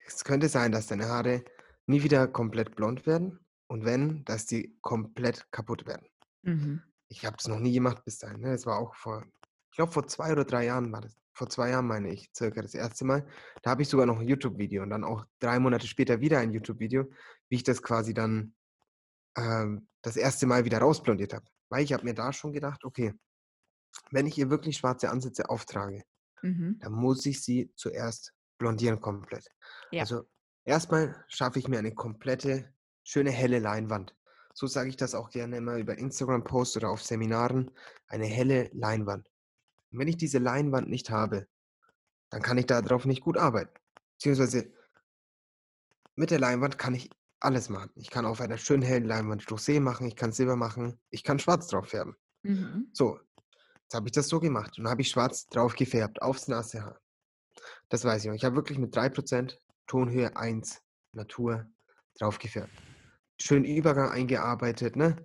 [0.06, 1.44] es könnte sein, dass deine Haare
[1.88, 3.40] nie wieder komplett blond werden.
[3.68, 6.08] Und wenn, dass die komplett kaputt werden.
[6.44, 6.84] Mhm.
[7.08, 8.42] Ich habe das noch nie gemacht bis dahin.
[8.42, 8.52] Ne?
[8.52, 9.26] Das war auch vor,
[9.72, 12.62] ich glaube, vor zwei oder drei Jahren war das vor zwei Jahren meine ich, circa
[12.62, 13.26] das erste Mal.
[13.64, 16.54] Da habe ich sogar noch ein YouTube-Video und dann auch drei Monate später wieder ein
[16.54, 17.06] YouTube-Video,
[17.50, 18.54] wie ich das quasi dann
[19.36, 21.44] ähm, das erste Mal wieder rausblondiert habe.
[21.70, 23.16] Weil ich habe mir da schon gedacht, okay,
[24.12, 26.04] wenn ich ihr wirklich schwarze Ansätze auftrage,
[26.44, 26.78] mhm.
[26.80, 29.48] dann muss ich sie zuerst blondieren komplett.
[29.90, 30.02] Ja.
[30.02, 30.30] Also
[30.64, 32.72] erstmal schaffe ich mir eine komplette,
[33.04, 34.16] schöne helle Leinwand.
[34.54, 37.72] So sage ich das auch gerne immer über Instagram-Posts oder auf Seminaren.
[38.06, 39.31] Eine helle Leinwand.
[39.92, 41.48] Und wenn ich diese Leinwand nicht habe,
[42.30, 43.74] dann kann ich darauf nicht gut arbeiten.
[44.18, 44.72] Beziehungsweise
[46.16, 47.92] mit der Leinwand kann ich alles machen.
[47.96, 51.40] Ich kann auf einer schönen hellen Leinwand Rosé machen, ich kann Silber machen, ich kann
[51.40, 52.16] schwarz drauf färben.
[52.44, 52.90] Mhm.
[52.94, 53.20] So,
[53.84, 57.02] jetzt habe ich das so gemacht und habe ich schwarz drauf gefärbt, aufs nasse Haar.
[57.90, 58.36] Das weiß ich noch.
[58.36, 60.82] Ich habe wirklich mit 3% Tonhöhe 1
[61.14, 61.70] Natur
[62.18, 62.72] drauf gefärbt.
[63.40, 65.18] Schön Übergang eingearbeitet, ne?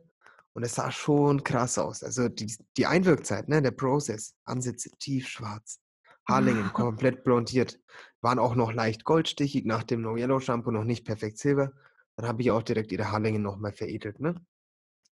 [0.57, 2.03] Und es sah schon krass aus.
[2.03, 5.83] Also die, die Einwirkzeit, ne, der Prozess, Ansätze tiefschwarz,
[6.27, 7.79] Haarlängen komplett blondiert,
[8.23, 11.75] waren auch noch leicht goldstichig nach dem No Yellow Shampoo, noch nicht perfekt silber.
[12.17, 14.35] Dann habe ich auch direkt ihre Haarlängen nochmal veredelt, ne?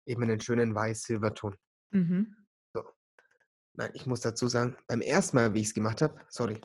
[0.07, 1.55] Eben in den schönen weiß-silberton.
[1.91, 2.35] Mhm.
[2.73, 2.83] So.
[3.75, 6.59] Nein, ich muss dazu sagen, beim ersten Mal, wie ich es gemacht habe, sorry,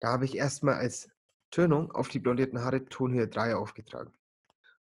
[0.00, 1.10] da habe ich erstmal als
[1.50, 4.14] Tönung auf die blondierten Haare Tonhöhe 3 aufgetragen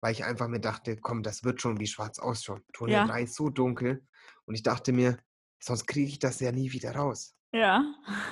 [0.02, 2.64] weil ich einfach mir dachte, komm, das wird schon wie schwarz ausschauen.
[2.74, 3.08] Tonhöhe ja.
[3.08, 4.06] 3 ist so dunkel.
[4.46, 5.18] Und ich dachte mir,
[5.60, 7.36] sonst kriege ich das ja nie wieder raus.
[7.54, 7.84] Ja.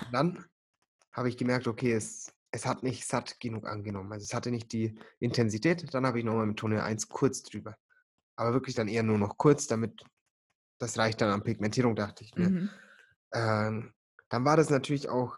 [0.05, 0.45] Und dann
[1.13, 4.11] habe ich gemerkt, okay, es, es hat nicht satt genug angenommen.
[4.11, 5.93] Also es hatte nicht die Intensität.
[5.93, 7.75] Dann habe ich nochmal mit Tonhöhe 1 kurz drüber.
[8.35, 10.03] Aber wirklich dann eher nur noch kurz, damit
[10.79, 12.49] das reicht dann an Pigmentierung, dachte ich mir.
[12.49, 12.69] Mhm.
[13.33, 13.93] Ähm,
[14.29, 15.37] dann war das natürlich auch,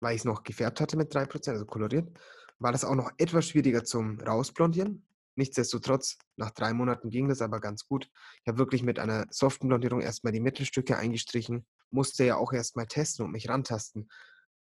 [0.00, 2.08] weil ich es noch gefärbt hatte mit 3%, also koloriert,
[2.58, 5.06] war das auch noch etwas schwieriger zum Rausblondieren.
[5.36, 8.10] Nichtsdestotrotz, nach drei Monaten ging das aber ganz gut.
[8.42, 12.86] Ich habe wirklich mit einer soften Blondierung erstmal die Mittelstücke eingestrichen, musste ja auch erstmal
[12.86, 14.10] testen und mich rantasten.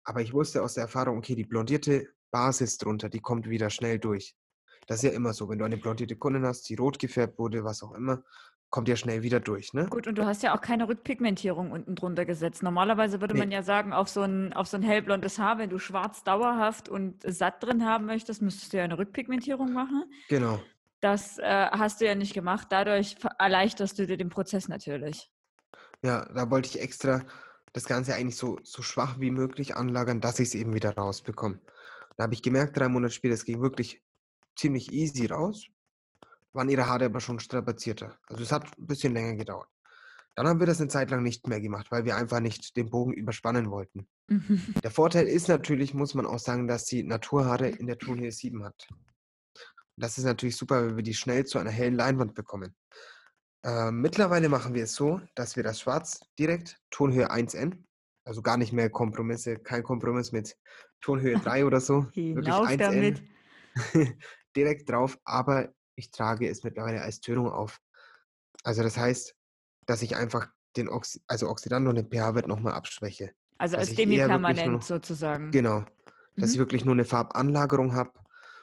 [0.03, 3.99] Aber ich wusste aus der Erfahrung, okay, die blondierte Basis drunter, die kommt wieder schnell
[3.99, 4.35] durch.
[4.87, 7.63] Das ist ja immer so, wenn du eine blondierte Kundin hast, die rot gefärbt wurde,
[7.63, 8.23] was auch immer,
[8.69, 9.87] kommt ja schnell wieder durch, ne?
[9.89, 12.61] Gut, und du hast ja auch keine Rückpigmentierung unten drunter gesetzt.
[12.61, 13.39] Normalerweise würde Nee.
[13.39, 16.87] man ja sagen, auf so, ein, auf so ein hellblondes Haar, wenn du schwarz dauerhaft
[16.87, 20.03] und satt drin haben möchtest, müsstest du ja eine Rückpigmentierung machen.
[20.27, 20.61] Genau.
[21.01, 22.67] Das äh, hast du ja nicht gemacht.
[22.69, 25.31] Dadurch erleichterst du dir den Prozess natürlich.
[26.03, 27.23] Ja, da wollte ich extra
[27.73, 31.59] das Ganze eigentlich so, so schwach wie möglich anlagern, dass ich es eben wieder rausbekomme.
[32.17, 34.03] Da habe ich gemerkt, drei Monate später, es ging wirklich
[34.55, 35.67] ziemlich easy raus,
[36.53, 38.17] waren ihre Haare aber schon strapazierter.
[38.27, 39.69] Also es hat ein bisschen länger gedauert.
[40.35, 42.89] Dann haben wir das eine Zeit lang nicht mehr gemacht, weil wir einfach nicht den
[42.89, 44.07] Bogen überspannen wollten.
[44.27, 44.73] Mhm.
[44.83, 48.63] Der Vorteil ist natürlich, muss man auch sagen, dass die Naturhaare in der Tonhöhe 7
[48.63, 48.87] hat.
[49.97, 52.73] Das ist natürlich super, wenn wir die schnell zu einer hellen Leinwand bekommen.
[53.65, 57.83] Ähm, mittlerweile machen wir es so, dass wir das Schwarz direkt Tonhöhe 1N,
[58.23, 60.55] also gar nicht mehr Kompromisse, kein Kompromiss mit
[61.01, 63.21] Tonhöhe 3 oder so, wirklich Hinauf damit.
[64.55, 67.79] direkt drauf, aber ich trage es mittlerweile als Tönung auf.
[68.63, 69.35] Also das heißt,
[69.85, 70.47] dass ich einfach
[70.77, 73.31] den Oxi also Oxidant und den pH-Wert nochmal abschwäche.
[73.57, 75.51] Also als ich nur demi-permanent noch- sozusagen.
[75.51, 75.83] Genau.
[76.37, 76.61] Dass ich Mhm.
[76.61, 78.13] wirklich nur eine Farbanlagerung habe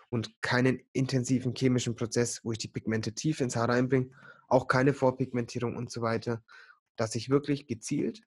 [0.09, 4.11] und keinen intensiven chemischen Prozess, wo ich die Pigmente tief ins Haar reinbringe,
[4.49, 6.43] auch keine Vorpigmentierung und so weiter.
[6.97, 8.23] Dass ich wirklich gezielt,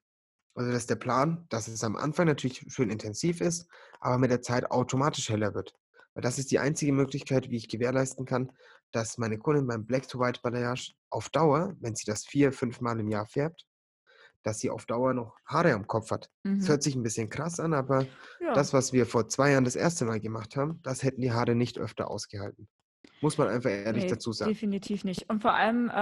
[0.54, 3.66] also das ist der Plan, dass es am Anfang natürlich schön intensiv ist,
[3.98, 5.74] aber mit der Zeit automatisch heller wird.
[6.14, 8.52] Weil das ist die einzige Möglichkeit, wie ich gewährleisten kann,
[8.92, 13.26] dass meine Kundin beim Black-to-White-Balayage auf Dauer, wenn sie das vier, fünf Mal im Jahr
[13.26, 13.66] färbt,
[14.42, 16.30] dass sie auf Dauer noch Haare am Kopf hat.
[16.44, 16.68] Das Mhm.
[16.68, 18.06] hört sich ein bisschen krass an, aber
[18.40, 18.54] Ja.
[18.54, 21.54] das, was wir vor zwei Jahren das erste Mal gemacht haben, das hätten die Haare
[21.54, 22.68] nicht öfter ausgehalten.
[23.20, 24.50] Muss man einfach ehrlich Nee, dazu sagen.
[24.52, 25.28] Definitiv nicht.
[25.28, 25.92] Und vor allem, äh,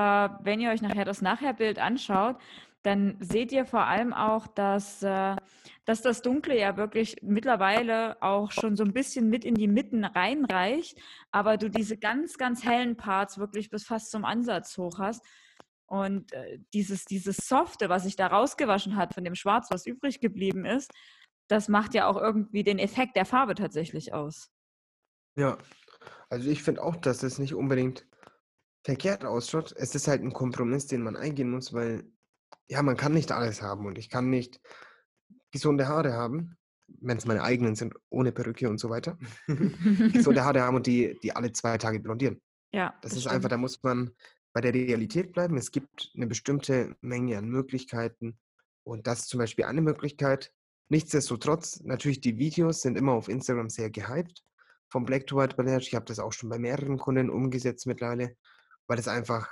[0.44, 2.36] wenn ihr euch nachher das Nachherbild anschaut,
[2.82, 5.36] dann seht ihr vor allem auch, dass, äh,
[5.84, 10.04] dass das Dunkle ja wirklich mittlerweile auch schon so ein bisschen mit in die Mitten
[10.04, 10.98] reinreicht,
[11.30, 15.24] aber du diese ganz, ganz hellen Parts wirklich bis fast zum Ansatz hoch hast.
[15.86, 20.20] Und äh, dieses, dieses Softe, was sich da rausgewaschen hat von dem Schwarz, was übrig
[20.20, 20.90] geblieben ist,
[21.48, 24.50] das macht ja auch irgendwie den Effekt der Farbe tatsächlich aus.
[25.36, 25.56] Ja,
[26.28, 28.06] also ich finde auch, dass es nicht unbedingt
[28.84, 29.72] verkehrt ausschaut.
[29.76, 32.04] Es ist halt ein Kompromiss, den man eingehen muss, weil
[32.68, 34.60] ja, man kann nicht alles haben und ich kann nicht
[35.50, 36.56] gesunde Haare haben,
[37.00, 39.18] wenn es meine eigenen sind, ohne Perücke und so weiter.
[39.46, 42.40] gesunde Haare haben und die, die alle zwei Tage blondieren.
[42.72, 44.10] ja, Das ist einfach, da muss man
[44.52, 45.56] bei der Realität bleiben.
[45.56, 48.38] Es gibt eine bestimmte Menge an Möglichkeiten
[48.84, 50.52] und das ist zum Beispiel eine Möglichkeit.
[50.88, 54.42] Nichtsdestotrotz, natürlich die Videos sind immer auf Instagram sehr gehypt
[54.90, 55.88] vom Black to White Balayage.
[55.88, 58.36] Ich habe das auch schon bei mehreren Kunden umgesetzt mittlerweile,
[58.86, 59.48] weil es einfach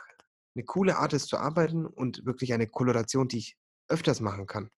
[0.55, 3.57] eine coole Art ist zu arbeiten und wirklich eine Koloration, die ich
[3.88, 4.70] öfters machen kann.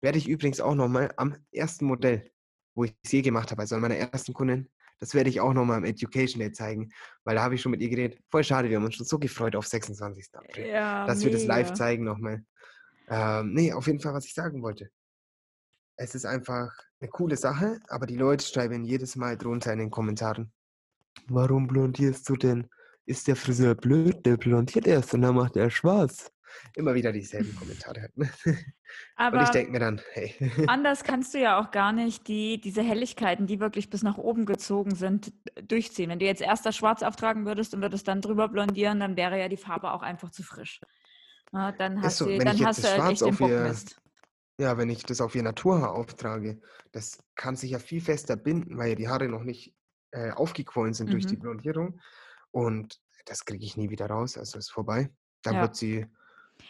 [0.00, 2.30] Werde ich übrigens auch nochmal am ersten Modell,
[2.74, 4.68] wo ich es je gemacht habe, also an meiner ersten Kundin,
[5.00, 6.90] das werde ich auch nochmal am Education Day zeigen,
[7.24, 8.20] weil da habe ich schon mit ihr geredet.
[8.30, 10.34] Voll schade, wir haben uns schon so gefreut auf 26.
[10.34, 11.74] April, ja, dass wir das live mega.
[11.74, 12.44] zeigen nochmal.
[13.08, 14.90] Ähm, nee, auf jeden Fall, was ich sagen wollte.
[15.96, 16.70] Es ist einfach
[17.00, 20.52] eine coole Sache, aber die Leute schreiben jedes Mal drunter in den Kommentaren,
[21.28, 22.68] warum blondierst du denn?
[23.06, 24.26] Ist der Friseur blöd?
[24.26, 26.30] Der blondiert erst und dann macht er schwarz.
[26.74, 28.02] Immer wieder dieselben Kommentare.
[28.02, 28.30] halt, ne?
[28.46, 28.56] Und
[29.16, 30.34] Aber ich denke mir dann, hey,
[30.66, 34.46] anders kannst du ja auch gar nicht die, diese Helligkeiten, die wirklich bis nach oben
[34.46, 36.08] gezogen sind, durchziehen.
[36.10, 39.38] Wenn du jetzt erst das Schwarz auftragen würdest und würdest dann drüber blondieren, dann wäre
[39.38, 40.80] ja die Farbe auch einfach zu frisch.
[41.52, 44.00] Na, dann hast so, du, dann hast du das Schwarz echt den auf ihr- Bockmist.
[44.60, 46.60] Ja, wenn ich das auf ihr Naturhaar auftrage,
[46.92, 49.72] das kann sich ja viel fester binden, weil ja die Haare noch nicht
[50.10, 51.40] äh, aufgequollen sind durch die Mhm.
[51.40, 52.00] Blondierung.
[52.50, 55.10] Und das kriege ich nie wieder raus, also ist vorbei.
[55.42, 55.60] Dann Ja.
[55.62, 56.06] wird sie,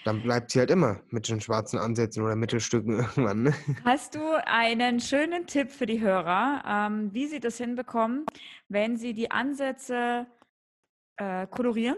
[0.04, 3.42] dann bleibt sie halt immer mit den schwarzen Ansätzen oder Mittelstücken irgendwann.
[3.42, 3.54] Ne?
[3.84, 8.26] Hast du einen schönen Tipp für die Hörer, ähm, wie sie das hinbekommen,
[8.68, 10.26] wenn sie die Ansätze
[11.16, 11.96] äh, kolorieren,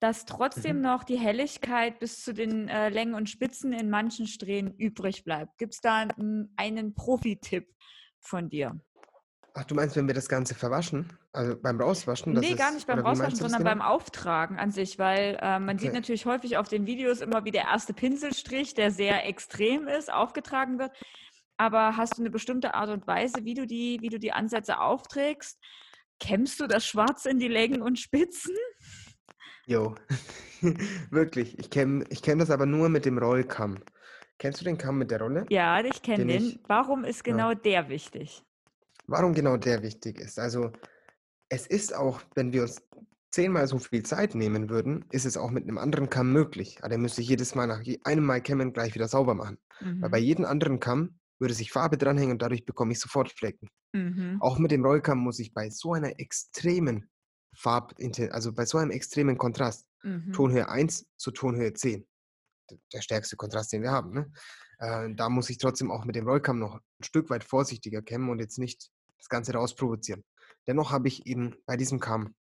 [0.00, 0.82] dass trotzdem Mhm.
[0.82, 5.58] noch die Helligkeit bis zu den äh, Längen und Spitzen in manchen Strähnen übrig bleibt?
[5.58, 7.68] Gibt es da n- einen Profi-Tipp
[8.20, 8.80] von dir?
[9.54, 11.12] Ach, du meinst, wenn wir das Ganze verwaschen?
[11.32, 12.34] Also beim Rauswaschen?
[12.34, 13.70] Das Nee, gar nicht beim Rauswaschen, sondern genau?
[13.70, 15.98] beim Auftragen an sich, weil äh, man sieht Okay.
[15.98, 20.78] natürlich häufig auf den Videos immer, wie der erste Pinselstrich, der sehr extrem ist, aufgetragen
[20.78, 20.92] wird.
[21.56, 24.78] Aber hast du eine bestimmte Art und Weise, wie du die, wie du die Ansätze
[24.80, 25.58] aufträgst?
[26.20, 28.54] Kämmst du das Schwarz in die Längen und Spitzen?
[29.66, 29.94] Jo,
[31.10, 31.58] wirklich.
[31.58, 33.82] Ich kenne ich kenn das aber nur mit dem Rollkamm.
[34.38, 35.44] Kennst du den Kamm mit der Rolle?
[35.50, 36.42] Ja, ich kenne Den den.
[36.46, 37.32] ich- Warum ist ja.
[37.32, 38.42] genau der wichtig?
[39.10, 40.38] Warum genau der wichtig ist?
[40.38, 40.72] Also,
[41.48, 42.82] es ist auch, wenn wir uns
[43.32, 46.78] zehnmal so viel Zeit nehmen würden, ist es auch mit einem anderen Kamm möglich.
[46.80, 49.58] Aber den müsste ich jedes Mal nach einem Mal kämmen gleich wieder sauber machen.
[50.00, 50.24] Weil bei Mhm.
[50.24, 53.68] jedem anderen Kamm würde sich Farbe dranhängen und dadurch bekomme ich sofort Flecken.
[53.92, 54.36] Mhm.
[54.40, 57.08] Auch mit dem Rollkamm muss ich bei so einer extremen
[57.56, 57.94] Farb,
[58.30, 60.32] also bei so einem extremen Kontrast, Mhm.
[60.32, 62.06] Tonhöhe 1 zu Tonhöhe 10,
[62.70, 64.32] d- der stärkste Kontrast, den wir haben, ne?
[64.78, 68.30] äh, da muss ich trotzdem auch mit dem Rollkamm noch ein Stück weit vorsichtiger kämmen
[68.30, 68.90] und jetzt nicht
[69.20, 70.24] das Ganze rausprovozieren.
[70.66, 72.34] Dennoch habe ich eben bei diesem Kamm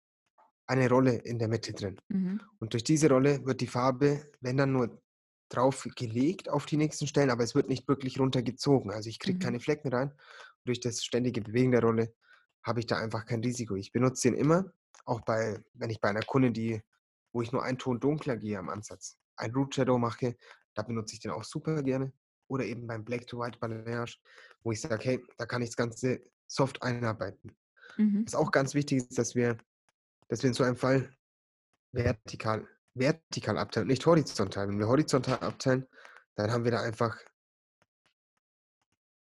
[0.67, 1.99] eine Rolle in der Mitte drin.
[2.09, 2.41] Mhm.
[2.59, 5.01] Und durch diese Rolle wird die Farbe, wenn dann nur
[5.49, 8.91] drauf gelegt auf die nächsten Stellen, aber es wird nicht wirklich runtergezogen.
[8.91, 9.43] Also ich kriege Mhm.
[9.43, 10.13] keine Flecken rein.
[10.65, 12.13] Durch das ständige Bewegen der Rolle
[12.63, 13.75] habe ich da einfach kein Risiko.
[13.75, 14.71] Ich benutze den immer,
[15.05, 16.81] auch bei, wenn ich bei einer Kundin, die,
[17.33, 20.35] wo ich nur einen Ton dunkler gehe am Ansatz, ein Root Shadow mache,
[20.75, 22.13] da benutze ich den auch super gerne.
[22.47, 24.17] Oder eben beim Black to White Balayage,
[24.63, 27.55] wo ich sage, hey, da kann ich das Ganze soft einarbeiten.
[27.97, 28.25] Mhm.
[28.25, 29.57] Was auch ganz wichtig ist, dass wir,
[30.27, 31.09] dass wir in so einem Fall
[31.91, 34.67] vertikal, vertikal abteilen, nicht horizontal.
[34.67, 35.87] Wenn wir horizontal abteilen,
[36.35, 37.17] dann haben wir da einfach,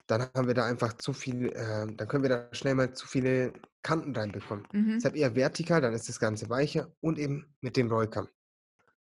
[0.08, 3.08] dann haben wir da einfach zu viel, äh, dann können wir da schnell mal zu
[3.08, 4.68] viele Kanten reinbekommen.
[4.72, 4.94] Mhm.
[4.96, 8.28] Deshalb eher vertikal, dann ist das Ganze weicher und eben mit dem Rollkamm.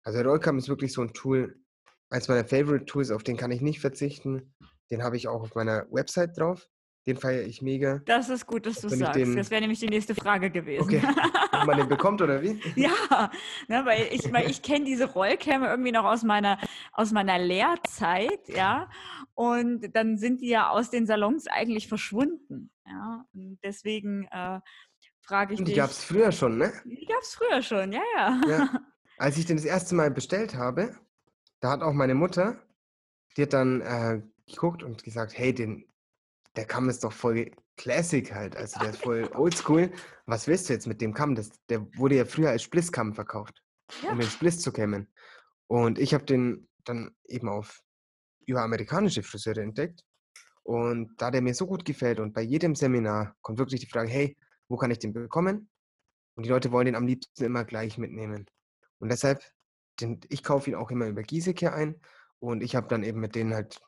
[0.04, 1.60] Also der Rollkamm ist wirklich so ein Tool,
[2.10, 4.54] eins meiner Favorite Tools, auf den kann ich nicht verzichten.
[4.90, 6.68] Den habe ich auch auf meiner Website drauf.
[7.08, 8.00] Den feiere ich mega.
[8.04, 9.16] Das ist gut, dass du sagst.
[9.16, 10.82] den- Das wäre nämlich die nächste Frage gewesen.
[10.84, 11.02] Okay.
[11.52, 12.60] Ob man den bekommt oder wie?
[12.76, 13.30] Ja,
[13.66, 16.58] ne, weil ich, weil ich kenne diese Rollkämme irgendwie noch aus meiner,
[16.92, 18.90] aus meiner Lehrzeit, ja.
[19.34, 22.70] Und dann sind die ja aus den Salons eigentlich verschwunden.
[22.86, 23.24] Ja.
[23.32, 24.60] Und deswegen äh,
[25.22, 25.76] frage ich Die dich.
[25.76, 26.72] gab es früher schon, ne?
[26.84, 28.40] Die gab es früher schon, ja, ja.
[28.46, 28.80] Ja.
[29.16, 30.94] Als ich den das erste Mal bestellt habe,
[31.60, 32.60] da hat auch meine Mutter,
[33.36, 35.84] die hat dann äh, geguckt und gesagt, hey, den,
[36.58, 39.92] der Kamm ist doch voll Classic halt, also der ist voll oldschool.
[40.26, 41.36] Was willst du jetzt mit dem Kamm?
[41.36, 43.62] Das, der wurde ja früher als Spliss-Kamm verkauft,
[44.02, 44.10] Ja.
[44.10, 45.06] um den Spliss zu kämmen.
[45.68, 47.80] Und ich habe den dann eben auf
[48.44, 50.02] über amerikanische Friseure entdeckt.
[50.64, 54.10] Und da der mir so gut gefällt und bei jedem Seminar kommt wirklich die Frage,
[54.10, 54.36] hey,
[54.68, 55.70] wo kann ich den bekommen?
[56.34, 58.46] Und die Leute wollen den am liebsten immer gleich mitnehmen.
[58.98, 59.44] Und deshalb,
[60.00, 62.00] den, ich kaufe ihn auch immer über Giesecke ein.
[62.40, 63.80] Und ich habe dann eben mit denen halt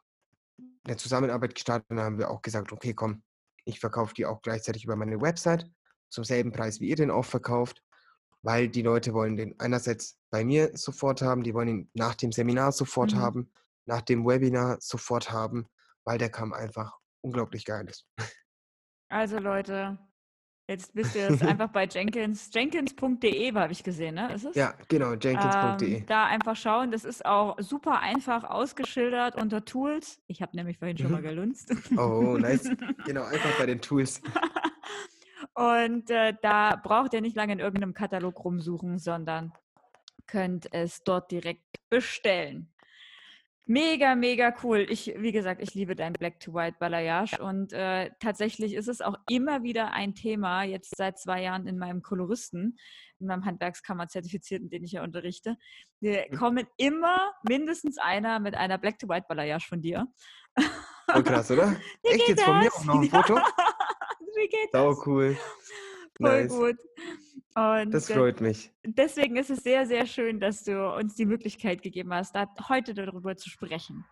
[0.84, 1.90] eine Zusammenarbeit gestartet.
[1.90, 3.22] Und dann haben wir auch gesagt, okay, komm,
[3.64, 5.70] ich verkaufe die auch gleichzeitig über meine Website
[6.08, 7.82] zum selben Preis, wie ihr den auch verkauft.
[8.42, 12.32] Weil die Leute wollen den einerseits bei mir sofort haben, die wollen ihn nach dem
[12.32, 13.18] Seminar sofort Mhm.
[13.18, 13.52] haben,
[13.84, 15.68] nach dem Webinar sofort haben,
[16.04, 18.06] weil der Kamm einfach unglaublich geil ist.
[19.08, 19.98] Also Leute,
[20.70, 22.50] jetzt wisst ihr es einfach bei Jenkins.
[22.54, 24.32] Jenkins.de habe ich gesehen, ne?
[24.32, 24.54] Ist es?
[24.56, 25.96] Ja, genau, jenkins.de.
[25.98, 26.90] Ähm, da einfach schauen.
[26.92, 30.20] Das ist auch super einfach ausgeschildert unter Tools.
[30.28, 31.12] Ich habe nämlich vorhin schon Mhm.
[31.12, 31.74] mal gelunzt.
[31.98, 32.70] Oh, nice.
[33.04, 34.22] genau, einfach bei den Tools.
[35.54, 39.52] Und äh, da braucht ihr nicht lange in irgendeinem Katalog rumsuchen, sondern
[40.26, 42.69] könnt es dort direkt bestellen.
[43.66, 44.86] Mega, mega cool.
[44.88, 49.00] Ich, wie gesagt, ich liebe dein Black to White Balayage und äh, tatsächlich ist es
[49.00, 52.76] auch immer wieder ein Thema, jetzt seit zwei Jahren in meinem Koloristen,
[53.20, 55.56] in meinem Handwerkskammer-Zertifizierten, den ich ja unterrichte.
[56.00, 56.36] Wir Mhm.
[56.36, 60.06] kommen immer mindestens einer mit einer Black to White Balayage von dir.
[61.08, 61.68] Voll krass, oder?
[62.02, 62.74] Wie Echt geht jetzt von mir das?
[62.76, 63.36] auch noch ein Foto?
[64.36, 65.06] Wie geht Sau das?
[65.06, 65.36] cool.
[66.16, 66.52] Voll Nice.
[66.52, 66.76] gut.
[67.54, 68.72] Und Das äh, freut mich.
[68.84, 72.94] deswegen ist es sehr, sehr schön, dass du uns die Möglichkeit gegeben hast, da heute
[72.94, 74.04] darüber zu sprechen.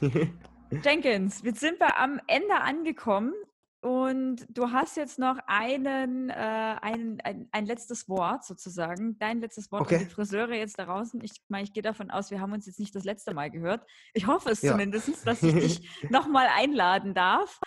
[0.84, 3.32] Jenkins, jetzt sind wir am Ende angekommen
[3.80, 9.70] und du hast jetzt noch einen, äh, einen, ein, ein letztes Wort sozusagen, dein letztes
[9.70, 9.96] Wort Okay.
[9.96, 11.20] an die Friseure jetzt da draußen.
[11.22, 13.86] Ich meine, ich gehe davon aus, wir haben uns jetzt nicht das letzte Mal gehört.
[14.14, 14.72] Ich hoffe es Ja.
[14.72, 17.60] zumindest, dass ich dich nochmal einladen darf.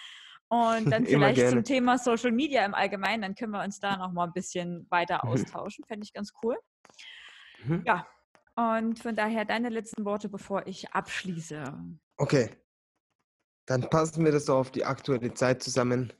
[0.51, 1.51] Und dann vielleicht gerne.
[1.51, 5.21] zum Thema Social Media im Allgemeinen, dann können wir uns da nochmal ein bisschen weiter
[5.23, 5.29] Mhm.
[5.31, 5.85] austauschen.
[5.87, 6.57] Fände ich ganz cool.
[7.63, 7.83] Mhm.
[7.85, 8.05] Ja,
[8.55, 11.63] und von daher deine letzten Worte, bevor ich abschließe.
[12.17, 12.49] Okay.
[13.65, 16.11] Dann passen wir das so auf die aktuelle Zeit zusammen.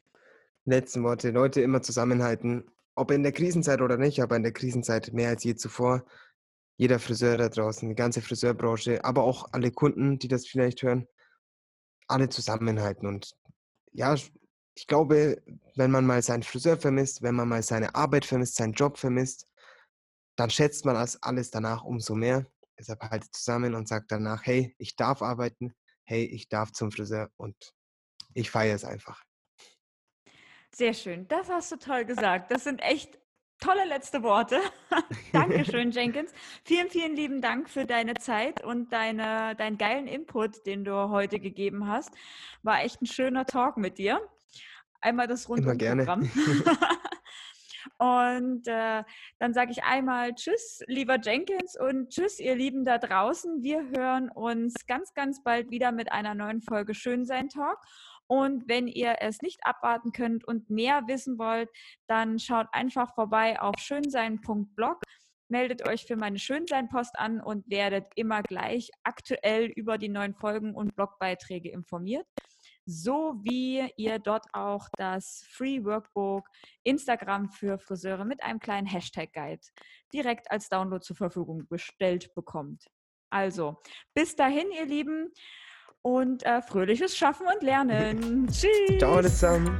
[0.64, 1.32] Letzten Worte.
[1.32, 2.72] Leute immer zusammenhalten.
[2.96, 6.06] Ob in der Krisenzeit oder nicht, aber in der Krisenzeit mehr als je zuvor.
[6.78, 11.08] Jeder Friseur da draußen, die ganze Friseurbranche, aber auch alle Kunden, die das vielleicht hören,
[12.08, 13.36] alle zusammenhalten und
[13.92, 14.16] ja,
[14.76, 15.42] ich glaube,
[15.76, 19.48] wenn man mal seinen Friseur vermisst, wenn man mal seine Arbeit vermisst, seinen Job vermisst,
[20.38, 22.46] dann schätzt man das alles danach umso mehr.
[22.80, 25.74] Deshalb haltet zusammen und sagt danach, hey, ich darf arbeiten,
[26.06, 27.56] hey, ich darf zum Friseur und
[28.34, 29.24] ich feiere es einfach.
[30.74, 32.50] Sehr schön, das hast du toll gesagt.
[32.50, 33.21] Das sind echt
[33.62, 34.60] tolle letzte Worte.
[35.32, 36.34] Dankeschön, Jenkins.
[36.66, 41.40] Vielen, vielen lieben Dank für deine Zeit und deine, deinen geilen Input, den du heute
[41.40, 42.12] gegeben hast.
[42.64, 44.20] War echt ein schöner Talk mit dir.
[45.00, 46.30] Einmal das Rundumprogramm.
[47.98, 49.04] Und äh,
[49.38, 53.62] dann sage ich einmal Tschüss, lieber Jenkins, und Tschüss, ihr Lieben da draußen.
[53.62, 57.78] Wir hören uns ganz, ganz bald wieder mit einer neuen Folge Schönsein Talk.
[58.32, 61.70] Und wenn ihr es nicht abwarten könnt und mehr wissen wollt,
[62.08, 65.02] dann schaut einfach vorbei auf schönsein.blog
[65.50, 70.74] meldet euch für meine Schönsein-Post an und werdet immer gleich aktuell über die neuen Folgen
[70.74, 72.26] und Blogbeiträge informiert
[72.86, 76.48] so wie ihr dort auch das Free Workbook
[76.84, 79.62] Instagram für Friseure mit einem kleinen Hashtag Guide
[80.14, 82.86] direkt als Download zur Verfügung gestellt bekommt.
[83.30, 83.78] Also,
[84.14, 85.32] bis dahin, ihr Lieben,
[86.02, 88.48] und äh, fröhliches Schaffen und Lernen.
[88.48, 89.00] Tschüss.
[89.00, 89.78] Ciao zusammen.